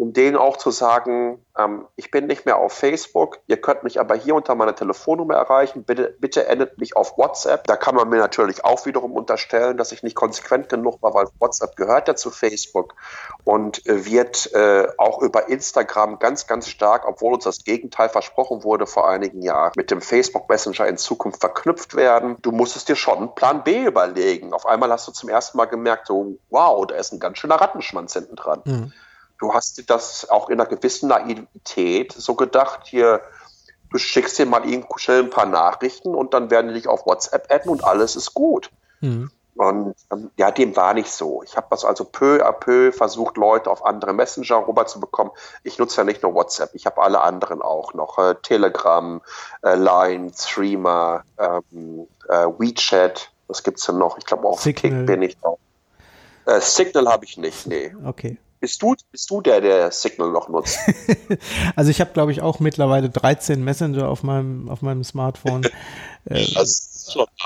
um 0.00 0.14
denen 0.14 0.38
auch 0.38 0.56
zu 0.56 0.70
sagen, 0.70 1.44
ähm, 1.64 1.86
ich 1.96 2.10
bin 2.10 2.26
nicht 2.26 2.46
mehr 2.46 2.56
auf 2.56 2.72
Facebook, 2.72 3.38
ihr 3.46 3.60
könnt 3.60 3.82
mich 3.82 4.00
aber 4.00 4.14
hier 4.14 4.34
unter 4.34 4.54
meiner 4.54 4.74
Telefonnummer 4.74 5.34
erreichen, 5.34 5.84
bitte, 5.84 6.16
bitte 6.18 6.46
endet 6.46 6.78
mich 6.78 6.96
auf 6.96 7.16
WhatsApp. 7.18 7.66
Da 7.66 7.76
kann 7.76 7.94
man 7.94 8.08
mir 8.08 8.18
natürlich 8.18 8.64
auch 8.64 8.86
wiederum 8.86 9.12
unterstellen, 9.12 9.76
dass 9.76 9.92
ich 9.92 10.02
nicht 10.02 10.14
konsequent 10.14 10.68
genug 10.68 11.02
war, 11.02 11.14
weil 11.14 11.26
WhatsApp 11.38 11.76
gehört 11.76 12.08
ja 12.08 12.16
zu 12.16 12.30
Facebook 12.30 12.94
und 13.44 13.86
äh, 13.86 14.04
wird 14.04 14.52
äh, 14.54 14.88
auch 14.98 15.20
über 15.22 15.48
Instagram 15.48 16.18
ganz, 16.18 16.46
ganz 16.46 16.68
stark, 16.68 17.06
obwohl 17.06 17.34
uns 17.34 17.44
das 17.44 17.64
Gegenteil 17.64 18.08
versprochen 18.08 18.64
wurde 18.64 18.86
vor 18.86 19.08
einigen 19.08 19.42
Jahren, 19.42 19.72
mit 19.76 19.90
dem 19.90 20.00
Facebook 20.00 20.48
Messenger 20.48 20.86
in 20.86 20.96
Zukunft 20.96 21.40
verknüpft 21.40 21.94
werden. 21.96 22.36
Du 22.42 22.52
musstest 22.52 22.88
dir 22.88 22.96
schon 22.96 23.18
einen 23.18 23.34
Plan 23.34 23.64
B 23.64 23.84
überlegen. 23.84 24.52
Auf 24.52 24.66
einmal 24.66 24.90
hast 24.90 25.08
du 25.08 25.12
zum 25.12 25.28
ersten 25.28 25.56
Mal 25.56 25.66
gemerkt, 25.66 26.06
so, 26.06 26.38
wow, 26.50 26.86
da 26.86 26.96
ist 26.96 27.12
ein 27.12 27.20
ganz 27.20 27.38
schöner 27.38 27.56
Rattenschwanz 27.56 28.12
hinten 28.14 28.36
dran. 28.36 28.62
Mhm 28.64 28.92
du 29.40 29.52
hast 29.52 29.82
das 29.90 30.28
auch 30.30 30.48
in 30.48 30.60
einer 30.60 30.68
gewissen 30.68 31.08
Naivität 31.08 32.12
so 32.12 32.34
gedacht, 32.34 32.82
hier, 32.84 33.22
du 33.90 33.98
schickst 33.98 34.38
dir 34.38 34.46
mal 34.46 34.68
eben 34.68 34.84
schnell 34.96 35.24
ein 35.24 35.30
paar 35.30 35.46
Nachrichten 35.46 36.14
und 36.14 36.34
dann 36.34 36.50
werden 36.50 36.68
die 36.68 36.74
dich 36.74 36.88
auf 36.88 37.06
WhatsApp 37.06 37.50
adden 37.50 37.70
und 37.70 37.84
alles 37.84 38.14
ist 38.14 38.34
gut. 38.34 38.70
Mhm. 39.00 39.30
Und 39.56 39.94
ähm, 40.12 40.30
ja, 40.36 40.50
dem 40.50 40.76
war 40.76 40.94
nicht 40.94 41.10
so. 41.10 41.42
Ich 41.42 41.56
habe 41.56 41.66
das 41.70 41.84
also 41.84 42.04
peu 42.04 42.46
à 42.46 42.52
peu 42.52 42.92
versucht, 42.92 43.36
Leute 43.36 43.70
auf 43.70 43.84
andere 43.84 44.14
Messenger 44.14 44.66
rüberzubekommen. 44.66 45.32
Ich 45.64 45.78
nutze 45.78 45.98
ja 45.98 46.04
nicht 46.04 46.22
nur 46.22 46.34
WhatsApp, 46.34 46.70
ich 46.74 46.86
habe 46.86 47.02
alle 47.02 47.20
anderen 47.20 47.60
auch 47.60 47.92
noch. 47.92 48.18
Äh, 48.18 48.36
Telegram, 48.42 49.20
äh, 49.62 49.74
Line, 49.74 50.30
Streamer, 50.34 51.24
ähm, 51.38 52.06
äh, 52.28 52.46
WeChat, 52.46 53.30
was 53.48 53.62
gibt 53.62 53.80
es 53.80 53.86
denn 53.86 53.98
noch? 53.98 54.16
Ich 54.18 54.24
glaube 54.24 54.46
auch 54.46 54.58
Signal. 54.58 55.00
Kick 55.00 55.06
bin 55.06 55.22
ich 55.22 55.36
auch. 55.42 55.58
Äh, 56.46 56.60
Signal 56.60 57.08
habe 57.08 57.24
ich 57.24 57.36
nicht, 57.36 57.66
nee. 57.66 57.94
Okay. 58.06 58.38
Bist 58.60 58.82
du, 58.82 58.94
bist 59.10 59.30
du 59.30 59.40
der, 59.40 59.62
der 59.62 59.90
Signal 59.90 60.30
noch 60.32 60.50
nutzt? 60.50 60.78
also 61.76 61.90
ich 61.90 61.98
habe, 61.98 62.12
glaube 62.12 62.30
ich, 62.30 62.42
auch 62.42 62.60
mittlerweile 62.60 63.08
13 63.08 63.64
Messenger 63.64 64.06
auf 64.06 64.22
meinem, 64.22 64.68
auf 64.68 64.82
meinem 64.82 65.02
Smartphone. 65.02 65.62
äh, 66.26 66.46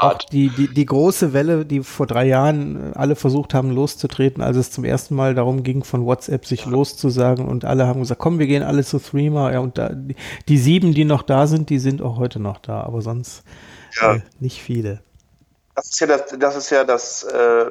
auch 0.01 0.19
die, 0.19 0.49
die, 0.49 0.75
die 0.75 0.85
große 0.85 1.33
Welle, 1.33 1.65
die 1.65 1.85
vor 1.85 2.09
drei 2.09 2.27
Jahren 2.27 2.93
alle 2.95 3.15
versucht 3.15 3.55
haben 3.55 3.71
loszutreten, 3.71 4.43
als 4.43 4.57
es 4.57 4.73
zum 4.73 4.85
ersten 4.85 5.15
Mal 5.15 5.37
darum 5.37 5.63
ging, 5.63 5.85
von 5.85 6.05
WhatsApp 6.05 6.47
sich 6.47 6.67
loszusagen 6.67 7.47
und 7.47 7.65
alle 7.65 7.87
haben 7.87 8.01
gesagt, 8.01 8.21
komm, 8.21 8.41
wir 8.41 8.49
gehen 8.49 8.65
alle 8.65 8.85
zu 8.85 8.99
Threema. 8.99 9.53
Ja, 9.53 9.61
und 9.61 9.79
da, 9.79 9.91
die, 9.91 10.17
die 10.49 10.59
sieben, 10.59 10.95
die 10.95 11.05
noch 11.05 11.23
da 11.23 11.47
sind, 11.47 11.71
die 11.71 11.79
sind 11.79 12.03
auch 12.03 12.17
heute 12.17 12.41
noch 12.41 12.59
da, 12.59 12.81
aber 12.81 13.03
sonst 13.03 13.45
ja. 14.01 14.17
äh, 14.17 14.21
nicht 14.41 14.61
viele. 14.61 15.01
Das 15.77 15.91
ist 15.91 16.01
ja 16.01 16.09
das, 16.09 16.23
das 16.39 16.57
ist 16.57 16.71
ja 16.71 16.83
das, 16.83 17.23
äh, 17.23 17.71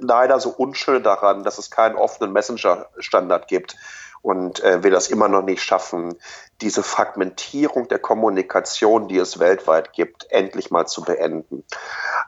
leider 0.00 0.40
so 0.40 0.50
unschön 0.50 1.02
daran, 1.02 1.44
dass 1.44 1.58
es 1.58 1.70
keinen 1.70 1.96
offenen 1.96 2.32
Messenger-Standard 2.32 3.48
gibt 3.48 3.76
und 4.22 4.62
äh, 4.64 4.82
wir 4.82 4.90
das 4.90 5.08
immer 5.08 5.28
noch 5.28 5.42
nicht 5.42 5.62
schaffen, 5.62 6.18
diese 6.60 6.82
Fragmentierung 6.82 7.86
der 7.86 7.98
Kommunikation, 7.98 9.08
die 9.08 9.18
es 9.18 9.38
weltweit 9.38 9.92
gibt, 9.92 10.30
endlich 10.30 10.70
mal 10.70 10.86
zu 10.86 11.02
beenden. 11.02 11.64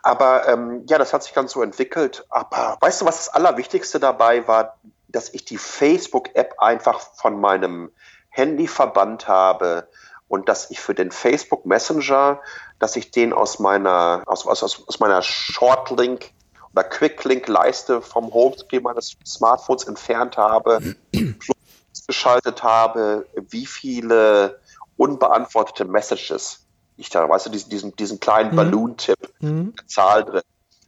Aber 0.03 0.47
ähm, 0.47 0.85
ja, 0.89 0.99
das 0.99 1.13
hat 1.13 1.25
sich 1.25 1.35
ganz 1.35 1.53
so 1.53 1.63
entwickelt. 1.63 2.25
Aber 2.31 2.77
weißt 2.81 3.01
du, 3.01 3.07
was 3.07 3.17
das 3.17 3.29
Allerwichtigste 3.31 3.99
dabei 3.99 4.47
war, 4.47 4.77
dass 5.09 5.33
ich 5.35 5.45
die 5.45 5.59
Facebook-App 5.59 6.55
einfach 6.59 7.01
von 7.01 7.41
meinem 7.41 7.91
Handy 8.29 8.69
verbannt 8.69 9.27
habe 9.27 9.89
und 10.29 10.49
dass 10.49 10.71
ich 10.71 10.81
für 10.81 10.95
den 10.95 11.11
Facebook 11.11 11.67
Messenger, 11.67 12.41
dass 12.79 12.95
ich 12.95 13.11
den 13.11 13.33
aus 13.33 13.59
meiner, 13.59 14.23
aus, 14.27 14.47
aus, 14.47 14.63
aus 14.63 15.01
meiner 15.01 15.23
Shortlink 15.23 16.31
oder 16.73 16.85
Quicklink-Leiste 16.85 18.01
vom 18.01 18.33
Homescreen 18.33 18.83
meines 18.83 19.17
Smartphones 19.25 19.85
entfernt 19.85 20.37
habe, 20.37 20.95
geschaltet 22.07 22.63
habe, 22.63 23.27
wie 23.51 23.67
viele 23.67 24.61
unbeantwortete 24.97 25.85
Messages 25.85 26.61
ich 26.99 27.11
da, 27.11 27.29
weißt 27.29 27.47
du, 27.47 27.51
diesen, 27.51 27.71
diesen, 27.71 27.97
diesen 27.97 28.21
kleinen 28.21 28.53
mhm. 28.53 28.57
Balloon-Tipp, 28.57 29.33
mhm. 29.41 29.73
Zahl 29.87 30.25
drin, 30.25 30.43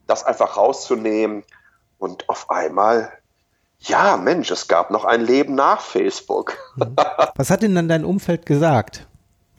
das 0.06 0.24
einfach 0.24 0.56
rauszunehmen 0.56 1.44
und 1.98 2.28
auf 2.28 2.50
einmal 2.50 3.12
ja, 3.82 4.18
Mensch, 4.18 4.50
es 4.50 4.68
gab 4.68 4.90
noch 4.90 5.06
ein 5.06 5.24
Leben 5.24 5.54
nach 5.54 5.80
Facebook. 5.80 6.58
Mhm. 6.76 6.96
Was 7.36 7.50
hat 7.50 7.62
denn 7.62 7.74
dann 7.74 7.88
dein 7.88 8.04
Umfeld 8.04 8.44
gesagt? 8.44 9.06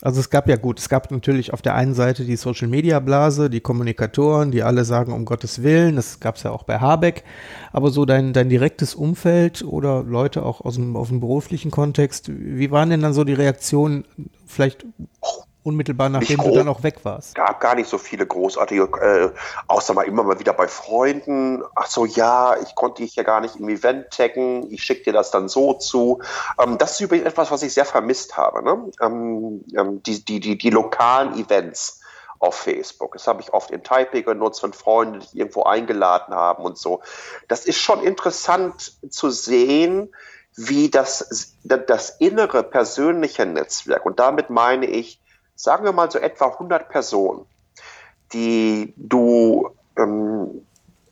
Also 0.02 0.20
es 0.20 0.30
gab 0.32 0.50
ja 0.50 0.56
gut, 0.56 0.80
es 0.80 0.90
gab 0.90 1.12
natürlich 1.12 1.54
auf 1.54 1.62
der 1.62 1.76
einen 1.76 1.94
Seite 1.94 2.26
die 2.26 2.36
Social 2.36 2.68
Media 2.68 3.00
Blase, 3.00 3.50
die 3.50 3.62
Kommunikatoren, 3.62 4.50
die 4.50 4.64
alle 4.64 4.84
sagen, 4.84 5.14
um 5.14 5.26
Gottes 5.26 5.62
Willen, 5.62 5.96
das 5.96 6.20
gab 6.20 6.38
es 6.38 6.44
ja 6.44 6.52
auch 6.52 6.64
bei 6.64 6.80
Habeck, 6.80 7.24
aber 7.72 7.92
so 7.92 8.06
dein, 8.06 8.34
dein 8.34 8.50
direktes 8.50 8.96
Umfeld 8.96 9.64
oder 9.64 10.04
Leute 10.04 10.44
auch 10.44 10.62
aus 10.62 10.76
dem, 10.76 10.96
aus 10.96 11.10
dem 11.10 11.20
beruflichen 11.20 11.70
Kontext, 11.70 12.32
wie 12.34 12.72
waren 12.72 12.90
denn 12.90 13.02
dann 13.02 13.14
so 13.14 13.24
die 13.24 13.34
Reaktionen 13.34 14.06
vielleicht 14.48 14.86
unmittelbar 15.64 16.10
nachdem 16.10 16.38
du 16.38 16.52
dann 16.52 16.68
auch 16.68 16.84
weg 16.84 17.00
warst? 17.04 17.36
gab 17.36 17.60
gar 17.60 17.76
nicht 17.76 17.90
so 17.90 17.98
viele 17.98 18.26
großartige, 18.26 18.84
äh, 19.02 19.30
außer 19.68 19.94
mal 19.94 20.04
immer 20.04 20.24
mal 20.24 20.40
wieder 20.40 20.54
bei 20.54 20.68
Freunden. 20.68 21.64
Ach 21.76 21.88
so, 21.88 22.06
ja, 22.06 22.56
ich 22.62 22.76
konnte 22.76 23.02
dich 23.02 23.16
ja 23.16 23.24
gar 23.24 23.42
nicht 23.42 23.56
im 23.56 23.70
Event 23.70 24.12
taggen, 24.12 24.72
ich 24.72 24.84
schicke 24.84 25.04
dir 25.04 25.14
das 25.14 25.32
dann 25.32 25.50
so 25.50 25.74
zu. 25.74 26.22
Ähm, 26.62 26.78
das 26.78 26.94
ist 26.94 27.02
übrigens 27.02 27.28
etwas, 27.28 27.52
was 27.52 27.64
ich 27.64 27.74
sehr 27.74 27.86
vermisst 27.86 28.38
habe. 28.38 28.64
Ne? 28.64 28.92
Ähm, 29.02 29.64
ähm, 29.78 30.04
die, 30.04 30.24
die, 30.24 30.40
die, 30.40 30.58
die 30.58 30.70
lokalen 30.70 31.38
Events 31.40 32.02
auf 32.40 32.56
Facebook. 32.56 33.14
Das 33.14 33.28
habe 33.28 33.42
ich 33.42 33.54
oft 33.54 33.70
in 33.70 33.84
Taipei 33.84 34.22
genutzt, 34.22 34.64
wenn 34.64 34.74
Freunde 34.74 35.20
dich 35.20 35.36
irgendwo 35.36 35.64
eingeladen 35.64 36.34
haben 36.34 36.64
und 36.64 36.78
so. 36.78 37.02
Das 37.48 37.66
ist 37.66 37.78
schon 37.78 38.04
interessant 38.04 38.94
zu 39.10 39.30
sehen, 39.30 40.10
wie 40.56 40.90
das, 40.90 41.56
das 41.64 42.10
innere 42.20 42.64
persönliche 42.64 43.46
Netzwerk, 43.46 44.06
und 44.06 44.20
damit 44.20 44.50
meine 44.50 44.86
ich 44.86 45.21
sagen 45.62 45.86
wir 45.86 45.92
mal 45.92 46.10
so 46.10 46.18
etwa 46.18 46.48
100 46.48 46.90
Personen, 46.90 47.46
die 48.34 48.94
du 48.98 49.70
ähm, 49.96 50.66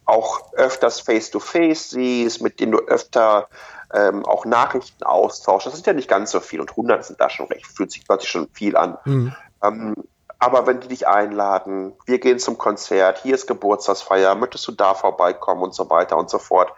auch 0.05 0.53
öfters 0.53 1.01
face-to-face 1.01 1.91
-face 1.91 1.91
siehst, 1.91 2.41
mit 2.41 2.59
denen 2.59 2.71
du 2.71 2.79
öfter 2.79 3.47
ähm, 3.93 4.25
auch 4.25 4.45
Nachrichten 4.45 5.03
austauschst. 5.03 5.67
Das 5.67 5.75
sind 5.75 5.85
ja 5.85 5.93
nicht 5.93 6.09
ganz 6.09 6.31
so 6.31 6.39
viel 6.39 6.59
und 6.61 6.71
100 6.71 7.05
sind 7.05 7.21
da 7.21 7.29
schon 7.29 7.45
recht, 7.47 7.67
fühlt 7.67 7.91
sich 7.91 8.05
plötzlich 8.05 8.31
schon 8.31 8.49
viel 8.53 8.75
an. 8.75 8.97
Mhm. 9.05 9.35
Ähm, 9.63 9.95
aber 10.39 10.65
wenn 10.65 10.79
die 10.79 10.87
dich 10.87 11.07
einladen, 11.07 11.93
wir 12.05 12.19
gehen 12.19 12.39
zum 12.39 12.57
Konzert, 12.57 13.19
hier 13.19 13.35
ist 13.35 13.45
Geburtstagsfeier, 13.45 14.33
möchtest 14.33 14.67
du 14.67 14.71
da 14.71 14.95
vorbeikommen 14.95 15.61
und 15.61 15.75
so 15.75 15.89
weiter 15.91 16.17
und 16.17 16.29
so 16.31 16.39
fort. 16.39 16.73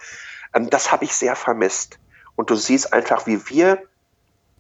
Ähm, 0.54 0.70
das 0.70 0.92
habe 0.92 1.06
ich 1.06 1.16
sehr 1.16 1.38
vermisst. 1.38 2.00
Und 2.36 2.50
du 2.50 2.56
siehst 2.56 2.92
einfach, 2.92 3.28
wie 3.28 3.48
wir 3.50 3.82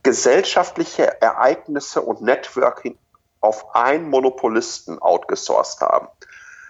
gesellschaftliche 0.03 1.21
Ereignisse 1.21 2.01
und 2.01 2.21
Networking 2.21 2.97
auf 3.41 3.75
einen 3.75 4.09
Monopolisten 4.09 4.99
outgesourced 4.99 5.81
haben. 5.81 6.07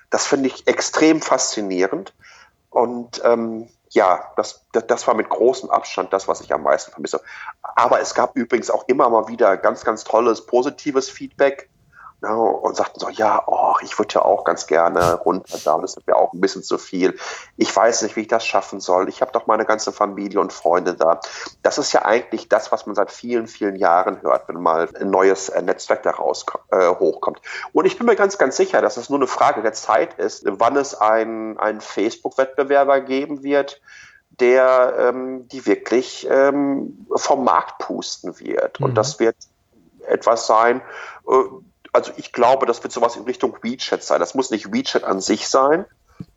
Das 0.10 0.26
finde 0.26 0.48
ich 0.48 0.68
extrem 0.68 1.22
faszinierend. 1.22 2.14
Und 2.70 3.22
ähm, 3.24 3.70
ja, 3.90 4.32
das, 4.38 4.66
das, 4.72 4.88
das 4.88 5.08
war 5.08 5.14
mit 5.14 5.30
großem 5.30 5.70
Abstand 5.70 6.14
das, 6.14 6.28
was 6.28 6.42
ich 6.42 6.54
am 6.54 6.64
meisten 6.64 6.92
vermisse. 6.92 7.22
Aber 7.62 8.00
es 8.00 8.16
gab 8.16 8.36
übrigens 8.38 8.70
auch 8.70 8.88
immer 8.88 9.10
mal 9.10 9.28
wieder 9.28 9.58
ganz, 9.58 9.84
ganz 9.84 10.04
tolles, 10.04 10.46
positives 10.46 11.10
Feedback 11.10 11.70
ja, 12.24 12.34
und 12.36 12.76
sagten 12.76 13.00
so, 13.00 13.10
ja, 13.10 13.44
oh, 13.48 13.74
ich 13.82 13.98
würde 13.98 14.14
ja 14.16 14.22
auch 14.22 14.44
ganz 14.44 14.68
gerne 14.68 15.16
runter 15.16 15.58
da, 15.64 15.78
das 15.80 15.98
ist 15.98 16.06
mir 16.06 16.16
auch 16.16 16.34
ein 16.34 16.42
bisschen 16.42 16.62
zu 16.62 16.78
viel. 16.78 17.18
Ich 17.58 17.76
weiß 17.76 18.04
nicht, 18.04 18.16
wie 18.16 18.22
ich 18.22 18.28
das 18.28 18.46
schaffen 18.46 18.80
soll. 18.80 19.10
Ich 19.10 19.22
habe 19.22 19.32
doch 19.32 19.48
meine 19.48 19.66
ganze 19.66 19.92
Familie 19.92 20.40
und 20.40 20.54
Freunde 20.54 20.94
da. 20.94 21.20
Das 21.64 21.80
ist 21.80 21.94
ja 21.94 22.06
eigentlich 22.06 22.48
das, 22.48 22.72
was 22.72 22.86
man 22.86 22.94
seit 22.94 23.12
vielen, 23.12 23.48
vielen 23.48 23.76
Jahren 23.76 24.22
hört, 24.22 24.48
wenn 24.48 24.62
mal 24.62 24.88
ein 25.00 25.10
neues 25.10 25.50
äh, 25.50 25.64
Netzwerk 25.64 26.04
daraus 26.04 26.46
äh, 26.70 26.90
hochkommt. 26.90 27.42
Und 27.74 27.86
ich 27.86 27.98
bin 27.98 28.06
mir 28.06 28.16
ganz, 28.16 28.38
ganz 28.38 28.56
sicher, 28.56 28.82
dass 28.82 28.98
es 28.98 29.10
nur 29.10 29.18
eine 29.18 29.28
Frage 29.28 29.64
der 29.64 29.74
Zeit 29.74 30.20
ist, 30.20 30.44
wann 30.46 30.76
es 30.76 30.94
einen, 30.94 31.58
einen 31.58 31.82
Facebook-Wettbewerber 31.82 33.02
geben 33.02 33.42
wird, 33.42 33.82
der 34.30 34.94
ähm, 34.98 35.48
die 35.48 35.66
wirklich 35.66 36.28
ähm, 36.30 37.08
vom 37.16 37.44
Markt 37.44 37.80
pusten 37.80 38.40
wird. 38.40 38.80
Mhm. 38.80 38.86
Und 38.86 38.96
das 38.96 39.20
wird 39.20 39.36
etwas 40.08 40.46
sein, 40.46 40.82
äh, 41.28 41.34
also 41.92 42.12
ich 42.16 42.32
glaube, 42.32 42.66
das 42.66 42.84
wird 42.84 42.94
sowas 42.94 43.16
in 43.16 43.24
Richtung 43.24 43.58
WeChat 43.62 44.04
sein. 44.04 44.20
Das 44.20 44.34
muss 44.34 44.52
nicht 44.52 44.74
WeChat 44.74 45.04
an 45.04 45.22
sich 45.22 45.48
sein, 45.48 45.86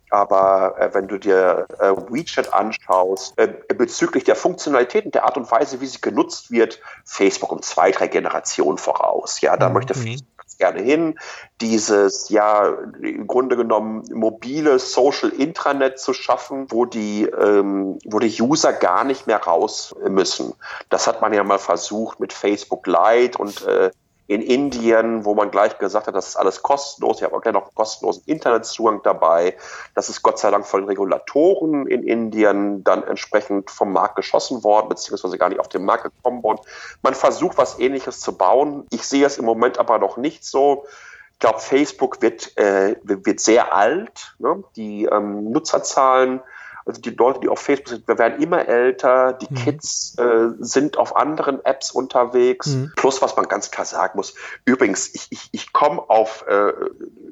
aber 0.09 0.75
äh, 0.79 0.93
wenn 0.93 1.07
du 1.07 1.17
dir 1.17 1.67
äh, 1.79 1.91
WeChat 1.91 2.53
anschaust, 2.53 3.37
äh, 3.37 3.47
bezüglich 3.73 4.23
der 4.23 4.35
Funktionalitäten, 4.35 5.11
der 5.11 5.25
Art 5.25 5.37
und 5.37 5.49
Weise, 5.51 5.81
wie 5.81 5.87
sie 5.87 6.01
genutzt 6.01 6.51
wird, 6.51 6.79
Facebook 7.03 7.51
um 7.51 7.61
zwei, 7.61 7.91
drei 7.91 8.07
Generationen 8.07 8.77
voraus. 8.77 9.41
Ja, 9.41 9.57
da 9.57 9.67
mhm. 9.67 9.75
möchte 9.75 9.93
Facebook 9.93 10.37
ganz 10.37 10.57
gerne 10.57 10.81
hin, 10.81 11.19
dieses, 11.59 12.29
ja, 12.29 12.67
im 13.01 13.27
Grunde 13.27 13.57
genommen 13.57 14.03
mobile 14.13 14.79
Social 14.79 15.29
Intranet 15.29 15.99
zu 15.99 16.13
schaffen, 16.13 16.67
wo 16.69 16.85
die, 16.85 17.23
ähm, 17.23 17.97
wo 18.05 18.19
die 18.19 18.41
User 18.41 18.73
gar 18.73 19.03
nicht 19.03 19.27
mehr 19.27 19.43
raus 19.43 19.95
müssen. 20.07 20.53
Das 20.89 21.07
hat 21.07 21.21
man 21.21 21.33
ja 21.33 21.43
mal 21.43 21.59
versucht 21.59 22.19
mit 22.19 22.31
Facebook 22.31 22.87
Lite 22.87 23.37
und 23.37 23.65
äh, 23.65 23.91
in 24.27 24.41
Indien, 24.41 25.23
wo 25.23 25.35
man 25.35 25.51
gleich 25.51 25.77
gesagt 25.77 26.07
hat, 26.07 26.15
das 26.15 26.29
ist 26.29 26.35
alles 26.35 26.63
kostenlos. 26.63 27.17
Ich 27.17 27.23
habe 27.23 27.35
auch 27.35 27.41
gleich 27.41 27.53
noch 27.53 27.73
kostenlosen 27.75 28.23
Internetzugang 28.25 29.01
dabei. 29.03 29.55
Das 29.93 30.09
ist 30.09 30.23
Gott 30.23 30.39
sei 30.39 30.49
Dank 30.49 30.65
von 30.65 30.85
Regulatoren 30.85 31.85
in 31.85 32.03
Indien 32.03 32.83
dann 32.83 33.03
entsprechend 33.03 33.69
vom 33.69 33.93
Markt 33.93 34.15
geschossen 34.15 34.63
worden, 34.63 34.89
beziehungsweise 34.89 35.37
gar 35.37 35.49
nicht 35.49 35.59
auf 35.59 35.69
den 35.69 35.85
Markt 35.85 36.03
gekommen 36.05 36.41
worden. 36.41 36.59
Man 37.03 37.13
versucht, 37.13 37.57
was 37.57 37.79
Ähnliches 37.79 38.19
zu 38.19 38.35
bauen. 38.35 38.87
Ich 38.89 39.07
sehe 39.07 39.25
es 39.25 39.37
im 39.37 39.45
Moment 39.45 39.77
aber 39.77 39.99
noch 39.99 40.17
nicht 40.17 40.43
so. 40.43 40.85
Ich 41.33 41.39
glaube, 41.39 41.59
Facebook 41.59 42.21
wird, 42.21 42.57
äh, 42.57 42.95
wird 43.03 43.39
sehr 43.39 43.75
alt. 43.75 44.35
Ne? 44.39 44.63
Die 44.75 45.05
ähm, 45.05 45.51
Nutzerzahlen 45.51 46.41
also 46.85 47.01
die 47.01 47.09
Leute, 47.09 47.39
die 47.39 47.49
auf 47.49 47.59
Facebook 47.59 47.89
sind, 47.89 48.07
wir 48.07 48.19
werden 48.19 48.41
immer 48.41 48.67
älter, 48.67 49.33
die 49.33 49.47
mhm. 49.49 49.55
Kids 49.55 50.15
äh, 50.19 50.49
sind 50.59 50.97
auf 50.97 51.15
anderen 51.15 51.65
Apps 51.65 51.89
unterwegs. 51.91 52.67
Mhm. 52.67 52.93
Plus, 52.95 53.21
was 53.23 53.35
man 53.35 53.47
ganz 53.47 53.71
klar 53.71 53.85
sagen 53.85 54.13
muss, 54.15 54.35
übrigens, 54.65 55.13
ich, 55.13 55.27
ich, 55.31 55.49
ich 55.51 55.73
komme 55.73 56.07
auf 56.07 56.45
äh, 56.47 56.73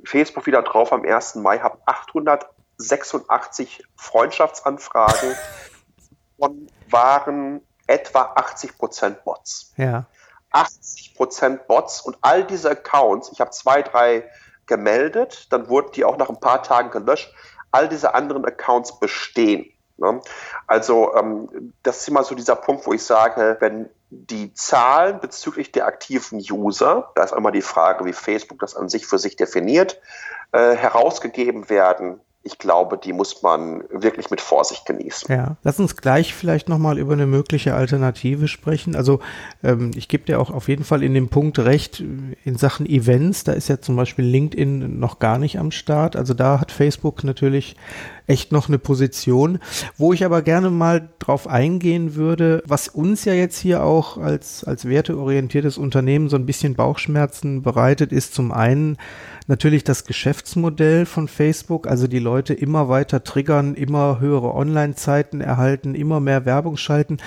Facebook 0.03 0.47
wieder 0.47 0.63
drauf 0.63 0.91
am 0.91 1.05
1. 1.05 1.35
Mai, 1.35 1.59
habe 1.59 1.77
886 1.85 3.83
Freundschaftsanfragen 3.95 5.35
und 6.37 6.71
waren 6.89 7.61
etwa 7.85 8.33
80 8.35 8.77
Prozent 8.77 9.23
Bots. 9.23 9.73
Ja. 9.77 10.05
80 10.51 11.13
Prozent 11.15 11.67
Bots 11.67 12.01
und 12.01 12.17
all 12.21 12.43
diese 12.43 12.71
Accounts, 12.71 13.31
ich 13.31 13.39
habe 13.39 13.51
zwei, 13.51 13.83
drei 13.83 14.27
gemeldet, 14.65 15.51
dann 15.51 15.67
wurden 15.69 15.91
die 15.91 16.05
auch 16.05 16.17
nach 16.17 16.29
ein 16.29 16.39
paar 16.39 16.63
Tagen 16.63 16.89
gelöscht 16.89 17.33
all 17.73 17.89
diese 17.89 18.13
anderen 18.13 18.45
Accounts 18.45 18.99
bestehen. 18.99 19.69
Ne? 19.97 20.21
Also 20.67 21.15
ähm, 21.15 21.73
das 21.83 22.01
ist 22.01 22.07
immer 22.07 22.23
so 22.23 22.35
dieser 22.35 22.55
Punkt, 22.55 22.85
wo 22.87 22.93
ich 22.93 23.03
sage, 23.03 23.57
wenn 23.59 23.89
die 24.09 24.53
Zahlen 24.53 25.19
bezüglich 25.19 25.71
der 25.71 25.87
aktiven 25.87 26.39
User, 26.39 27.11
da 27.15 27.23
ist 27.23 27.33
einmal 27.33 27.51
die 27.51 27.61
Frage, 27.61 28.05
wie 28.05 28.13
Facebook 28.13 28.59
das 28.59 28.75
an 28.75 28.89
sich 28.89 29.07
für 29.07 29.17
sich 29.17 29.35
definiert, 29.35 29.99
äh, 30.51 30.75
herausgegeben 30.75 31.69
werden, 31.69 32.21
ich 32.45 32.57
glaube, 32.57 32.97
die 32.97 33.13
muss 33.13 33.41
man 33.41 33.85
wirklich 33.89 34.29
mit 34.29 34.41
Vorsicht 34.41 34.85
genießen. 34.85 35.33
Ja, 35.33 35.55
lass 35.63 35.79
uns 35.79 35.95
gleich 35.95 36.33
vielleicht 36.33 36.67
nochmal 36.67 36.97
über 36.97 37.13
eine 37.13 37.25
mögliche 37.25 37.73
Alternative 37.73 38.49
sprechen. 38.49 38.97
Also 38.97 39.21
ähm, 39.63 39.91
ich 39.95 40.09
gebe 40.09 40.25
dir 40.25 40.41
auch 40.41 40.51
auf 40.51 40.67
jeden 40.67 40.83
Fall 40.83 41.03
in 41.03 41.13
dem 41.13 41.29
Punkt 41.29 41.57
recht, 41.59 42.01
in 42.01 42.57
Sachen 42.57 42.85
Events, 42.85 43.45
da 43.45 43.53
ist 43.53 43.69
ja 43.69 43.79
zum 43.79 43.95
Beispiel 43.95 44.25
LinkedIn 44.25 44.99
noch 44.99 45.19
gar 45.19 45.37
nicht 45.37 45.57
am 45.57 45.71
Start. 45.71 46.17
Also 46.17 46.33
da 46.33 46.59
hat 46.59 46.73
Facebook 46.73 47.23
natürlich 47.23 47.77
echt 48.27 48.51
noch 48.51 48.67
eine 48.67 48.79
Position, 48.79 49.59
wo 49.97 50.13
ich 50.13 50.23
aber 50.23 50.41
gerne 50.41 50.69
mal 50.69 51.09
drauf 51.19 51.47
eingehen 51.47 52.15
würde, 52.15 52.63
was 52.65 52.87
uns 52.87 53.25
ja 53.25 53.33
jetzt 53.33 53.57
hier 53.57 53.83
auch 53.83 54.17
als, 54.17 54.63
als 54.63 54.85
werteorientiertes 54.85 55.77
Unternehmen 55.77 56.29
so 56.29 56.37
ein 56.37 56.45
bisschen 56.45 56.75
Bauchschmerzen 56.75 57.61
bereitet, 57.61 58.11
ist 58.11 58.33
zum 58.33 58.51
einen 58.51 58.97
natürlich 59.47 59.83
das 59.83 60.05
Geschäftsmodell 60.05 61.05
von 61.05 61.27
Facebook, 61.27 61.87
also 61.87 62.07
die 62.07 62.19
Leute 62.19 62.53
immer 62.53 62.87
weiter 62.87 63.23
triggern, 63.23 63.75
immer 63.75 64.19
höhere 64.19 64.53
Online-Zeiten 64.53 65.41
erhalten, 65.41 65.95
immer 65.95 66.19
mehr 66.19 66.45
Werbung 66.45 66.77
schalten. 66.77 67.17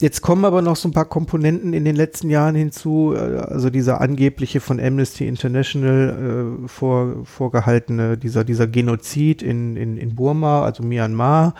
Jetzt 0.00 0.22
kommen 0.22 0.44
aber 0.44 0.62
noch 0.62 0.76
so 0.76 0.88
ein 0.88 0.92
paar 0.92 1.06
Komponenten 1.06 1.72
in 1.72 1.84
den 1.84 1.96
letzten 1.96 2.30
Jahren 2.30 2.54
hinzu, 2.54 3.14
äh, 3.16 3.18
also 3.18 3.68
dieser 3.68 4.00
angebliche 4.00 4.60
von 4.60 4.78
Amnesty 4.78 5.26
International 5.26 6.60
äh, 6.64 6.68
vor, 6.68 7.24
vorgehaltene, 7.24 8.16
dieser, 8.16 8.44
dieser 8.44 8.68
Genozid 8.68 9.42
in, 9.42 9.76
in, 9.76 9.96
in 9.96 10.14
Burma, 10.14 10.62
also 10.62 10.84
Myanmar, 10.84 11.54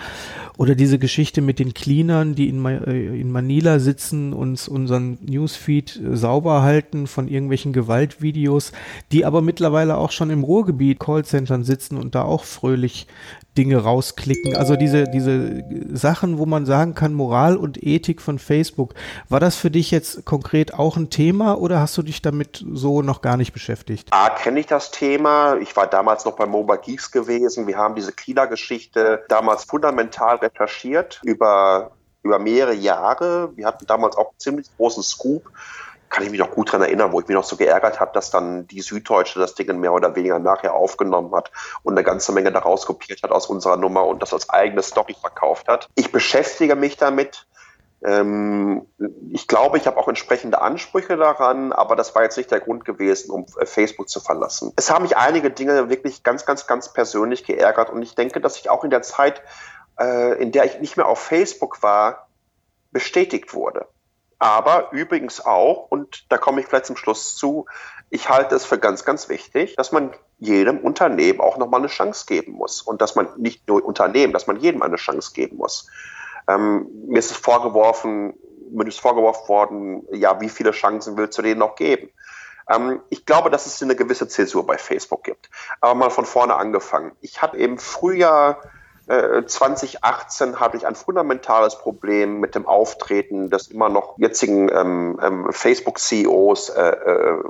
oder 0.56 0.76
diese 0.76 1.00
Geschichte 1.00 1.40
mit 1.40 1.58
den 1.58 1.74
Cleanern, 1.74 2.36
die 2.36 2.48
in, 2.48 2.64
äh, 2.64 3.20
in 3.20 3.32
Manila 3.32 3.80
sitzen, 3.80 4.32
uns 4.32 4.68
unseren 4.68 5.18
Newsfeed 5.20 6.00
äh, 6.00 6.16
sauber 6.16 6.62
halten 6.62 7.08
von 7.08 7.26
irgendwelchen 7.26 7.72
Gewaltvideos, 7.72 8.70
die 9.10 9.24
aber 9.24 9.42
mittlerweile 9.42 9.96
auch 9.96 10.12
schon 10.12 10.30
im 10.30 10.44
Ruhrgebiet 10.44 11.00
Callcentern 11.00 11.64
sitzen 11.64 11.96
und 11.96 12.14
da 12.14 12.22
auch 12.22 12.44
fröhlich 12.44 13.08
Dinge 13.58 13.78
rausklicken. 13.78 14.56
Also 14.56 14.76
diese, 14.76 15.04
diese 15.04 15.64
Sachen, 15.92 16.38
wo 16.38 16.46
man 16.46 16.64
sagen 16.64 16.94
kann, 16.94 17.12
Moral 17.12 17.56
und 17.56 17.82
Ethik 17.82 18.20
von 18.28 18.38
Facebook. 18.38 18.92
War 19.30 19.40
das 19.40 19.56
für 19.56 19.70
dich 19.70 19.90
jetzt 19.90 20.26
konkret 20.26 20.74
auch 20.74 20.98
ein 20.98 21.08
Thema 21.08 21.56
oder 21.56 21.80
hast 21.80 21.96
du 21.96 22.02
dich 22.02 22.20
damit 22.20 22.62
so 22.74 23.00
noch 23.00 23.22
gar 23.22 23.38
nicht 23.38 23.54
beschäftigt? 23.54 24.08
A, 24.10 24.28
kenne 24.28 24.60
ich 24.60 24.66
das 24.66 24.90
Thema. 24.90 25.56
Ich 25.56 25.74
war 25.76 25.86
damals 25.86 26.26
noch 26.26 26.36
bei 26.36 26.44
Mobile 26.44 26.78
Geeks 26.78 27.10
gewesen. 27.10 27.66
Wir 27.66 27.78
haben 27.78 27.94
diese 27.94 28.12
Kieler-Geschichte 28.12 29.24
damals 29.30 29.64
fundamental 29.64 30.36
recherchiert 30.36 31.22
über 31.24 31.92
über 32.22 32.38
mehrere 32.38 32.74
Jahre. 32.74 33.56
Wir 33.56 33.64
hatten 33.64 33.86
damals 33.86 34.16
auch 34.16 34.28
einen 34.28 34.38
ziemlich 34.38 34.66
großen 34.76 35.02
Scoop 35.02 35.50
kann 36.08 36.24
ich 36.24 36.30
mich 36.30 36.40
noch 36.40 36.50
gut 36.50 36.68
daran 36.68 36.82
erinnern, 36.82 37.12
wo 37.12 37.20
ich 37.20 37.28
mich 37.28 37.34
noch 37.34 37.44
so 37.44 37.56
geärgert 37.56 38.00
habe, 38.00 38.12
dass 38.14 38.30
dann 38.30 38.66
die 38.66 38.80
Süddeutsche 38.80 39.38
das 39.38 39.54
Ding 39.54 39.78
mehr 39.78 39.92
oder 39.92 40.14
weniger 40.16 40.38
nachher 40.38 40.74
aufgenommen 40.74 41.34
hat 41.34 41.50
und 41.82 41.94
eine 41.94 42.04
ganze 42.04 42.32
Menge 42.32 42.52
daraus 42.52 42.86
kopiert 42.86 43.22
hat 43.22 43.30
aus 43.30 43.46
unserer 43.46 43.76
Nummer 43.76 44.06
und 44.06 44.22
das 44.22 44.32
als 44.32 44.48
eigene 44.48 44.82
Story 44.82 45.14
verkauft 45.20 45.68
hat. 45.68 45.88
Ich 45.94 46.10
beschäftige 46.10 46.76
mich 46.76 46.96
damit. 46.96 47.46
Ähm, 48.04 48.86
ich 49.30 49.48
glaube, 49.48 49.76
ich 49.76 49.86
habe 49.86 49.96
auch 49.96 50.08
entsprechende 50.08 50.60
Ansprüche 50.60 51.16
daran, 51.16 51.72
aber 51.72 51.96
das 51.96 52.14
war 52.14 52.22
jetzt 52.22 52.36
nicht 52.36 52.50
der 52.50 52.60
Grund 52.60 52.84
gewesen, 52.84 53.30
um 53.30 53.46
äh, 53.58 53.66
Facebook 53.66 54.08
zu 54.08 54.20
verlassen. 54.20 54.72
Es 54.76 54.90
haben 54.90 55.02
mich 55.02 55.16
einige 55.16 55.50
Dinge 55.50 55.88
wirklich 55.88 56.22
ganz, 56.22 56.46
ganz, 56.46 56.66
ganz 56.66 56.92
persönlich 56.92 57.44
geärgert 57.44 57.90
und 57.90 58.02
ich 58.02 58.14
denke, 58.14 58.40
dass 58.40 58.56
ich 58.56 58.70
auch 58.70 58.84
in 58.84 58.90
der 58.90 59.02
Zeit, 59.02 59.42
äh, 59.98 60.40
in 60.40 60.52
der 60.52 60.64
ich 60.64 60.80
nicht 60.80 60.96
mehr 60.96 61.06
auf 61.06 61.18
Facebook 61.18 61.82
war, 61.82 62.28
bestätigt 62.92 63.52
wurde. 63.52 63.86
Aber 64.38 64.92
übrigens 64.92 65.44
auch, 65.44 65.90
und 65.90 66.30
da 66.30 66.38
komme 66.38 66.60
ich 66.60 66.66
vielleicht 66.66 66.86
zum 66.86 66.96
Schluss 66.96 67.34
zu, 67.34 67.66
ich 68.10 68.28
halte 68.28 68.54
es 68.54 68.64
für 68.64 68.78
ganz, 68.78 69.04
ganz 69.04 69.28
wichtig, 69.28 69.74
dass 69.76 69.92
man 69.92 70.14
jedem 70.38 70.78
Unternehmen 70.78 71.40
auch 71.40 71.58
nochmal 71.58 71.80
eine 71.80 71.88
Chance 71.88 72.24
geben 72.26 72.52
muss. 72.52 72.80
Und 72.80 73.02
dass 73.02 73.16
man 73.16 73.28
nicht 73.36 73.66
nur 73.66 73.84
Unternehmen, 73.84 74.32
dass 74.32 74.46
man 74.46 74.56
jedem 74.56 74.82
eine 74.82 74.96
Chance 74.96 75.32
geben 75.34 75.56
muss. 75.56 75.88
Ähm, 76.48 76.88
mir 77.06 77.18
ist 77.18 77.30
es 77.30 77.36
vorgeworfen, 77.36 78.34
mir 78.70 78.86
ist 78.86 79.00
vorgeworfen 79.00 79.48
worden, 79.48 80.06
ja, 80.12 80.40
wie 80.40 80.48
viele 80.48 80.72
Chancen 80.72 81.16
willst 81.16 81.38
du 81.38 81.42
denen 81.42 81.60
noch 81.60 81.76
geben? 81.76 82.10
Ähm, 82.68 83.00
ich 83.10 83.26
glaube, 83.26 83.50
dass 83.50 83.66
es 83.66 83.82
eine 83.82 83.96
gewisse 83.96 84.28
Zäsur 84.28 84.66
bei 84.66 84.78
Facebook 84.78 85.24
gibt. 85.24 85.50
Aber 85.80 85.94
mal 85.94 86.10
von 86.10 86.24
vorne 86.24 86.54
angefangen. 86.56 87.12
Ich 87.20 87.40
hatte 87.42 87.56
im 87.56 87.78
Frühjahr 87.78 88.60
2018 89.08 90.52
äh, 90.52 90.56
habe 90.56 90.76
ich 90.76 90.86
ein 90.86 90.94
fundamentales 90.94 91.78
Problem 91.78 92.40
mit 92.40 92.54
dem 92.54 92.66
Auftreten 92.66 93.48
des 93.48 93.68
immer 93.68 93.88
noch 93.88 94.18
jetzigen 94.18 94.68
ähm, 94.68 95.18
ähm, 95.22 95.46
Facebook-CEOs 95.50 96.68
äh, 96.70 96.90
äh, 96.90 97.42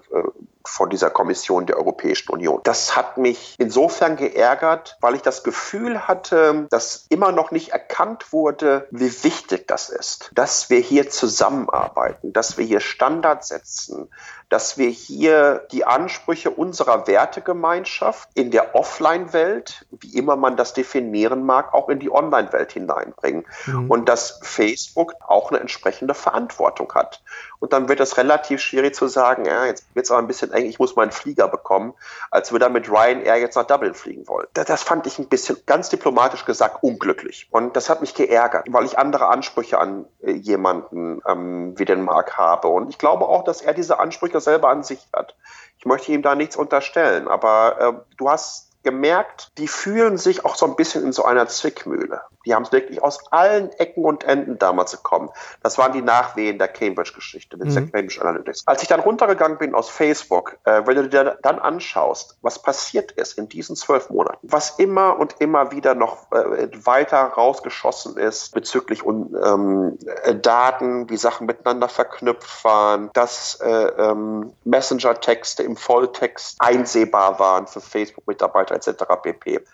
von 0.68 0.90
dieser 0.90 1.10
Kommission 1.10 1.66
der 1.66 1.78
Europäischen 1.78 2.30
Union. 2.30 2.60
Das 2.62 2.94
hat 2.94 3.18
mich 3.18 3.54
insofern 3.58 4.16
geärgert, 4.16 4.96
weil 5.00 5.14
ich 5.14 5.22
das 5.22 5.42
Gefühl 5.42 6.06
hatte, 6.06 6.66
dass 6.70 7.06
immer 7.08 7.32
noch 7.32 7.50
nicht 7.50 7.70
erkannt 7.70 8.32
wurde, 8.32 8.86
wie 8.90 9.24
wichtig 9.24 9.66
das 9.66 9.88
ist, 9.88 10.30
dass 10.34 10.70
wir 10.70 10.78
hier 10.78 11.10
zusammenarbeiten, 11.10 12.32
dass 12.32 12.58
wir 12.58 12.64
hier 12.64 12.80
Standards 12.80 13.48
setzen, 13.48 14.10
dass 14.48 14.78
wir 14.78 14.88
hier 14.88 15.66
die 15.72 15.84
Ansprüche 15.84 16.50
unserer 16.50 17.06
Wertegemeinschaft 17.06 18.28
in 18.34 18.50
der 18.50 18.74
Offline-Welt, 18.74 19.86
wie 19.90 20.16
immer 20.16 20.36
man 20.36 20.56
das 20.56 20.72
definieren 20.72 21.44
mag, 21.44 21.74
auch 21.74 21.88
in 21.88 21.98
die 21.98 22.10
Online-Welt 22.10 22.72
hineinbringen. 22.72 23.46
Mhm. 23.66 23.90
Und 23.90 24.08
dass 24.08 24.40
Facebook 24.42 25.14
auch 25.26 25.50
eine 25.50 25.60
entsprechende 25.60 26.14
Verantwortung 26.14 26.92
hat. 26.94 27.22
Und 27.60 27.72
dann 27.72 27.88
wird 27.88 28.00
es 28.00 28.16
relativ 28.16 28.60
schwierig 28.60 28.94
zu 28.94 29.08
sagen, 29.08 29.44
ja, 29.44 29.66
jetzt 29.66 29.84
wird 29.94 30.04
es 30.04 30.10
aber 30.10 30.20
ein 30.20 30.26
bisschen 30.26 30.52
eng, 30.52 30.66
ich 30.66 30.78
muss 30.78 30.96
meinen 30.96 31.10
Flieger 31.10 31.48
bekommen, 31.48 31.94
als 32.30 32.52
würde 32.52 32.66
er 32.66 32.70
mit 32.70 32.88
Ryanair 32.88 33.36
jetzt 33.36 33.56
nach 33.56 33.66
Dublin 33.66 33.94
fliegen 33.94 34.28
wollen. 34.28 34.46
Das 34.54 34.82
fand 34.82 35.06
ich 35.06 35.18
ein 35.18 35.28
bisschen, 35.28 35.58
ganz 35.66 35.88
diplomatisch 35.88 36.44
gesagt, 36.44 36.82
unglücklich. 36.82 37.48
Und 37.50 37.76
das 37.76 37.90
hat 37.90 38.00
mich 38.00 38.14
geärgert, 38.14 38.66
weil 38.70 38.84
ich 38.84 38.98
andere 38.98 39.26
Ansprüche 39.28 39.78
an 39.78 40.06
äh, 40.22 40.32
jemanden 40.32 41.20
ähm, 41.26 41.78
wie 41.78 41.84
den 41.84 42.02
Mark 42.02 42.36
habe. 42.36 42.68
Und 42.68 42.88
ich 42.90 42.98
glaube 42.98 43.26
auch, 43.26 43.44
dass 43.44 43.60
er 43.60 43.74
diese 43.74 43.98
Ansprüche 43.98 44.40
selber 44.40 44.68
an 44.68 44.82
sich 44.82 45.08
hat. 45.12 45.34
Ich 45.78 45.84
möchte 45.84 46.12
ihm 46.12 46.22
da 46.22 46.34
nichts 46.34 46.56
unterstellen, 46.56 47.28
aber 47.28 47.80
äh, 47.80 48.14
du 48.16 48.30
hast 48.30 48.68
gemerkt, 48.82 49.50
die 49.58 49.68
fühlen 49.68 50.16
sich 50.16 50.44
auch 50.44 50.54
so 50.54 50.66
ein 50.66 50.76
bisschen 50.76 51.04
in 51.04 51.12
so 51.12 51.24
einer 51.24 51.46
Zwickmühle. 51.48 52.22
Die 52.46 52.54
haben 52.54 52.62
es 52.62 52.72
wirklich 52.72 53.02
aus 53.02 53.32
allen 53.32 53.70
Ecken 53.72 54.04
und 54.04 54.24
Enden 54.24 54.58
damals 54.58 54.92
gekommen. 54.92 55.30
Das 55.62 55.78
waren 55.78 55.92
die 55.92 56.02
Nachwehen 56.02 56.58
der 56.58 56.68
Cambridge-Geschichte, 56.68 57.58
der 57.58 57.66
mhm. 57.66 57.90
Cambridge 57.90 58.20
Analytics. 58.20 58.66
Als 58.66 58.82
ich 58.82 58.88
dann 58.88 59.00
runtergegangen 59.00 59.58
bin 59.58 59.74
aus 59.74 59.90
Facebook, 59.90 60.58
äh, 60.64 60.82
wenn 60.86 60.96
du 60.96 61.08
dir 61.08 61.38
dann 61.42 61.58
anschaust, 61.58 62.38
was 62.42 62.62
passiert 62.62 63.12
ist 63.12 63.38
in 63.38 63.48
diesen 63.48 63.76
zwölf 63.76 64.10
Monaten, 64.10 64.38
was 64.42 64.78
immer 64.78 65.18
und 65.18 65.36
immer 65.40 65.72
wieder 65.72 65.94
noch 65.94 66.30
äh, 66.32 66.68
weiter 66.84 67.18
rausgeschossen 67.18 68.16
ist 68.16 68.54
bezüglich 68.54 69.04
ähm, 69.04 69.98
äh, 70.22 70.34
Daten, 70.34 71.10
wie 71.10 71.16
Sachen 71.16 71.46
miteinander 71.46 71.88
verknüpft 71.88 72.64
waren, 72.64 73.10
dass 73.12 73.60
äh, 73.60 73.68
ähm, 73.68 74.52
Messenger-Texte 74.64 75.62
im 75.62 75.76
Volltext 75.76 76.56
einsehbar 76.60 77.38
waren 77.38 77.66
für 77.66 77.80
Facebook-Mitarbeiter 77.80 78.74
etc. 78.74 79.04
pp. 79.22 79.64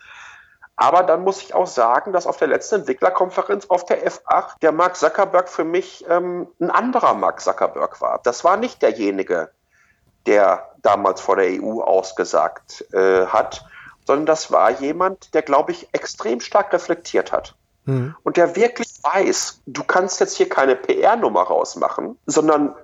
Aber 0.76 1.04
dann 1.04 1.22
muss 1.22 1.40
ich 1.40 1.54
auch 1.54 1.68
sagen, 1.68 2.12
dass 2.12 2.26
auf 2.26 2.36
der 2.36 2.48
letzten 2.48 2.76
Entwicklerkonferenz 2.76 3.66
auf 3.66 3.84
der 3.84 4.06
F8 4.06 4.58
der 4.60 4.72
Mark 4.72 4.96
Zuckerberg 4.96 5.48
für 5.48 5.64
mich 5.64 6.04
ähm, 6.08 6.48
ein 6.60 6.70
anderer 6.70 7.14
Mark 7.14 7.40
Zuckerberg 7.40 8.00
war. 8.00 8.20
Das 8.24 8.42
war 8.42 8.56
nicht 8.56 8.82
derjenige, 8.82 9.50
der 10.26 10.70
damals 10.82 11.20
vor 11.20 11.36
der 11.36 11.46
EU 11.62 11.80
ausgesagt 11.80 12.92
äh, 12.92 13.26
hat, 13.26 13.64
sondern 14.06 14.26
das 14.26 14.50
war 14.50 14.70
jemand, 14.70 15.32
der, 15.34 15.42
glaube 15.42 15.72
ich, 15.72 15.88
extrem 15.92 16.40
stark 16.40 16.72
reflektiert 16.72 17.30
hat. 17.30 17.54
Mhm. 17.84 18.14
Und 18.22 18.36
der 18.36 18.56
wirklich 18.56 18.88
weiß, 19.02 19.62
du 19.66 19.84
kannst 19.84 20.20
jetzt 20.20 20.36
hier 20.36 20.48
keine 20.48 20.74
PR-Nummer 20.74 21.42
rausmachen, 21.42 22.18
sondern 22.26 22.74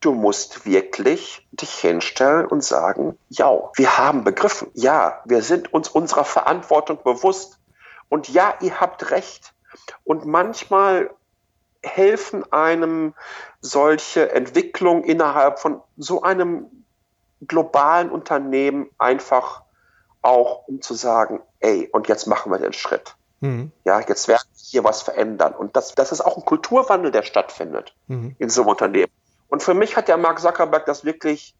Du 0.00 0.12
musst 0.12 0.64
wirklich 0.64 1.46
dich 1.52 1.74
hinstellen 1.74 2.46
und 2.46 2.64
sagen, 2.64 3.18
ja, 3.28 3.70
wir 3.74 3.98
haben 3.98 4.24
begriffen. 4.24 4.68
Ja, 4.74 5.20
wir 5.26 5.42
sind 5.42 5.72
uns 5.74 5.88
unserer 5.88 6.24
Verantwortung 6.24 7.02
bewusst. 7.02 7.58
Und 8.08 8.28
ja, 8.28 8.54
ihr 8.60 8.80
habt 8.80 9.10
recht. 9.10 9.52
Und 10.04 10.24
manchmal 10.24 11.10
helfen 11.82 12.50
einem 12.52 13.14
solche 13.60 14.32
Entwicklungen 14.32 15.04
innerhalb 15.04 15.58
von 15.58 15.82
so 15.96 16.22
einem 16.22 16.66
globalen 17.46 18.10
Unternehmen 18.10 18.90
einfach 18.98 19.62
auch, 20.22 20.68
um 20.68 20.82
zu 20.82 20.94
sagen, 20.94 21.40
ey, 21.60 21.88
und 21.92 22.08
jetzt 22.08 22.26
machen 22.26 22.52
wir 22.52 22.58
den 22.58 22.72
Schritt. 22.72 23.16
Mhm. 23.40 23.72
Ja, 23.84 24.00
jetzt 24.00 24.28
werden 24.28 24.46
wir 24.52 24.62
hier 24.62 24.84
was 24.84 25.02
verändern. 25.02 25.54
Und 25.54 25.76
das, 25.76 25.94
das 25.94 26.12
ist 26.12 26.20
auch 26.20 26.36
ein 26.36 26.44
Kulturwandel, 26.44 27.10
der 27.10 27.22
stattfindet 27.22 27.94
mhm. 28.06 28.36
in 28.38 28.50
so 28.50 28.62
einem 28.62 28.70
Unternehmen. 28.70 29.12
Und 29.50 29.62
für 29.62 29.74
mich 29.74 29.96
hat 29.96 30.08
der 30.08 30.16
Mark 30.16 30.40
Zuckerberg 30.40 30.86
das 30.86 31.04
wirklich 31.04 31.54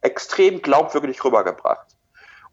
extrem 0.00 0.62
glaubwürdig 0.62 1.22
rübergebracht. 1.24 1.86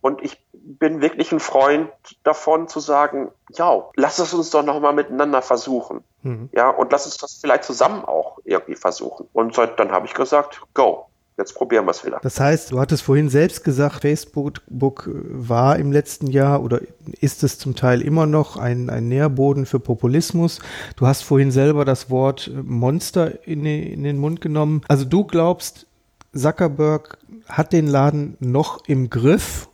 Und 0.02 0.22
ich 0.22 0.46
bin 0.52 1.02
wirklich 1.02 1.32
ein 1.32 1.39
Freund 1.39 1.89
davon 2.24 2.67
zu 2.67 2.82
sagen, 2.82 3.32
ja, 3.52 3.89
lass 3.96 4.19
es 4.19 4.34
uns 4.34 4.50
doch 4.50 4.63
nochmal 4.63 4.91
miteinander 4.91 5.41
versuchen. 5.41 6.04
Mhm. 6.24 6.50
Ja, 6.52 6.69
und 6.69 6.91
lass 6.91 7.06
uns 7.06 7.17
das 7.17 7.39
vielleicht 7.39 7.63
zusammen 7.63 8.04
auch 8.04 8.39
irgendwie 8.43 8.76
versuchen. 8.76 9.30
Und 9.32 9.58
dann 9.58 9.91
habe 9.93 10.06
ich 10.06 10.13
gesagt, 10.13 10.62
go. 10.74 11.08
Jetzt 11.38 11.56
probieren 11.56 11.86
wir 11.86 11.91
es 11.91 12.06
wieder. 12.06 12.19
Das 12.22 12.39
heißt, 12.39 12.72
du 12.72 12.80
hattest 12.80 13.04
vorhin 13.04 13.30
selbst 13.30 13.63
gesagt, 13.63 14.02
Facebook 14.02 15.10
war 15.12 15.78
im 15.80 15.91
letzten 15.91 16.28
Jahr 16.28 16.63
oder 16.63 16.82
ist 17.22 17.43
es 17.43 17.58
zum 17.58 17.76
Teil 17.76 18.02
immer 18.02 18.26
noch 18.28 18.56
ein, 18.58 18.89
ein 18.89 19.08
Nährboden 19.08 19.65
für 19.65 19.80
Populismus. 19.80 20.60
Du 20.96 21.08
hast 21.08 21.24
vorhin 21.24 21.52
selber 21.52 21.86
das 21.86 22.10
Wort 22.12 22.52
Monster 22.63 23.48
in, 23.48 23.65
in 23.65 24.04
den 24.04 24.19
Mund 24.19 24.41
genommen. 24.41 24.82
Also 24.88 25.06
du 25.06 25.24
glaubst, 25.24 25.88
Zuckerberg 26.36 27.17
hat 27.48 27.74
den 27.74 27.88
Laden 27.88 28.38
noch 28.39 28.86
im 28.88 29.10
Griff 29.10 29.69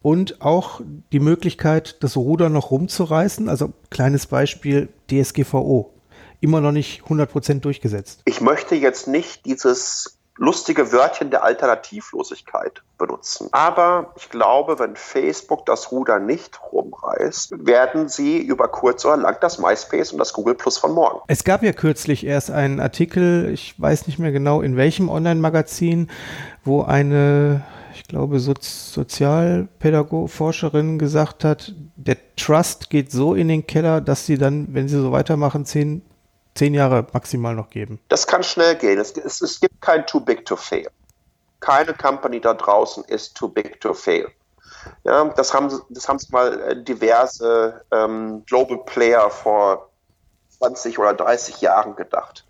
und 0.00 0.40
auch 0.40 0.80
die 1.12 1.20
Möglichkeit, 1.20 2.02
das 2.02 2.16
Ruder 2.16 2.48
noch 2.48 2.70
rumzureißen. 2.70 3.48
Also 3.48 3.72
kleines 3.90 4.26
Beispiel 4.26 4.88
DSGVO. 5.10 5.92
Immer 6.40 6.60
noch 6.60 6.72
nicht 6.72 7.02
100% 7.02 7.60
durchgesetzt. 7.60 8.22
Ich 8.24 8.40
möchte 8.40 8.74
jetzt 8.74 9.06
nicht 9.06 9.46
dieses 9.46 10.18
lustige 10.36 10.92
Wörtchen 10.92 11.30
der 11.30 11.44
Alternativlosigkeit 11.44 12.82
benutzen. 12.98 13.48
Aber 13.52 14.12
ich 14.16 14.28
glaube, 14.30 14.78
wenn 14.78 14.96
Facebook 14.96 15.66
das 15.66 15.92
Ruder 15.92 16.18
nicht 16.18 16.58
rumreißt, 16.72 17.66
werden 17.66 18.08
sie 18.08 18.38
über 18.38 18.68
kurz 18.68 19.04
oder 19.04 19.18
lang 19.18 19.36
das 19.40 19.58
MySpace 19.58 20.12
und 20.12 20.18
das 20.18 20.32
Google 20.32 20.54
Plus 20.54 20.78
von 20.78 20.92
morgen. 20.92 21.20
Es 21.26 21.44
gab 21.44 21.62
ja 21.62 21.72
kürzlich 21.72 22.24
erst 22.24 22.50
einen 22.50 22.80
Artikel, 22.80 23.50
ich 23.52 23.78
weiß 23.80 24.06
nicht 24.06 24.18
mehr 24.18 24.32
genau 24.32 24.62
in 24.62 24.76
welchem 24.76 25.08
Online-Magazin, 25.08 26.10
wo 26.64 26.82
eine 26.82 27.62
ich 27.94 28.04
glaube, 28.04 28.40
so 28.40 28.54
Sozialpädagoge-Forscherin 28.58 30.98
gesagt 30.98 31.44
hat, 31.44 31.74
der 31.96 32.16
Trust 32.36 32.88
geht 32.90 33.12
so 33.12 33.34
in 33.34 33.48
den 33.48 33.66
Keller, 33.66 34.00
dass 34.00 34.24
sie 34.26 34.38
dann, 34.38 34.72
wenn 34.74 34.88
sie 34.88 35.00
so 35.00 35.12
weitermachen, 35.12 35.66
zehn, 35.66 36.02
zehn 36.54 36.74
Jahre 36.74 37.06
maximal 37.12 37.54
noch 37.54 37.70
geben. 37.70 37.98
Das 38.08 38.26
kann 38.26 38.42
schnell 38.42 38.76
gehen. 38.76 38.98
Es, 38.98 39.16
es, 39.16 39.40
es 39.40 39.60
gibt 39.60 39.80
kein 39.80 40.06
Too 40.06 40.20
Big 40.20 40.44
to 40.44 40.56
Fail. 40.56 40.88
Keine 41.60 41.94
Company 41.94 42.40
da 42.40 42.54
draußen 42.54 43.04
ist 43.04 43.36
too 43.36 43.48
big 43.48 43.80
to 43.80 43.94
fail. 43.94 44.28
Ja, 45.04 45.24
das 45.26 45.54
haben, 45.54 45.70
das 45.90 46.08
haben 46.08 46.18
mal 46.32 46.60
äh, 46.60 46.82
diverse 46.82 47.84
ähm, 47.92 48.42
Global 48.46 48.78
Player 48.78 49.30
vor 49.30 49.88
20 50.58 50.98
oder 50.98 51.14
30 51.14 51.60
Jahren 51.60 51.94
gedacht 51.94 52.44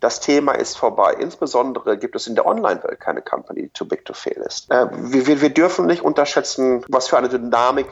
das 0.00 0.20
Thema 0.20 0.52
ist 0.52 0.76
vorbei. 0.76 1.14
Insbesondere 1.14 1.98
gibt 1.98 2.14
es 2.14 2.26
in 2.26 2.34
der 2.34 2.46
Online-Welt 2.46 3.00
keine 3.00 3.22
Company, 3.22 3.62
die 3.62 3.68
too 3.70 3.84
big 3.84 4.04
to 4.04 4.12
fail 4.12 4.42
ist. 4.46 4.70
Äh, 4.70 4.86
wir, 4.92 5.40
wir, 5.40 5.50
dürfen 5.50 5.86
nicht 5.86 6.02
unterschätzen, 6.02 6.84
was 6.88 7.08
für 7.08 7.18
eine 7.18 7.28
Dynamik 7.28 7.86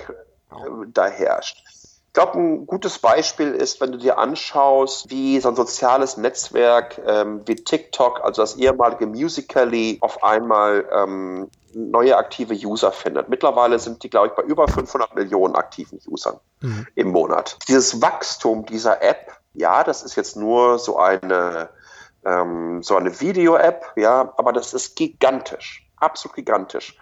äh, 0.51 0.55
da 0.89 1.07
herrscht. 1.07 1.65
Ich 2.17 2.23
glaube, 2.23 2.39
ein 2.39 2.67
gutes 2.67 2.99
Beispiel 2.99 3.53
ist, 3.53 3.79
wenn 3.83 3.93
du 3.93 3.99
dir 3.99 4.17
anschaust, 4.17 5.11
wie 5.11 5.39
so 5.39 5.51
ein 5.51 5.55
soziales 5.55 6.17
Netzwerk 6.17 6.99
ähm, 7.07 7.43
wie 7.45 7.57
TikTok, 7.57 8.25
also 8.25 8.41
das 8.41 8.57
ehemalige 8.57 9.07
Musically, 9.07 9.99
auf 10.01 10.25
einmal 10.25 10.89
ähm, 10.91 11.51
neue 11.75 12.17
aktive 12.17 12.55
User 12.55 12.91
findet. 12.91 13.29
Mittlerweile 13.29 13.79
sind 13.79 14.03
die, 14.03 14.09
glaube 14.09 14.29
ich, 14.29 14.33
bei 14.33 14.45
über 14.45 14.67
500 14.67 15.15
Millionen 15.15 15.57
aktiven 15.57 16.01
Usern 16.07 16.41
mhm. 16.63 16.87
im 16.95 17.09
Monat. 17.09 17.59
Dieses 17.69 18.01
Wachstum 18.01 18.65
dieser 18.65 19.03
App, 19.03 19.33
ja, 19.53 19.85
das 19.85 20.03
ist 20.03 20.17
jetzt 20.17 20.39
nur 20.39 20.79
so 20.79 20.97
eine 20.99 21.69
ähm, 22.25 22.83
so 22.83 22.97
eine 22.97 23.21
Video-App, 23.21 23.93
ja, 23.95 24.33
aber 24.39 24.55
das 24.55 24.73
ist 24.73 24.97
gigantisch, 24.97 25.87
absolut 25.99 26.35
gigantisch. 26.37 26.97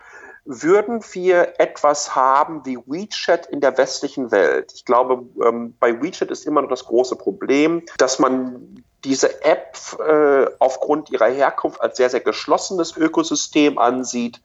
Würden 0.44 1.02
wir 1.12 1.54
etwas 1.59 2.14
haben 2.14 2.66
wie 2.66 2.76
WeChat 2.76 3.46
in 3.46 3.61
der 3.61 3.78
westlichen 3.78 4.30
Welt? 4.30 4.72
Ich 4.74 4.85
glaube, 4.85 5.24
ähm, 5.42 5.74
bei 5.80 6.02
WeChat 6.02 6.30
ist 6.30 6.46
immer 6.46 6.62
noch 6.62 6.68
das 6.68 6.85
große 6.85 7.16
Problem, 7.16 7.83
dass 7.96 8.18
man 8.18 8.85
diese 9.04 9.42
App 9.42 9.76
äh, 10.07 10.46
aufgrund 10.59 11.11
ihrer 11.11 11.28
Herkunft 11.28 11.80
als 11.80 11.96
sehr, 11.96 12.11
sehr 12.11 12.20
geschlossenes 12.20 12.96
Ökosystem 12.96 13.78
ansieht 13.78 14.40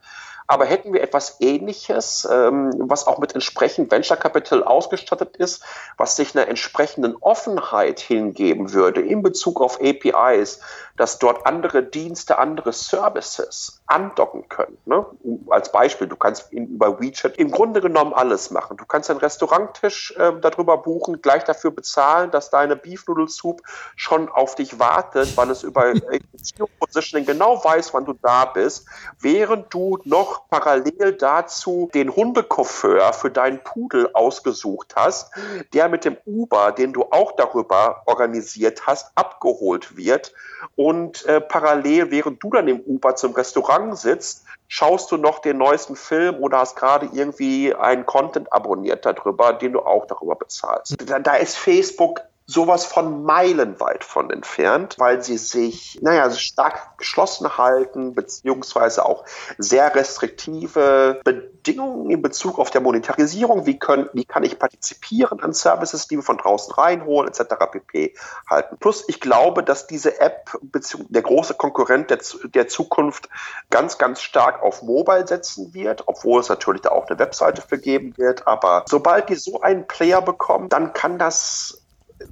aber 0.50 0.66
hätten 0.66 0.94
wir 0.94 1.04
etwas 1.04 1.36
Ähnliches, 1.42 2.28
ähm, 2.30 2.74
was 2.80 3.06
auch 3.06 3.20
mit 3.20 3.36
entsprechend 3.36 3.92
Venture 3.92 4.18
Capital 4.18 4.64
ausgestattet 4.64 5.38
ist, 5.38 5.64
was 5.96 6.16
sich 6.16 6.36
einer 6.36 6.48
entsprechenden 6.48 7.16
Offenheit 7.18 8.00
hingeben 8.00 8.74
würde 8.74 9.00
in 9.00 9.22
Bezug 9.22 9.62
auf 9.62 9.80
APIs, 9.80 10.60
dass 10.98 11.20
dort 11.20 11.46
andere 11.46 11.84
Dienste, 11.84 12.40
andere 12.40 12.74
Services 12.74 13.79
andocken 13.90 14.48
können. 14.50 14.78
Ne? 14.86 15.06
Als 15.50 15.72
Beispiel, 15.72 16.08
du 16.08 16.16
kannst 16.16 16.54
über 16.54 17.02
WeChat 17.02 17.38
im 17.38 17.50
Grunde 17.50 17.82
genommen 17.82 18.14
alles 18.14 18.52
machen. 18.52 18.78
Du 18.78 18.86
kannst 18.86 19.10
einen 19.10 19.20
Restauranttisch 19.20 20.16
äh, 20.18 20.34
darüber 20.40 20.78
buchen, 20.78 21.22
gleich 21.22 21.44
dafür 21.44 21.72
bezahlen, 21.72 22.30
dass 22.30 22.52
deine 22.52 22.76
Beef 22.76 23.08
Noodle 23.08 23.28
Soup 23.28 23.62
schon 23.96 24.30
auf 24.30 24.54
dich 24.54 24.78
wartet, 24.78 25.36
weil 25.36 25.50
es 25.50 25.64
über 25.64 25.94
Positioning 26.80 27.26
genau 27.26 27.64
weiß, 27.64 27.94
wann 27.94 28.06
du 28.06 28.14
da 28.14 28.46
bist, 28.46 28.88
während 29.20 29.74
du 29.74 29.98
noch 30.04 30.48
parallel 30.50 31.14
dazu 31.14 31.90
den 31.94 32.16
Hundekoffer 32.16 33.12
für 33.14 33.32
deinen 33.32 33.64
Pudel 33.64 34.10
ausgesucht 34.14 34.94
hast, 34.96 35.32
der 35.74 35.90
mit 35.90 36.06
dem 36.06 36.18
Uber, 36.26 36.72
den 36.72 36.94
du 36.94 37.06
auch 37.10 37.32
darüber 37.36 38.04
organisiert 38.06 38.86
hast, 38.86 39.12
abgeholt 39.16 39.98
wird. 39.98 40.32
Und 40.76 41.26
äh, 41.26 41.42
parallel, 41.42 42.12
während 42.12 42.44
du 42.44 42.50
dann 42.52 42.68
im 42.68 42.82
Uber 42.82 43.16
zum 43.16 43.34
Restaurant 43.34 43.79
sitzt, 43.96 44.46
schaust 44.68 45.12
du 45.12 45.18
noch 45.18 45.40
den 45.40 45.58
neuesten 45.58 45.96
Film 45.96 46.36
oder 46.36 46.60
hast 46.60 46.76
gerade 46.76 47.10
irgendwie 47.12 47.74
einen 47.74 48.06
Content 48.06 48.52
abonniert 48.54 49.06
darüber, 49.06 49.54
den 49.54 49.74
du 49.74 49.82
auch 49.82 50.06
darüber 50.06 50.36
bezahlst. 50.36 50.96
Da, 51.10 51.20
da 51.20 51.36
ist 51.36 51.58
Facebook 51.58 52.22
sowas 52.50 52.84
von 52.84 53.24
meilenweit 53.24 54.04
von 54.04 54.32
entfernt, 54.32 54.96
weil 54.98 55.22
sie 55.22 55.38
sich, 55.38 56.00
naja, 56.02 56.32
stark 56.32 56.98
geschlossen 56.98 57.60
halten, 57.60 58.16
beziehungsweise 58.16 59.06
auch 59.06 59.24
sehr 59.60 59.94
restriktive 59.94 61.22
Bedingungen 61.24 62.10
in 62.10 62.24
Bezug 62.24 62.58
auf 62.58 62.72
der 62.72 62.82
Monetarisierung, 62.82 63.68
wie, 63.68 63.78
können, 63.78 64.10
wie 64.14 64.26
kann 64.26 64.44
ich 64.44 64.58
partizipieren 64.58 65.42
an 65.42 65.54
Services, 65.54 66.08
die 66.08 66.16
wir 66.16 66.24
von 66.24 66.38
draußen 66.38 66.74
reinholen, 66.74 67.30
etc. 67.30 67.54
pp. 67.72 68.16
halten. 68.50 68.78
Plus, 68.80 69.04
ich 69.08 69.20
glaube, 69.20 69.62
dass 69.62 69.86
diese 69.86 70.20
App, 70.20 70.58
der 70.64 71.22
große 71.22 71.54
Konkurrent 71.54 72.10
der, 72.10 72.20
der 72.46 72.68
Zukunft, 72.68 73.30
ganz, 73.70 74.00
ganz 74.00 74.22
stark 74.22 74.64
auf 74.64 74.82
Mobile 74.82 75.28
setzen 75.28 75.76
wird, 75.76 76.08
obwohl 76.08 76.42
es 76.42 76.50
natürlich 76.50 76.82
da 76.82 76.90
auch 76.90 77.08
eine 77.08 77.20
Webseite 77.20 77.62
für 77.62 77.78
geben 77.78 78.18
wird. 78.18 78.48
Aber 78.48 78.86
sobald 78.90 79.30
die 79.30 79.36
so 79.36 79.62
einen 79.62 79.86
Player 79.86 80.24
bekommen, 80.24 80.70
dann 80.70 80.94
kann 80.94 81.20
das 81.20 81.80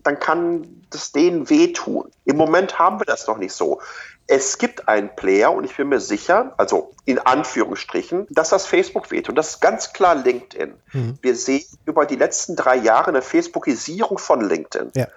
dann 0.04 0.19
kann 0.19 0.86
das 0.89 1.12
denen 1.12 1.50
wehtun. 1.50 2.10
Im 2.26 2.38
Moment 2.38 2.80
haben 2.80 3.00
wir 3.00 3.06
das 3.06 3.28
noch 3.28 3.38
nicht 3.38 3.54
so. 3.54 3.82
Es 4.30 4.58
gibt 4.58 4.89
einen 4.89 5.15
Player 5.15 5.54
und 5.54 5.63
ich 5.63 5.78
bin 5.78 5.88
mir 5.88 6.02
sicher, 6.02 6.54
also 6.58 6.91
in 7.06 7.17
Anführungsstrichen, 7.17 8.28
dass 8.30 8.50
das 8.50 8.65
Facebook 8.65 9.10
wehtut. 9.10 9.30
Und 9.30 9.36
das 9.36 9.52
ist 9.52 9.62
ganz 9.62 9.93
klar 9.93 10.15
LinkedIn. 10.15 10.73
Mhm. 10.91 11.17
Wir 11.21 11.36
sehen 11.36 11.63
über 11.86 12.06
die 12.06 12.17
letzten 12.17 12.58
drei 12.58 12.76
Jahre 12.76 13.08
eine 13.08 13.21
Facebookisierung 13.21 14.17
von 14.17 14.41
LinkedIn. 14.41 14.91
Ja. 14.95 15.08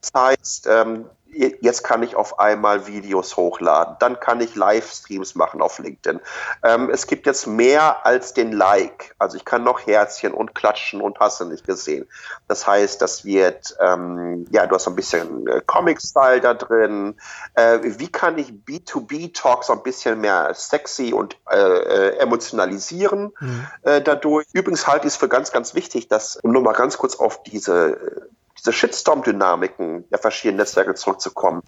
Das 0.00 0.10
heißt, 0.14 0.66
ähm, 0.68 1.06
jetzt 1.36 1.82
kann 1.82 2.02
ich 2.02 2.16
auf 2.16 2.38
einmal 2.38 2.86
Videos 2.86 3.36
hochladen, 3.36 3.96
dann 3.98 4.18
kann 4.20 4.40
ich 4.40 4.54
Livestreams 4.54 5.34
machen 5.34 5.60
auf 5.60 5.78
LinkedIn. 5.78 6.20
Ähm, 6.62 6.90
es 6.90 7.06
gibt 7.06 7.26
jetzt 7.26 7.46
mehr 7.46 8.06
als 8.06 8.32
den 8.32 8.52
Like. 8.52 9.14
Also 9.18 9.36
ich 9.36 9.44
kann 9.44 9.62
noch 9.62 9.86
Herzchen 9.86 10.32
und 10.32 10.54
Klatschen 10.54 11.00
und 11.00 11.18
hast 11.20 11.40
du 11.40 11.44
nicht 11.44 11.66
gesehen. 11.66 12.06
Das 12.48 12.66
heißt, 12.66 13.02
das 13.02 13.24
wird, 13.24 13.76
ähm, 13.80 14.46
ja, 14.50 14.66
du 14.66 14.74
hast 14.74 14.84
so 14.84 14.90
ein 14.90 14.96
bisschen 14.96 15.46
äh, 15.46 15.60
Comic-Style 15.66 16.40
da 16.40 16.54
drin. 16.54 17.16
Äh, 17.54 17.80
wie 17.82 18.10
kann 18.10 18.38
ich 18.38 18.52
B2B-Talk 18.52 19.64
so 19.64 19.74
ein 19.74 19.82
bisschen 19.82 20.20
mehr 20.20 20.54
sexy 20.54 21.12
und 21.12 21.36
äh, 21.50 21.56
äh 21.58 22.16
emotionalisieren 22.18 23.32
mhm. 23.40 23.66
Äh, 23.82 24.00
dadurch? 24.00 24.46
Übrigens 24.52 24.86
halte 24.86 25.06
ich 25.06 25.14
es 25.14 25.16
für 25.16 25.28
ganz, 25.28 25.52
ganz 25.52 25.74
wichtig, 25.74 26.08
dass, 26.08 26.36
um 26.36 26.52
nur 26.52 26.62
mal 26.62 26.72
ganz 26.72 26.96
kurz 26.96 27.16
auf 27.16 27.42
diese 27.42 28.30
diese 28.66 28.72
Shitstorm-Dynamiken 28.72 30.08
der 30.10 30.18
verschiedenen 30.18 30.58
Netzwerke 30.58 30.94
zurückzukommen. 30.94 31.62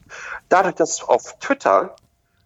Dadurch, 0.48 0.74
dass 0.74 0.94
es 0.94 1.02
auf 1.02 1.38
Twitter 1.38 1.94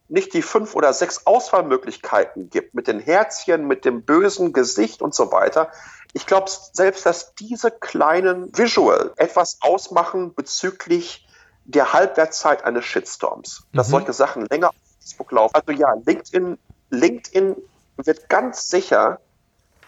nicht 0.08 0.34
die 0.34 0.42
fünf 0.42 0.74
oder 0.74 0.92
sechs 0.92 1.26
Auswahlmöglichkeiten 1.26 2.50
gibt, 2.50 2.74
mit 2.74 2.86
den 2.86 3.00
Herzchen, 3.00 3.66
mit 3.66 3.86
dem 3.86 4.02
bösen 4.02 4.52
Gesicht 4.52 5.00
und 5.00 5.14
so 5.14 5.32
weiter, 5.32 5.70
ich 6.12 6.26
glaube 6.26 6.50
selbst, 6.72 7.06
dass 7.06 7.34
diese 7.34 7.70
kleinen 7.70 8.56
Visual 8.56 9.12
etwas 9.16 9.56
ausmachen 9.62 10.34
bezüglich 10.34 11.26
der 11.64 11.94
Halbwertszeit 11.94 12.64
eines 12.64 12.84
Shitstorms. 12.84 13.64
Dass 13.72 13.88
mhm. 13.88 13.92
solche 13.92 14.12
Sachen 14.12 14.44
länger 14.50 14.68
auf 14.68 14.74
Facebook 15.00 15.32
laufen. 15.32 15.54
Also 15.54 15.72
ja, 15.72 15.94
LinkedIn, 16.04 16.58
LinkedIn 16.90 17.56
wird 17.96 18.28
ganz 18.28 18.68
sicher 18.68 19.18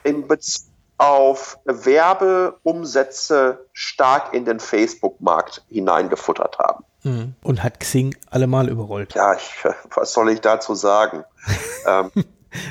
in 0.05 0.27
Bezug 0.27 0.74
auf 0.99 1.59
Werbeumsätze 1.65 3.67
stark 3.73 4.35
in 4.35 4.45
den 4.45 4.61
Facebook-Markt 4.61 5.65
hineingefuttert 5.69 6.59
haben. 6.59 6.85
Hm. 7.03 7.35
Und 7.43 7.63
hat 7.63 7.81
Xing 7.81 8.15
allemal 8.31 8.69
überrollt. 8.69 9.15
Ja, 9.15 9.35
ich, 9.35 9.53
was 9.95 10.13
soll 10.13 10.31
ich 10.31 10.41
dazu 10.41 10.75
sagen? 10.75 11.25
ähm, 11.87 12.11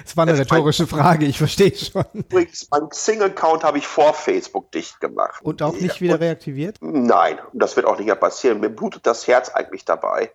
das 0.04 0.18
war 0.18 0.24
eine 0.24 0.38
rhetorische 0.38 0.84
mein, 0.84 1.02
Frage, 1.02 1.26
ich 1.26 1.38
verstehe 1.38 1.76
schon. 1.76 2.06
Übrigens, 2.14 2.68
mein 2.72 2.90
Xing-Account 2.90 3.64
habe 3.64 3.78
ich 3.78 3.86
vor 3.86 4.14
Facebook 4.14 4.72
dicht 4.72 5.00
gemacht. 5.02 5.42
Und 5.44 5.62
auch 5.62 5.74
nicht 5.74 6.02
wieder 6.02 6.20
reaktiviert? 6.20 6.78
Nein, 6.82 7.38
das 7.52 7.76
wird 7.76 7.86
auch 7.86 7.98
nicht 7.98 8.08
mehr 8.08 8.16
passieren. 8.16 8.60
Mir 8.60 8.70
blutet 8.70 9.06
das 9.06 9.28
Herz 9.28 9.50
eigentlich 9.50 9.86
dabei 9.86 10.32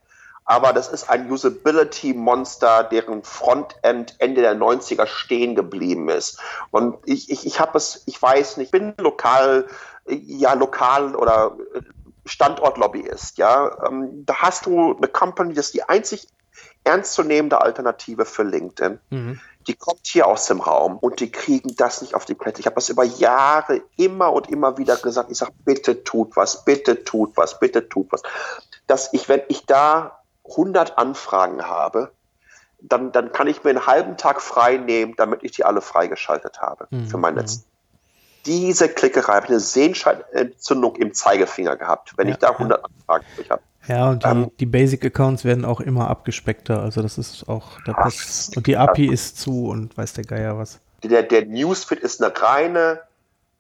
aber 0.49 0.73
das 0.73 0.89
ist 0.89 1.11
ein 1.11 1.31
Usability-Monster, 1.31 2.85
deren 2.85 3.23
Frontend 3.23 4.15
Ende 4.19 4.41
der 4.41 4.57
90er 4.57 5.07
stehen 5.07 5.55
geblieben 5.55 6.09
ist. 6.09 6.41
Und 6.71 6.97
ich, 7.05 7.31
ich, 7.31 7.45
ich 7.45 7.61
habe 7.61 7.77
es, 7.77 8.03
ich 8.07 8.21
weiß 8.21 8.57
nicht, 8.57 8.71
bin 8.71 8.95
lokal, 8.97 9.67
ja, 10.09 10.55
lokal 10.55 11.15
oder 11.15 11.55
Standortlobbyist, 12.25 13.37
ja. 13.37 13.77
Ähm, 13.87 14.25
da 14.25 14.37
hast 14.37 14.65
du 14.65 14.97
eine 14.97 15.09
Company, 15.09 15.53
das 15.53 15.67
ist 15.67 15.75
die 15.75 15.83
einzig 15.83 16.27
ernstzunehmende 16.83 17.61
Alternative 17.61 18.25
für 18.25 18.43
LinkedIn. 18.43 18.99
Mhm. 19.11 19.41
Die 19.67 19.75
kommt 19.75 20.07
hier 20.07 20.27
aus 20.27 20.47
dem 20.47 20.63
Raum 20.63 20.97
und 20.97 21.21
die 21.21 21.31
kriegen 21.31 21.77
das 21.77 22.01
nicht 22.01 22.15
auf 22.15 22.25
die 22.25 22.35
Kette. 22.35 22.61
Ich 22.61 22.65
habe 22.67 22.77
das 22.77 22.89
über 22.89 23.05
Jahre 23.05 23.83
immer 23.99 24.33
und 24.33 24.49
immer 24.49 24.79
wieder 24.79 24.97
gesagt. 24.97 25.31
Ich 25.31 25.37
sage, 25.37 25.53
bitte 25.67 26.05
tut 26.05 26.37
was, 26.37 26.65
bitte 26.65 27.05
tut 27.05 27.37
was, 27.37 27.61
bitte 27.61 27.87
tut 27.87 28.11
was. 28.13 28.23
Dass 28.87 29.13
ich, 29.13 29.29
wenn 29.29 29.43
ich 29.49 29.67
da 29.67 30.18
100 30.51 30.99
Anfragen 30.99 31.63
habe, 31.67 32.13
dann, 32.81 33.13
dann 33.13 33.33
kann 33.33 33.49
ich 33.49 33.65
mir 33.65 33.71
einen 33.71 33.87
halben 33.87 34.17
Tag 34.17 34.41
frei 34.41 34.77
nehmen, 34.77 35.15
damit 35.17 35.43
ich 35.43 35.53
die 35.53 35.65
alle 35.65 35.81
freigeschaltet 35.81 36.61
habe 36.61 36.87
mhm. 36.91 37.09
für 37.09 37.19
mein 37.19 37.35
Netz. 37.35 37.57
Mhm. 37.57 37.63
Diese 38.47 38.89
Klickerei 38.89 39.35
habe 39.35 39.47
ich 39.47 39.51
eine 39.51 39.61
Sehenscheinentzündung 39.61 40.97
im 40.97 41.13
Zeigefinger 41.13 41.77
gehabt, 41.77 42.15
wenn 42.17 42.29
ja, 42.29 42.35
ich 42.35 42.39
da 42.39 42.51
100 42.51 42.79
ja. 42.79 42.85
Anfragen 42.85 43.25
durch 43.37 43.51
habe. 43.51 43.63
Ja, 43.89 44.11
und 44.11 44.25
die, 44.25 44.29
ähm, 44.29 44.51
die 44.61 44.67
Basic-Accounts 44.67 45.45
werden 45.45 45.65
auch 45.65 45.81
immer 45.81 46.09
abgespeckter. 46.09 46.81
Also 46.81 47.03
das 47.03 47.19
ist 47.19 47.49
auch 47.49 47.81
der 47.87 47.95
Pass. 47.95 48.51
Und 48.55 48.67
die 48.67 48.77
API 48.77 49.07
ist 49.07 49.39
zu 49.39 49.69
und 49.69 49.97
weiß 49.97 50.13
der 50.13 50.25
Geier 50.25 50.59
was. 50.59 50.79
Der, 51.03 51.23
der 51.23 51.47
Newsfeed 51.47 52.01
ist 52.01 52.23
eine 52.23 52.33
reine 52.41 53.01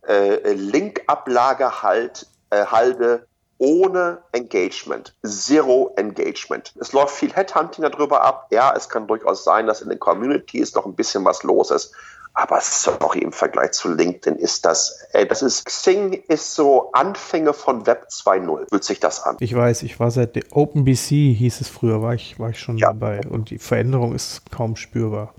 äh, 0.06 0.52
Link-Ablage 0.52 1.82
halt, 1.82 2.26
äh, 2.50 2.64
Halde 2.66 3.26
ohne 3.58 4.18
Engagement. 4.32 5.14
Zero 5.24 5.92
Engagement. 5.96 6.72
Es 6.80 6.92
läuft 6.92 7.14
viel 7.14 7.32
Headhunting 7.32 7.82
darüber 7.82 8.22
ab. 8.22 8.48
Ja, 8.50 8.72
es 8.76 8.88
kann 8.88 9.06
durchaus 9.06 9.44
sein, 9.44 9.66
dass 9.66 9.82
in 9.82 9.88
der 9.88 9.98
Community 9.98 10.58
ist 10.58 10.74
noch 10.76 10.86
ein 10.86 10.94
bisschen 10.94 11.24
was 11.24 11.42
los 11.42 11.70
ist. 11.70 11.92
Aber 12.34 12.60
sorry, 12.60 13.18
im 13.18 13.32
Vergleich 13.32 13.72
zu 13.72 13.92
LinkedIn 13.92 14.36
ist 14.36 14.64
das, 14.64 15.00
ey, 15.12 15.26
das 15.26 15.42
ist, 15.42 15.64
Xing 15.64 16.12
ist 16.28 16.54
so 16.54 16.92
Anfänge 16.92 17.52
von 17.52 17.84
Web 17.84 18.06
2.0, 18.10 18.68
fühlt 18.68 18.84
sich 18.84 19.00
das 19.00 19.24
an. 19.24 19.36
Ich 19.40 19.56
weiß, 19.56 19.82
ich 19.82 19.98
war 19.98 20.12
seit 20.12 20.38
OpenBC, 20.52 21.34
hieß 21.34 21.60
es 21.60 21.68
früher, 21.68 22.00
war 22.00 22.14
ich, 22.14 22.38
war 22.38 22.50
ich 22.50 22.60
schon 22.60 22.78
ja. 22.78 22.88
dabei. 22.88 23.22
Und 23.28 23.50
die 23.50 23.58
Veränderung 23.58 24.14
ist 24.14 24.42
kaum 24.52 24.76
spürbar. 24.76 25.34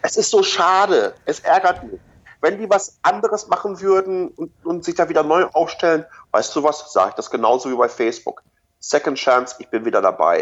Es 0.00 0.16
ist 0.16 0.30
so 0.30 0.42
schade. 0.42 1.14
Es 1.26 1.40
ärgert 1.40 1.82
mich. 1.84 2.00
Wenn 2.44 2.58
die 2.58 2.68
was 2.68 2.98
anderes 3.00 3.48
machen 3.48 3.80
würden 3.80 4.28
und, 4.28 4.52
und 4.64 4.84
sich 4.84 4.94
da 4.94 5.08
wieder 5.08 5.22
neu 5.22 5.46
aufstellen, 5.54 6.04
weißt 6.32 6.54
du 6.54 6.62
was, 6.62 6.92
sage 6.92 7.08
ich 7.08 7.14
das 7.14 7.30
genauso 7.30 7.70
wie 7.70 7.74
bei 7.74 7.88
Facebook. 7.88 8.42
Second 8.80 9.16
Chance, 9.16 9.56
ich 9.60 9.70
bin 9.70 9.86
wieder 9.86 10.02
dabei. 10.02 10.40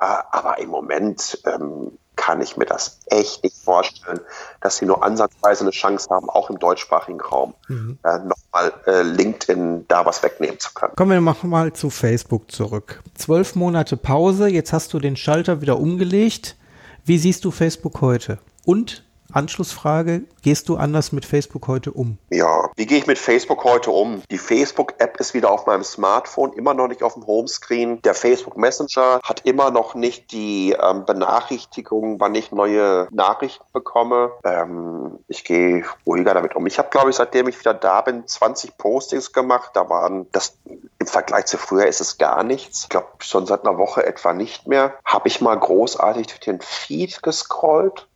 Äh, 0.00 0.06
aber 0.30 0.58
im 0.58 0.70
Moment 0.70 1.38
ähm, 1.44 1.98
kann 2.16 2.40
ich 2.40 2.56
mir 2.56 2.64
das 2.64 2.98
echt 3.10 3.44
nicht 3.44 3.58
vorstellen, 3.58 4.20
dass 4.62 4.78
sie 4.78 4.86
nur 4.86 5.04
ansatzweise 5.04 5.64
eine 5.64 5.72
Chance 5.72 6.08
haben, 6.08 6.30
auch 6.30 6.48
im 6.48 6.58
deutschsprachigen 6.58 7.20
Raum 7.20 7.52
mhm. 7.68 7.98
äh, 8.04 8.20
nochmal 8.20 8.72
äh, 8.86 9.02
LinkedIn 9.02 9.86
da 9.86 10.06
was 10.06 10.22
wegnehmen 10.22 10.58
zu 10.58 10.72
können. 10.72 10.96
Kommen 10.96 11.22
wir 11.22 11.36
mal 11.46 11.74
zu 11.74 11.90
Facebook 11.90 12.50
zurück. 12.50 13.02
Zwölf 13.18 13.54
Monate 13.54 13.98
Pause, 13.98 14.48
jetzt 14.48 14.72
hast 14.72 14.94
du 14.94 14.98
den 14.98 15.14
Schalter 15.14 15.60
wieder 15.60 15.78
umgelegt. 15.78 16.56
Wie 17.04 17.18
siehst 17.18 17.44
du 17.44 17.50
Facebook 17.50 18.00
heute? 18.00 18.38
Und 18.64 19.04
Anschlussfrage, 19.34 20.22
gehst 20.42 20.68
du 20.68 20.76
anders 20.76 21.12
mit 21.12 21.24
Facebook 21.24 21.66
heute 21.66 21.90
um? 21.90 22.18
Ja, 22.30 22.70
wie 22.76 22.86
gehe 22.86 22.98
ich 22.98 23.06
mit 23.06 23.18
Facebook 23.18 23.64
heute 23.64 23.90
um? 23.90 24.22
Die 24.30 24.38
Facebook-App 24.38 25.18
ist 25.18 25.34
wieder 25.34 25.50
auf 25.50 25.66
meinem 25.66 25.84
Smartphone, 25.84 26.52
immer 26.52 26.74
noch 26.74 26.88
nicht 26.88 27.02
auf 27.02 27.14
dem 27.14 27.26
Homescreen. 27.26 28.00
Der 28.02 28.14
Facebook 28.14 28.56
Messenger 28.56 29.20
hat 29.22 29.40
immer 29.44 29.70
noch 29.70 29.94
nicht 29.94 30.32
die 30.32 30.76
ähm, 30.80 31.04
Benachrichtigung, 31.04 32.20
wann 32.20 32.34
ich 32.34 32.52
neue 32.52 33.08
Nachrichten 33.10 33.64
bekomme. 33.72 34.32
Ähm, 34.44 35.18
ich 35.28 35.44
gehe 35.44 35.84
ruhiger 36.06 36.34
damit 36.34 36.54
um. 36.54 36.66
Ich 36.66 36.78
habe, 36.78 36.90
glaube 36.90 37.10
ich, 37.10 37.16
seitdem 37.16 37.48
ich 37.48 37.58
wieder 37.58 37.74
da 37.74 38.00
bin, 38.02 38.26
20 38.26 38.78
Postings 38.78 39.32
gemacht. 39.32 39.70
Da 39.74 39.88
waren 39.90 40.26
das 40.32 40.56
im 40.98 41.06
Vergleich 41.06 41.46
zu 41.46 41.58
früher 41.58 41.86
ist 41.86 42.00
es 42.00 42.18
gar 42.18 42.44
nichts. 42.44 42.84
Ich 42.84 42.88
glaube, 42.88 43.08
schon 43.18 43.46
seit 43.46 43.66
einer 43.66 43.78
Woche 43.78 44.06
etwa 44.06 44.32
nicht 44.32 44.66
mehr. 44.66 44.94
Habe 45.04 45.28
ich 45.28 45.40
mal 45.40 45.58
großartig 45.58 46.28
durch 46.28 46.40
den 46.40 46.60
Feed 46.60 47.22
gescrollt 47.22 48.08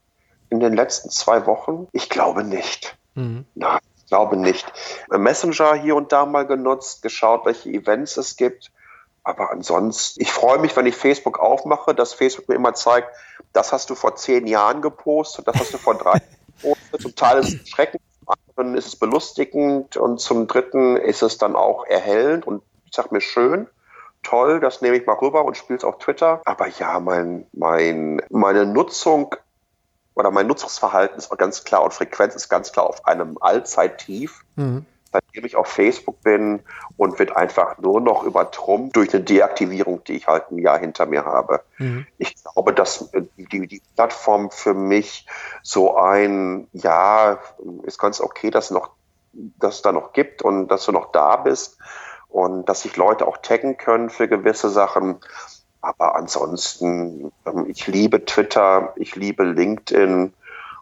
in 0.49 0.59
den 0.59 0.73
letzten 0.73 1.09
zwei 1.09 1.45
Wochen? 1.45 1.87
Ich 1.91 2.09
glaube 2.09 2.43
nicht. 2.43 2.97
Mhm. 3.15 3.45
Nein, 3.55 3.79
ich 3.97 4.07
glaube 4.07 4.37
nicht. 4.37 4.71
Messenger 5.09 5.75
hier 5.75 5.95
und 5.95 6.11
da 6.11 6.25
mal 6.25 6.45
genutzt, 6.45 7.01
geschaut, 7.01 7.45
welche 7.45 7.69
Events 7.69 8.17
es 8.17 8.35
gibt. 8.35 8.71
Aber 9.23 9.51
ansonsten, 9.51 10.21
ich 10.21 10.31
freue 10.31 10.59
mich, 10.59 10.75
wenn 10.75 10.85
ich 10.85 10.95
Facebook 10.95 11.39
aufmache, 11.39 11.93
dass 11.93 12.13
Facebook 12.13 12.49
mir 12.49 12.55
immer 12.55 12.73
zeigt, 12.73 13.09
das 13.53 13.71
hast 13.71 13.89
du 13.89 13.95
vor 13.95 14.15
zehn 14.15 14.47
Jahren 14.47 14.81
gepostet, 14.81 15.47
das 15.47 15.55
hast 15.59 15.73
du 15.73 15.77
vor 15.77 15.95
drei 15.95 16.19
gepostet. 16.61 17.01
Zum 17.01 17.15
Teil 17.15 17.39
ist 17.39 17.61
es 17.61 17.69
schreckend, 17.69 18.01
zum 18.19 18.35
anderen 18.57 18.77
ist 18.77 18.87
es 18.87 18.95
belustigend 18.95 19.97
und 19.97 20.19
zum 20.19 20.47
dritten 20.47 20.97
ist 20.97 21.21
es 21.21 21.37
dann 21.37 21.55
auch 21.55 21.85
erhellend 21.85 22.47
und 22.47 22.63
ich 22.85 22.95
sage 22.95 23.09
mir 23.11 23.21
schön 23.21 23.67
toll, 24.23 24.59
das 24.59 24.81
nehme 24.81 24.97
ich 24.97 25.05
mal 25.05 25.13
rüber 25.13 25.45
und 25.45 25.57
spiele 25.57 25.77
es 25.77 25.83
auf 25.83 25.97
Twitter. 25.97 26.41
Aber 26.45 26.67
ja, 26.67 26.99
mein, 26.99 27.47
mein, 27.53 28.21
meine 28.29 28.65
Nutzung 28.65 29.35
oder 30.19 30.31
mein 30.31 30.47
Nutzungsverhalten 30.47 31.17
ist 31.17 31.35
ganz 31.37 31.63
klar 31.63 31.83
und 31.83 31.93
Frequenz 31.93 32.35
ist 32.35 32.49
ganz 32.49 32.71
klar 32.73 32.87
auf 32.87 33.05
einem 33.05 33.37
Allzeittief. 33.39 34.43
Mhm. 34.55 34.85
Seitdem 35.11 35.45
ich 35.45 35.55
auf 35.55 35.65
Facebook 35.65 36.21
bin 36.21 36.59
und 36.97 37.17
wird 37.17 37.35
einfach 37.35 37.79
nur 37.79 37.99
noch 37.99 38.23
übertrumpft 38.23 38.95
durch 38.95 39.11
eine 39.11 39.23
Deaktivierung, 39.23 40.03
die 40.03 40.17
ich 40.17 40.27
halt 40.27 40.51
ein 40.51 40.59
Jahr 40.59 40.77
hinter 40.77 41.07
mir 41.07 41.25
habe. 41.25 41.61
Mhm. 41.79 42.05
Ich 42.19 42.35
glaube, 42.35 42.73
dass 42.73 43.09
die, 43.37 43.67
die 43.67 43.81
Plattform 43.95 44.51
für 44.51 44.75
mich 44.75 45.25
so 45.63 45.97
ein, 45.97 46.67
ja, 46.73 47.39
ist 47.83 47.97
ganz 47.97 48.21
okay, 48.21 48.51
dass 48.51 48.69
noch, 48.69 48.91
dass 49.33 49.75
es 49.75 49.81
da 49.81 49.91
noch 49.91 50.13
gibt 50.13 50.43
und 50.43 50.67
dass 50.67 50.85
du 50.85 50.91
noch 50.91 51.11
da 51.11 51.37
bist 51.37 51.79
und 52.27 52.69
dass 52.69 52.81
sich 52.81 52.95
Leute 52.95 53.25
auch 53.25 53.37
taggen 53.37 53.77
können 53.77 54.11
für 54.11 54.27
gewisse 54.27 54.69
Sachen. 54.69 55.21
Aber 55.81 56.15
ansonsten, 56.15 57.31
ähm, 57.45 57.65
ich 57.67 57.87
liebe 57.87 58.25
Twitter, 58.25 58.93
ich 58.97 59.15
liebe 59.15 59.43
LinkedIn 59.43 60.33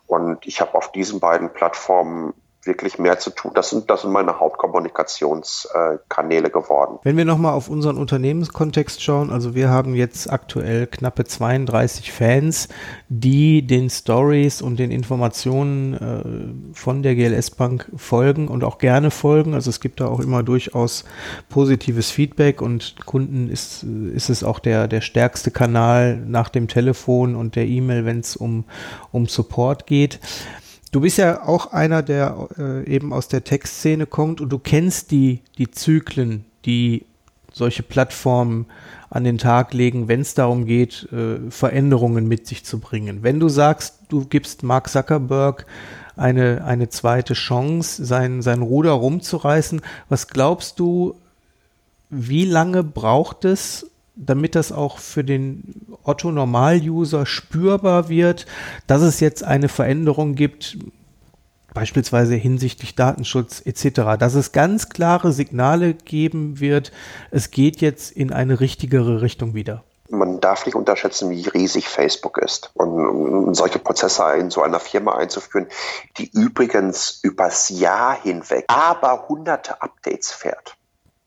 und 0.07 0.47
ich 0.47 0.61
habe 0.61 0.75
auf 0.75 0.91
diesen 0.91 1.19
beiden 1.19 1.51
Plattformen 1.51 2.33
wirklich 2.67 2.99
mehr 2.99 3.19
zu 3.19 3.29
tun. 3.31 3.51
Das 3.55 3.69
sind, 3.69 3.89
das 3.89 4.01
sind 4.01 4.11
meine 4.11 4.39
Hauptkommunikationskanäle 4.39 6.49
geworden. 6.49 6.99
Wenn 7.03 7.15
wir 7.17 7.25
nochmal 7.25 7.53
auf 7.53 7.69
unseren 7.69 7.97
Unternehmenskontext 7.97 9.01
schauen, 9.01 9.31
also 9.31 9.55
wir 9.55 9.69
haben 9.69 9.95
jetzt 9.95 10.29
aktuell 10.31 10.87
knappe 10.87 11.23
32 11.23 12.11
Fans, 12.11 12.67
die 13.09 13.65
den 13.65 13.89
Stories 13.89 14.61
und 14.61 14.77
den 14.77 14.91
Informationen 14.91 15.93
äh, 15.93 16.75
von 16.75 17.01
der 17.01 17.15
GLS 17.15 17.51
Bank 17.51 17.89
folgen 17.95 18.49
und 18.49 18.63
auch 18.63 18.77
gerne 18.77 19.09
folgen. 19.09 19.53
Also 19.53 19.69
es 19.69 19.79
gibt 19.79 19.99
da 19.99 20.07
auch 20.07 20.19
immer 20.19 20.43
durchaus 20.43 21.05
positives 21.49 22.11
Feedback 22.11 22.61
und 22.61 22.95
Kunden 23.05 23.49
ist, 23.49 23.83
ist 23.83 24.29
es 24.29 24.43
auch 24.43 24.59
der, 24.59 24.87
der 24.87 25.01
stärkste 25.01 25.51
Kanal 25.51 26.17
nach 26.17 26.49
dem 26.49 26.67
Telefon 26.67 27.35
und 27.35 27.55
der 27.55 27.65
E-Mail, 27.65 28.05
wenn 28.05 28.19
es 28.19 28.35
um, 28.35 28.65
um 29.11 29.27
Support 29.27 29.87
geht. 29.87 30.19
Du 30.91 31.01
bist 31.01 31.17
ja 31.17 31.43
auch 31.43 31.73
einer, 31.73 32.01
der 32.01 32.47
äh, 32.57 32.85
eben 32.85 33.11
aus 33.13 33.27
der 33.27 33.43
Textszene 33.43 34.05
kommt 34.05 34.41
und 34.41 34.49
du 34.49 34.59
kennst 34.59 35.11
die, 35.11 35.41
die 35.57 35.69
Zyklen, 35.69 36.45
die 36.65 37.05
solche 37.51 37.83
Plattformen 37.83 38.67
an 39.09 39.23
den 39.23 39.37
Tag 39.37 39.73
legen, 39.73 40.07
wenn 40.07 40.21
es 40.21 40.33
darum 40.33 40.65
geht, 40.65 41.07
äh, 41.11 41.49
Veränderungen 41.49 42.27
mit 42.27 42.47
sich 42.47 42.63
zu 42.63 42.79
bringen. 42.79 43.23
Wenn 43.23 43.39
du 43.39 43.49
sagst, 43.49 43.99
du 44.09 44.25
gibst 44.25 44.63
Mark 44.63 44.89
Zuckerberg 44.89 45.65
eine, 46.15 46.63
eine 46.65 46.89
zweite 46.89 47.33
Chance, 47.33 48.03
sein, 48.05 48.41
sein 48.41 48.61
Ruder 48.61 48.91
rumzureißen, 48.91 49.81
was 50.09 50.27
glaubst 50.27 50.79
du, 50.79 51.15
wie 52.09 52.45
lange 52.45 52.83
braucht 52.83 53.45
es, 53.45 53.89
damit 54.17 54.55
das 54.55 54.71
auch 54.71 54.97
für 54.97 55.23
den 55.23 55.97
Otto 56.03 56.31
Normal-User 56.31 57.25
spürbar 57.25 58.09
wird, 58.09 58.45
dass 58.87 59.01
es 59.01 59.19
jetzt 59.19 59.43
eine 59.43 59.69
Veränderung 59.69 60.35
gibt, 60.35 60.77
beispielsweise 61.73 62.33
hinsichtlich 62.35 62.95
Datenschutz 62.95 63.61
etc., 63.63 64.17
dass 64.17 64.33
es 64.33 64.51
ganz 64.51 64.89
klare 64.89 65.31
Signale 65.31 65.93
geben 65.93 66.59
wird, 66.59 66.91
es 67.29 67.51
geht 67.51 67.81
jetzt 67.81 68.11
in 68.11 68.33
eine 68.33 68.59
richtigere 68.59 69.21
Richtung 69.21 69.53
wieder. 69.53 69.83
Man 70.09 70.39
darf 70.39 70.65
nicht 70.65 70.75
unterschätzen, 70.75 71.29
wie 71.29 71.47
riesig 71.49 71.89
Facebook 71.89 72.37
ist. 72.37 72.71
Und 72.75 73.53
solche 73.53 73.77
Prozesse 73.77 74.23
in 74.39 74.49
so 74.49 74.61
einer 74.61 74.79
Firma 74.79 75.17
einzuführen, 75.17 75.67
die 76.17 76.31
übrigens 76.33 77.19
übers 77.23 77.69
Jahr 77.69 78.19
hinweg 78.21 78.65
aber 78.67 79.27
hunderte 79.27 79.81
Updates 79.81 80.31
fährt. 80.31 80.76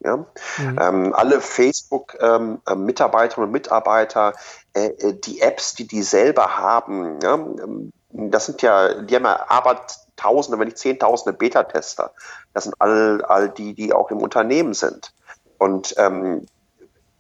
Ja? 0.01 0.17
Mhm. 0.17 0.79
Ähm, 0.81 1.15
alle 1.15 1.41
Facebook-Mitarbeiterinnen 1.41 3.45
ähm, 3.45 3.49
und 3.49 3.53
Mitarbeiter, 3.53 4.33
äh, 4.75 4.87
äh, 4.87 5.15
die 5.15 5.41
Apps, 5.41 5.75
die 5.75 5.87
die 5.87 6.03
selber 6.03 6.57
haben, 6.57 7.21
ja? 7.23 7.35
Ähm, 7.35 7.93
das 8.13 8.47
sind 8.47 8.61
ja, 8.63 9.03
die 9.03 9.15
haben 9.15 9.25
ja 9.25 9.45
aber 9.49 9.87
Tausende, 10.17 10.59
wenn 10.59 10.67
nicht 10.67 10.79
Zehntausende 10.79 11.37
Beta-Tester. 11.37 12.13
Das 12.53 12.65
sind 12.65 12.75
all, 12.79 13.25
all 13.25 13.49
die, 13.49 13.73
die 13.73 13.95
auch 13.95 14.11
im 14.11 14.19
Unternehmen 14.19 14.75
sind. 14.75 15.15
Und 15.57 15.95
ähm, 15.97 16.45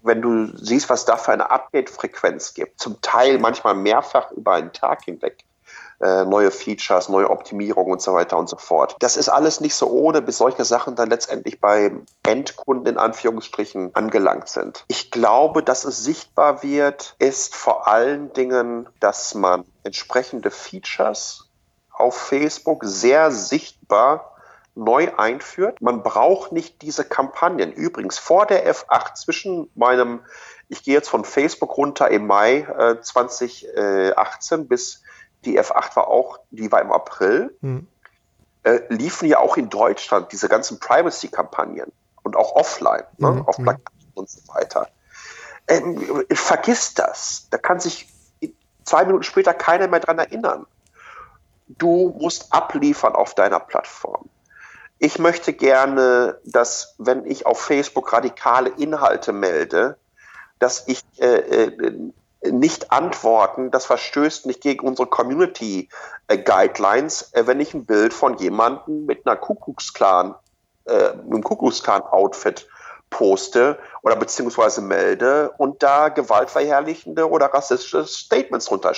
wenn 0.02 0.20
du 0.20 0.48
siehst, 0.56 0.90
was 0.90 1.06
da 1.06 1.16
für 1.16 1.32
eine 1.32 1.50
Update-Frequenz 1.50 2.52
gibt, 2.52 2.80
zum 2.80 3.00
Teil 3.00 3.38
manchmal 3.38 3.74
mehrfach 3.74 4.32
über 4.32 4.54
einen 4.54 4.72
Tag 4.72 5.04
hinweg, 5.04 5.44
äh, 6.00 6.24
neue 6.24 6.50
Features, 6.50 7.08
neue 7.08 7.28
Optimierungen 7.28 7.92
und 7.92 8.00
so 8.00 8.14
weiter 8.14 8.38
und 8.38 8.48
so 8.48 8.56
fort. 8.56 8.96
Das 9.00 9.16
ist 9.16 9.28
alles 9.28 9.60
nicht 9.60 9.74
so 9.74 9.88
ohne, 9.88 10.22
bis 10.22 10.38
solche 10.38 10.64
Sachen 10.64 10.96
dann 10.96 11.10
letztendlich 11.10 11.60
bei 11.60 11.92
Endkunden 12.26 12.86
in 12.86 12.98
Anführungsstrichen 12.98 13.94
angelangt 13.94 14.48
sind. 14.48 14.84
Ich 14.88 15.10
glaube, 15.10 15.62
dass 15.62 15.84
es 15.84 16.02
sichtbar 16.02 16.62
wird, 16.62 17.16
ist 17.18 17.54
vor 17.54 17.86
allen 17.86 18.32
Dingen, 18.32 18.88
dass 18.98 19.34
man 19.34 19.64
entsprechende 19.84 20.50
Features 20.50 21.50
auf 21.92 22.16
Facebook 22.16 22.82
sehr 22.84 23.30
sichtbar 23.30 24.36
neu 24.74 25.12
einführt. 25.16 25.82
Man 25.82 26.02
braucht 26.02 26.52
nicht 26.52 26.80
diese 26.80 27.04
Kampagnen. 27.04 27.72
Übrigens, 27.72 28.18
vor 28.18 28.46
der 28.46 28.66
F8 28.72 29.14
zwischen 29.14 29.70
meinem, 29.74 30.20
ich 30.68 30.82
gehe 30.82 30.94
jetzt 30.94 31.10
von 31.10 31.24
Facebook 31.24 31.76
runter 31.76 32.10
im 32.10 32.26
Mai 32.26 32.60
äh, 32.60 33.00
2018 33.02 34.68
bis 34.68 35.02
die 35.44 35.60
F8 35.60 35.96
war 35.96 36.08
auch, 36.08 36.38
die 36.50 36.70
war 36.70 36.80
im 36.80 36.92
April, 36.92 37.56
hm. 37.60 37.86
äh, 38.62 38.80
liefen 38.88 39.28
ja 39.28 39.38
auch 39.38 39.56
in 39.56 39.70
Deutschland 39.70 40.32
diese 40.32 40.48
ganzen 40.48 40.78
Privacy-Kampagnen 40.80 41.92
und 42.22 42.36
auch 42.36 42.54
offline, 42.54 43.04
ne, 43.18 43.30
mhm. 43.30 43.48
auf 43.48 43.56
hm. 43.56 43.64
Plakaten 43.64 44.12
und 44.14 44.28
so 44.28 44.40
weiter. 44.52 44.88
Ähm, 45.68 46.24
vergiss 46.32 46.94
das. 46.94 47.46
Da 47.50 47.58
kann 47.58 47.80
sich 47.80 48.08
zwei 48.84 49.04
Minuten 49.04 49.22
später 49.22 49.54
keiner 49.54 49.88
mehr 49.88 50.00
dran 50.00 50.18
erinnern. 50.18 50.66
Du 51.68 52.14
musst 52.18 52.52
abliefern 52.52 53.14
auf 53.14 53.34
deiner 53.34 53.60
Plattform. 53.60 54.28
Ich 54.98 55.18
möchte 55.18 55.52
gerne, 55.52 56.38
dass, 56.44 56.94
wenn 56.98 57.24
ich 57.24 57.46
auf 57.46 57.60
Facebook 57.60 58.12
radikale 58.12 58.70
Inhalte 58.70 59.32
melde, 59.32 59.96
dass 60.58 60.88
ich 60.88 61.02
äh, 61.18 61.26
äh, 61.26 62.10
nicht 62.42 62.90
antworten, 62.90 63.70
das 63.70 63.84
verstößt 63.86 64.46
nicht 64.46 64.60
gegen 64.62 64.86
unsere 64.86 65.08
Community 65.08 65.88
äh, 66.28 66.38
Guidelines, 66.38 67.32
äh, 67.34 67.46
wenn 67.46 67.60
ich 67.60 67.74
ein 67.74 67.84
Bild 67.84 68.14
von 68.14 68.36
jemandem 68.38 69.06
mit 69.06 69.26
einer 69.26 69.36
Kuckucksklan, 69.36 70.34
äh, 70.86 71.10
einem 71.10 71.42
Kuckucksklan-Outfit 71.42 72.66
poste 73.10 73.78
oder 74.02 74.16
beziehungsweise 74.16 74.80
melde 74.80 75.50
und 75.58 75.82
da 75.82 76.08
gewaltverherrlichende 76.08 77.28
oder 77.28 77.46
rassistische 77.46 78.06
Statements 78.06 78.66
drunter 78.66 78.94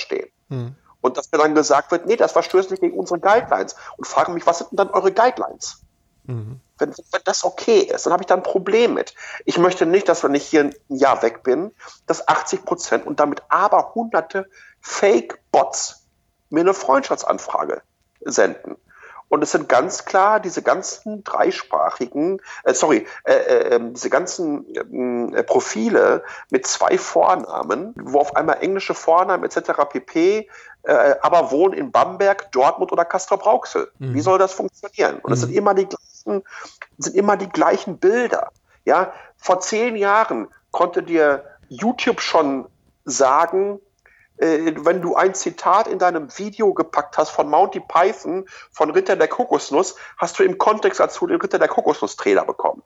Hm. 0.49 0.75
Und 1.01 1.17
dass 1.17 1.31
mir 1.31 1.39
dann 1.39 1.55
gesagt 1.55 1.91
wird, 1.91 2.05
nee, 2.05 2.15
das 2.15 2.31
verstößt 2.31 2.71
nicht 2.71 2.79
gegen 2.79 2.97
unsere 2.97 3.19
Guidelines. 3.19 3.75
Und 3.97 4.07
frage 4.07 4.31
mich, 4.31 4.45
was 4.45 4.59
sind 4.59 4.71
denn 4.71 4.77
dann 4.77 4.89
eure 4.91 5.11
Guidelines? 5.11 5.81
Mhm. 6.25 6.61
Wenn, 6.77 6.89
wenn, 6.89 7.21
das 7.25 7.43
okay 7.43 7.79
ist, 7.79 8.05
dann 8.05 8.13
habe 8.13 8.23
ich 8.23 8.27
da 8.27 8.35
ein 8.35 8.43
Problem 8.43 8.93
mit. 8.95 9.13
Ich 9.45 9.57
möchte 9.57 9.85
nicht, 9.85 10.09
dass 10.09 10.23
wenn 10.23 10.33
ich 10.33 10.45
hier 10.45 10.61
ein 10.61 10.75
Jahr 10.89 11.21
weg 11.21 11.43
bin, 11.43 11.71
dass 12.07 12.27
80 12.27 12.65
Prozent 12.65 13.05
und 13.05 13.19
damit 13.19 13.43
aber 13.49 13.93
hunderte 13.95 14.49
Fake-Bots 14.81 16.07
mir 16.49 16.61
eine 16.61 16.73
Freundschaftsanfrage 16.73 17.81
senden. 18.21 18.77
Und 19.29 19.41
es 19.41 19.51
sind 19.51 19.67
ganz 19.67 20.05
klar 20.05 20.39
diese 20.39 20.61
ganzen 20.61 21.23
dreisprachigen, 21.23 22.39
äh, 22.65 22.75
sorry, 22.75 23.07
äh, 23.23 23.33
äh, 23.33 23.75
ähm, 23.75 23.95
diese 23.95 24.11
ganzen 24.11 25.33
äh, 25.33 25.41
Profile 25.41 26.23
mit 26.51 26.67
zwei 26.67 26.99
Vornamen, 26.99 27.95
wo 27.99 28.19
auf 28.19 28.35
einmal 28.35 28.61
englische 28.61 28.93
Vornamen 28.93 29.43
etc. 29.43 29.71
pp 29.89 30.47
äh, 30.83 31.15
aber 31.21 31.51
wohnen 31.51 31.73
in 31.73 31.91
Bamberg, 31.91 32.51
Dortmund 32.51 32.91
oder 32.91 33.05
Castrop-Rauxel. 33.05 33.89
Mhm. 33.99 34.13
Wie 34.13 34.21
soll 34.21 34.37
das 34.37 34.53
funktionieren? 34.53 35.19
Und 35.19 35.31
es 35.31 35.39
mhm. 35.39 35.45
sind 35.45 35.55
immer 35.55 35.73
die 35.73 35.85
gleichen, 35.85 36.12
sind 36.97 37.15
immer 37.15 37.37
die 37.37 37.49
gleichen 37.49 37.97
Bilder. 37.97 38.51
Ja, 38.85 39.13
vor 39.37 39.59
zehn 39.59 39.95
Jahren 39.95 40.47
konnte 40.71 41.03
dir 41.03 41.45
YouTube 41.69 42.21
schon 42.21 42.67
sagen, 43.05 43.79
äh, 44.37 44.73
wenn 44.77 45.01
du 45.01 45.15
ein 45.15 45.33
Zitat 45.35 45.87
in 45.87 45.99
deinem 45.99 46.37
Video 46.37 46.73
gepackt 46.73 47.17
hast 47.17 47.29
von 47.29 47.49
Monty 47.49 47.79
Python, 47.79 48.45
von 48.71 48.89
Ritter 48.91 49.15
der 49.15 49.27
Kokosnuss, 49.27 49.95
hast 50.17 50.39
du 50.39 50.43
im 50.43 50.57
Kontext 50.57 50.99
dazu 50.99 51.27
den 51.27 51.39
Ritter 51.39 51.59
der 51.59 51.67
Kokosnuss-Trailer 51.67 52.45
bekommen. 52.45 52.83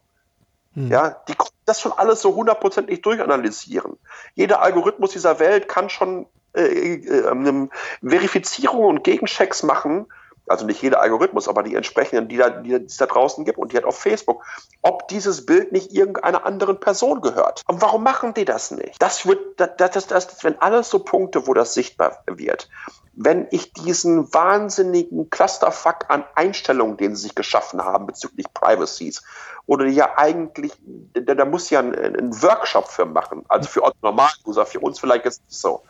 Mhm. 0.74 0.92
Ja, 0.92 1.22
die 1.28 1.36
das 1.66 1.82
schon 1.82 1.92
alles 1.92 2.22
so 2.22 2.36
hundertprozentig 2.36 3.02
durchanalysieren. 3.02 3.98
Jeder 4.36 4.62
Algorithmus 4.62 5.12
dieser 5.12 5.40
Welt 5.40 5.68
kann 5.68 5.90
schon 5.90 6.28
äh, 6.54 6.96
äh, 6.96 7.28
ähm, 7.28 7.72
Verifizierung 8.02 8.86
und 8.86 9.04
Gegenchecks 9.04 9.64
machen, 9.64 10.08
also 10.48 10.66
nicht 10.66 10.82
jeder 10.82 11.02
Algorithmus, 11.02 11.48
aber 11.48 11.64
die 11.64 11.76
entsprechenden, 11.76 12.28
die, 12.28 12.38
da, 12.38 12.50
die 12.50 12.74
es 12.74 12.98
da 12.98 13.06
draußen 13.06 13.46
gibt 13.46 13.58
und 13.58 13.72
die 13.72 13.78
hat 13.78 13.86
auf 13.86 14.00
Facebook, 14.00 14.44
ob 14.82 15.08
dieses 15.08 15.46
Bild 15.46 15.72
nicht 15.72 15.94
irgendeiner 15.94 16.46
anderen 16.46 16.80
Person 16.80 17.22
gehört. 17.22 17.64
Und 17.68 17.82
warum 17.82 18.04
machen 18.04 18.34
die 18.34 18.46
das 18.46 18.72
nicht? 18.72 19.02
Das 19.02 19.26
wird, 19.26 19.60
das, 19.60 19.72
das, 19.78 20.08
das, 20.08 20.28
das 20.28 20.44
wenn 20.44 20.60
alles 20.62 20.90
so 20.90 21.00
Punkte, 21.00 21.48
wo 21.48 21.54
das 21.54 21.74
sichtbar 21.74 22.24
wird. 22.28 22.70
Wenn 23.14 23.48
ich 23.50 23.74
diesen 23.74 24.32
wahnsinnigen 24.34 25.30
Clusterfuck 25.30 26.06
an 26.10 26.24
Einstellungen, 26.36 26.98
den 26.98 27.16
sie 27.16 27.24
sich 27.24 27.36
geschaffen 27.36 27.84
haben 27.84 28.06
bezüglich 28.06 28.46
Privacies, 28.54 29.24
oder 29.66 29.86
die 29.86 29.94
ja 29.94 30.18
eigentlich, 30.18 30.72
da, 31.14 31.34
da 31.34 31.46
muss 31.46 31.70
ja 31.70 31.80
ein, 31.80 31.94
ein 31.94 32.42
Workshop 32.42 32.88
für 32.88 33.06
machen, 33.06 33.44
also 33.50 33.68
für 33.68 33.92
Normaluser, 34.02 34.66
für 34.66 34.80
uns 34.80 35.00
vielleicht 35.00 35.26
ist 35.26 35.42
es 35.50 35.62
so 35.62 35.84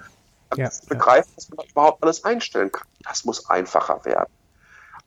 ja, 0.56 0.70
begreifen, 0.88 1.32
dass 1.36 1.50
man 1.50 1.58
das 1.58 1.72
überhaupt 1.72 2.04
alles 2.04 2.24
einstellen 2.24 2.72
kann. 2.72 2.88
Das 3.04 3.26
muss 3.26 3.50
einfacher 3.50 4.04
werden. 4.06 4.32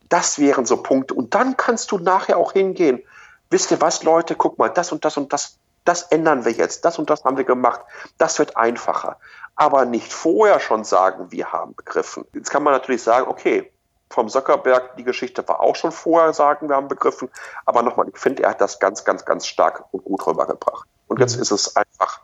Das 0.09 0.39
wären 0.39 0.65
so 0.65 0.77
Punkte. 0.77 1.13
Und 1.13 1.33
dann 1.35 1.57
kannst 1.57 1.91
du 1.91 1.97
nachher 1.97 2.37
auch 2.37 2.53
hingehen. 2.53 3.01
Wisst 3.49 3.71
ihr 3.71 3.81
was, 3.81 4.03
Leute? 4.03 4.35
Guck 4.35 4.57
mal, 4.57 4.69
das 4.69 4.91
und 4.91 5.05
das 5.05 5.17
und 5.17 5.31
das, 5.33 5.57
das 5.85 6.03
ändern 6.03 6.45
wir 6.45 6.51
jetzt. 6.51 6.85
Das 6.85 6.99
und 6.99 7.09
das 7.09 7.23
haben 7.23 7.37
wir 7.37 7.43
gemacht. 7.43 7.81
Das 8.17 8.39
wird 8.39 8.57
einfacher. 8.57 9.17
Aber 9.55 9.85
nicht 9.85 10.11
vorher 10.11 10.59
schon 10.59 10.83
sagen, 10.83 11.31
wir 11.31 11.51
haben 11.51 11.75
begriffen. 11.75 12.25
Jetzt 12.33 12.49
kann 12.49 12.63
man 12.63 12.73
natürlich 12.73 13.03
sagen, 13.03 13.27
okay, 13.27 13.71
vom 14.09 14.29
Zuckerberg, 14.29 14.97
die 14.97 15.03
Geschichte 15.03 15.47
war 15.47 15.61
auch 15.61 15.75
schon 15.75 15.91
vorher 15.91 16.33
sagen, 16.33 16.69
wir 16.69 16.75
haben 16.75 16.87
begriffen. 16.87 17.29
Aber 17.65 17.81
nochmal, 17.81 18.07
ich 18.09 18.17
finde, 18.17 18.43
er 18.43 18.51
hat 18.51 18.61
das 18.61 18.79
ganz, 18.79 19.03
ganz, 19.03 19.25
ganz 19.25 19.47
stark 19.47 19.85
und 19.91 20.03
gut 20.03 20.25
rübergebracht. 20.27 20.87
Und 21.07 21.19
jetzt 21.19 21.35
mhm. 21.35 21.41
ist 21.41 21.51
es 21.51 21.75
einfach 21.75 22.21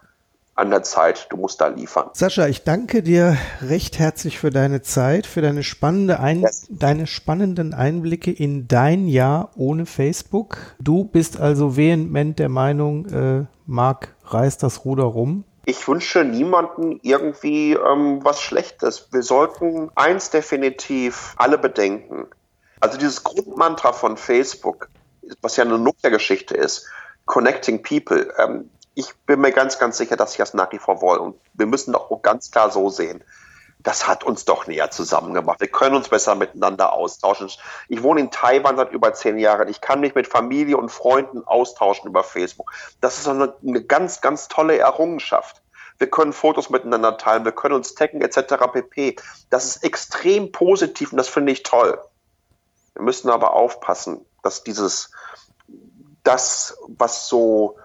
an 0.57 0.71
der 0.71 0.83
Zeit, 0.83 1.27
du 1.29 1.37
musst 1.37 1.61
da 1.61 1.67
liefern. 1.67 2.09
Sascha, 2.13 2.47
ich 2.47 2.63
danke 2.63 3.03
dir 3.03 3.37
recht 3.61 3.99
herzlich 3.99 4.39
für 4.39 4.49
deine 4.49 4.81
Zeit, 4.81 5.27
für 5.27 5.41
deine 5.41 5.63
spannende 5.63 6.19
Ein 6.19 6.41
yes. 6.41 6.65
deine 6.69 7.05
spannenden 7.07 7.73
Einblicke 7.73 8.31
in 8.31 8.67
dein 8.67 9.07
Jahr 9.07 9.51
ohne 9.55 9.85
Facebook. 9.85 10.57
Du 10.79 11.05
bist 11.05 11.39
also 11.39 11.77
vehement 11.77 12.39
der 12.39 12.49
Meinung, 12.49 13.05
äh, 13.07 13.45
Marc 13.65 14.15
reißt 14.25 14.63
das 14.63 14.83
Ruder 14.83 15.03
rum. 15.03 15.43
Ich 15.65 15.87
wünsche 15.87 16.23
niemanden 16.23 16.99
irgendwie 17.03 17.73
ähm, 17.73 18.21
was 18.23 18.41
Schlechtes. 18.41 19.09
Wir 19.11 19.21
sollten 19.21 19.91
eins 19.95 20.29
definitiv 20.31 21.35
alle 21.37 21.57
bedenken. 21.57 22.27
Also 22.79 22.97
dieses 22.97 23.23
Grundmantra 23.23 23.91
von 23.91 24.17
Facebook, 24.17 24.89
was 25.41 25.57
ja 25.57 25.65
eine 25.65 25.77
Nokia-Geschichte 25.77 26.55
ist, 26.55 26.87
Connecting 27.25 27.83
People. 27.83 28.33
Ähm, 28.37 28.69
ich 28.97 29.13
bin 29.27 29.41
mir 29.41 29.51
ganz, 29.51 29.77
ganz 29.77 29.95
sicher, 29.97 30.15
dass 30.17 30.31
ich 30.31 30.37
das 30.37 30.55
nach 30.55 30.71
wie 30.71 30.79
vor 30.79 31.01
wollen. 31.01 31.21
Und 31.21 31.39
wir 31.53 31.67
müssen 31.67 31.93
doch 31.93 32.09
auch 32.09 32.23
ganz 32.23 32.49
klar 32.49 32.71
so 32.71 32.89
sehen. 32.89 33.23
Das 33.77 34.07
hat 34.07 34.23
uns 34.23 34.43
doch 34.43 34.65
näher 34.65 34.89
zusammen 34.89 35.35
gemacht. 35.35 35.59
Wir 35.59 35.67
können 35.67 35.95
uns 35.95 36.09
besser 36.09 36.33
miteinander 36.33 36.93
austauschen. 36.93 37.47
Ich 37.89 38.01
wohne 38.01 38.21
in 38.21 38.31
Taiwan 38.31 38.75
seit 38.75 38.91
über 38.91 39.13
zehn 39.13 39.37
Jahren. 39.37 39.67
Ich 39.67 39.81
kann 39.81 39.99
mich 39.99 40.15
mit 40.15 40.27
Familie 40.27 40.77
und 40.77 40.89
Freunden 40.89 41.45
austauschen 41.45 42.09
über 42.09 42.23
Facebook. 42.23 42.73
Das 42.99 43.19
ist 43.19 43.27
eine, 43.27 43.53
eine 43.61 43.83
ganz, 43.83 44.19
ganz 44.21 44.47
tolle 44.47 44.79
Errungenschaft. 44.79 45.61
Wir 45.99 46.09
können 46.09 46.33
Fotos 46.33 46.71
miteinander 46.71 47.19
teilen, 47.19 47.45
wir 47.45 47.51
können 47.51 47.75
uns 47.75 47.93
taggen 47.93 48.21
etc. 48.21 48.55
pp. 48.73 49.15
Das 49.51 49.65
ist 49.65 49.83
extrem 49.83 50.51
positiv 50.51 51.11
und 51.11 51.17
das 51.17 51.27
finde 51.27 51.51
ich 51.51 51.61
toll. 51.61 52.01
Wir 52.95 53.03
müssen 53.03 53.29
aber 53.29 53.53
aufpassen, 53.53 54.25
dass 54.41 54.63
dieses, 54.63 55.11
das, 56.23 56.75
was 56.87 57.27
so 57.27 57.77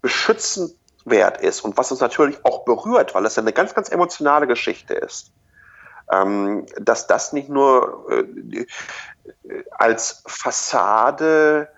beschützenswert 0.00 1.40
ist 1.40 1.60
und 1.62 1.76
was 1.76 1.90
uns 1.90 2.00
natürlich 2.00 2.44
auch 2.44 2.64
berührt, 2.64 3.14
weil 3.14 3.26
es 3.26 3.38
eine 3.38 3.52
ganz, 3.52 3.74
ganz 3.74 3.90
emotionale 3.90 4.46
Geschichte 4.46 4.94
ist, 4.94 5.32
ähm, 6.10 6.66
dass 6.80 7.06
das 7.06 7.32
nicht 7.32 7.48
nur 7.48 8.06
äh, 8.10 8.66
als 9.70 10.22
Fassade 10.26 11.68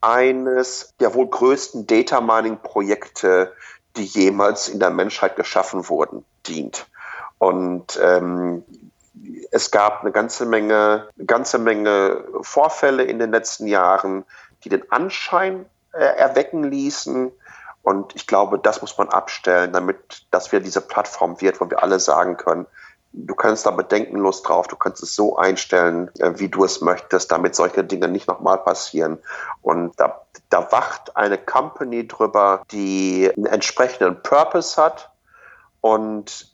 eines 0.00 0.94
der 1.00 1.14
wohl 1.14 1.26
größten 1.26 1.86
Data 1.86 2.20
Mining 2.20 2.58
Projekte, 2.58 3.52
die 3.96 4.04
jemals 4.04 4.68
in 4.68 4.78
der 4.78 4.90
Menschheit 4.90 5.36
geschaffen 5.36 5.88
wurden, 5.88 6.24
dient. 6.46 6.86
Und 7.38 7.98
ähm, 8.02 8.64
es 9.50 9.70
gab 9.70 10.02
eine 10.02 10.12
ganze 10.12 10.46
Menge, 10.46 11.08
eine 11.16 11.26
ganze 11.26 11.58
Menge 11.58 12.24
Vorfälle 12.42 13.04
in 13.04 13.18
den 13.18 13.30
letzten 13.30 13.66
Jahren, 13.66 14.24
die 14.62 14.68
den 14.68 14.90
Anschein 14.90 15.66
äh, 15.92 15.98
erwecken 15.98 16.64
ließen. 16.64 17.32
Und 17.82 18.14
ich 18.16 18.26
glaube, 18.26 18.58
das 18.58 18.80
muss 18.80 18.98
man 18.98 19.08
abstellen, 19.08 19.72
damit 19.72 20.26
das 20.30 20.52
wieder 20.52 20.62
diese 20.62 20.80
Plattform 20.80 21.40
wird, 21.40 21.60
wo 21.60 21.70
wir 21.70 21.82
alle 21.82 22.00
sagen 22.00 22.36
können, 22.36 22.66
du 23.12 23.34
kannst 23.34 23.66
da 23.66 23.70
bedenkenlos 23.70 24.42
drauf, 24.42 24.66
du 24.68 24.76
kannst 24.76 25.02
es 25.02 25.14
so 25.14 25.36
einstellen, 25.36 26.10
äh, 26.18 26.32
wie 26.36 26.48
du 26.48 26.64
es 26.64 26.80
möchtest, 26.80 27.32
damit 27.32 27.54
solche 27.54 27.84
Dinge 27.84 28.08
nicht 28.08 28.28
nochmal 28.28 28.58
passieren. 28.58 29.18
Und 29.62 29.98
da, 29.98 30.22
da 30.50 30.70
wacht 30.72 31.16
eine 31.16 31.38
Company 31.38 32.06
drüber, 32.06 32.62
die 32.70 33.30
einen 33.36 33.46
entsprechenden 33.46 34.22
Purpose 34.22 34.80
hat 34.80 35.10
und 35.80 36.52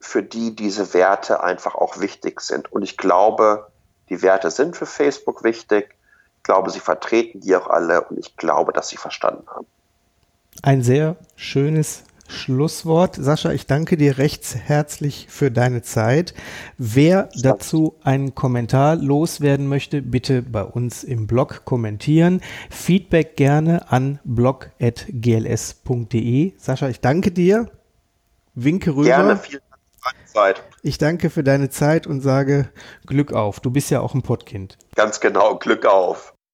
für 0.00 0.22
die 0.22 0.54
diese 0.54 0.94
Werte 0.94 1.42
einfach 1.42 1.74
auch 1.74 2.00
wichtig 2.00 2.40
sind. 2.40 2.72
Und 2.72 2.82
ich 2.82 2.96
glaube, 2.96 3.70
die 4.08 4.22
Werte 4.22 4.50
sind 4.50 4.76
für 4.76 4.86
Facebook 4.86 5.44
wichtig. 5.44 5.94
Ich 6.38 6.42
glaube, 6.44 6.70
sie 6.70 6.80
vertreten 6.80 7.40
die 7.40 7.54
auch 7.54 7.68
alle 7.68 8.02
und 8.02 8.18
ich 8.18 8.36
glaube, 8.36 8.72
dass 8.72 8.88
sie 8.88 8.96
verstanden 8.96 9.46
haben. 9.48 9.66
Ein 10.62 10.82
sehr 10.82 11.16
schönes 11.36 12.04
Schlusswort. 12.28 13.16
Sascha, 13.16 13.52
ich 13.52 13.66
danke 13.66 13.96
dir 13.96 14.18
recht 14.18 14.54
herzlich 14.54 15.26
für 15.30 15.50
deine 15.50 15.82
Zeit. 15.82 16.34
Wer 16.76 17.30
dazu 17.42 17.96
einen 18.02 18.34
Kommentar 18.34 18.96
loswerden 18.96 19.66
möchte, 19.66 20.02
bitte 20.02 20.42
bei 20.42 20.62
uns 20.62 21.04
im 21.04 21.26
Blog 21.26 21.64
kommentieren. 21.64 22.42
Feedback 22.70 23.36
gerne 23.36 23.90
an 23.90 24.20
blog.gls.de. 24.24 24.92
Sascha, 26.58 26.88
ich 26.88 27.00
danke 27.00 27.30
dir. 27.30 27.70
Winke 28.54 28.90
rüber. 28.90 29.04
Gerne, 29.04 29.36
vielen 29.36 29.62
Zeit. 30.24 30.62
Ich 30.82 30.98
danke 30.98 31.30
für 31.30 31.42
deine 31.42 31.70
Zeit 31.70 32.06
und 32.06 32.20
sage 32.20 32.70
Glück 33.06 33.32
auf. 33.32 33.60
Du 33.60 33.70
bist 33.70 33.90
ja 33.90 34.00
auch 34.00 34.14
ein 34.14 34.22
Pottkind. 34.22 34.78
Ganz 34.94 35.20
genau, 35.20 35.56
Glück 35.56 35.86
auf. 35.86 36.34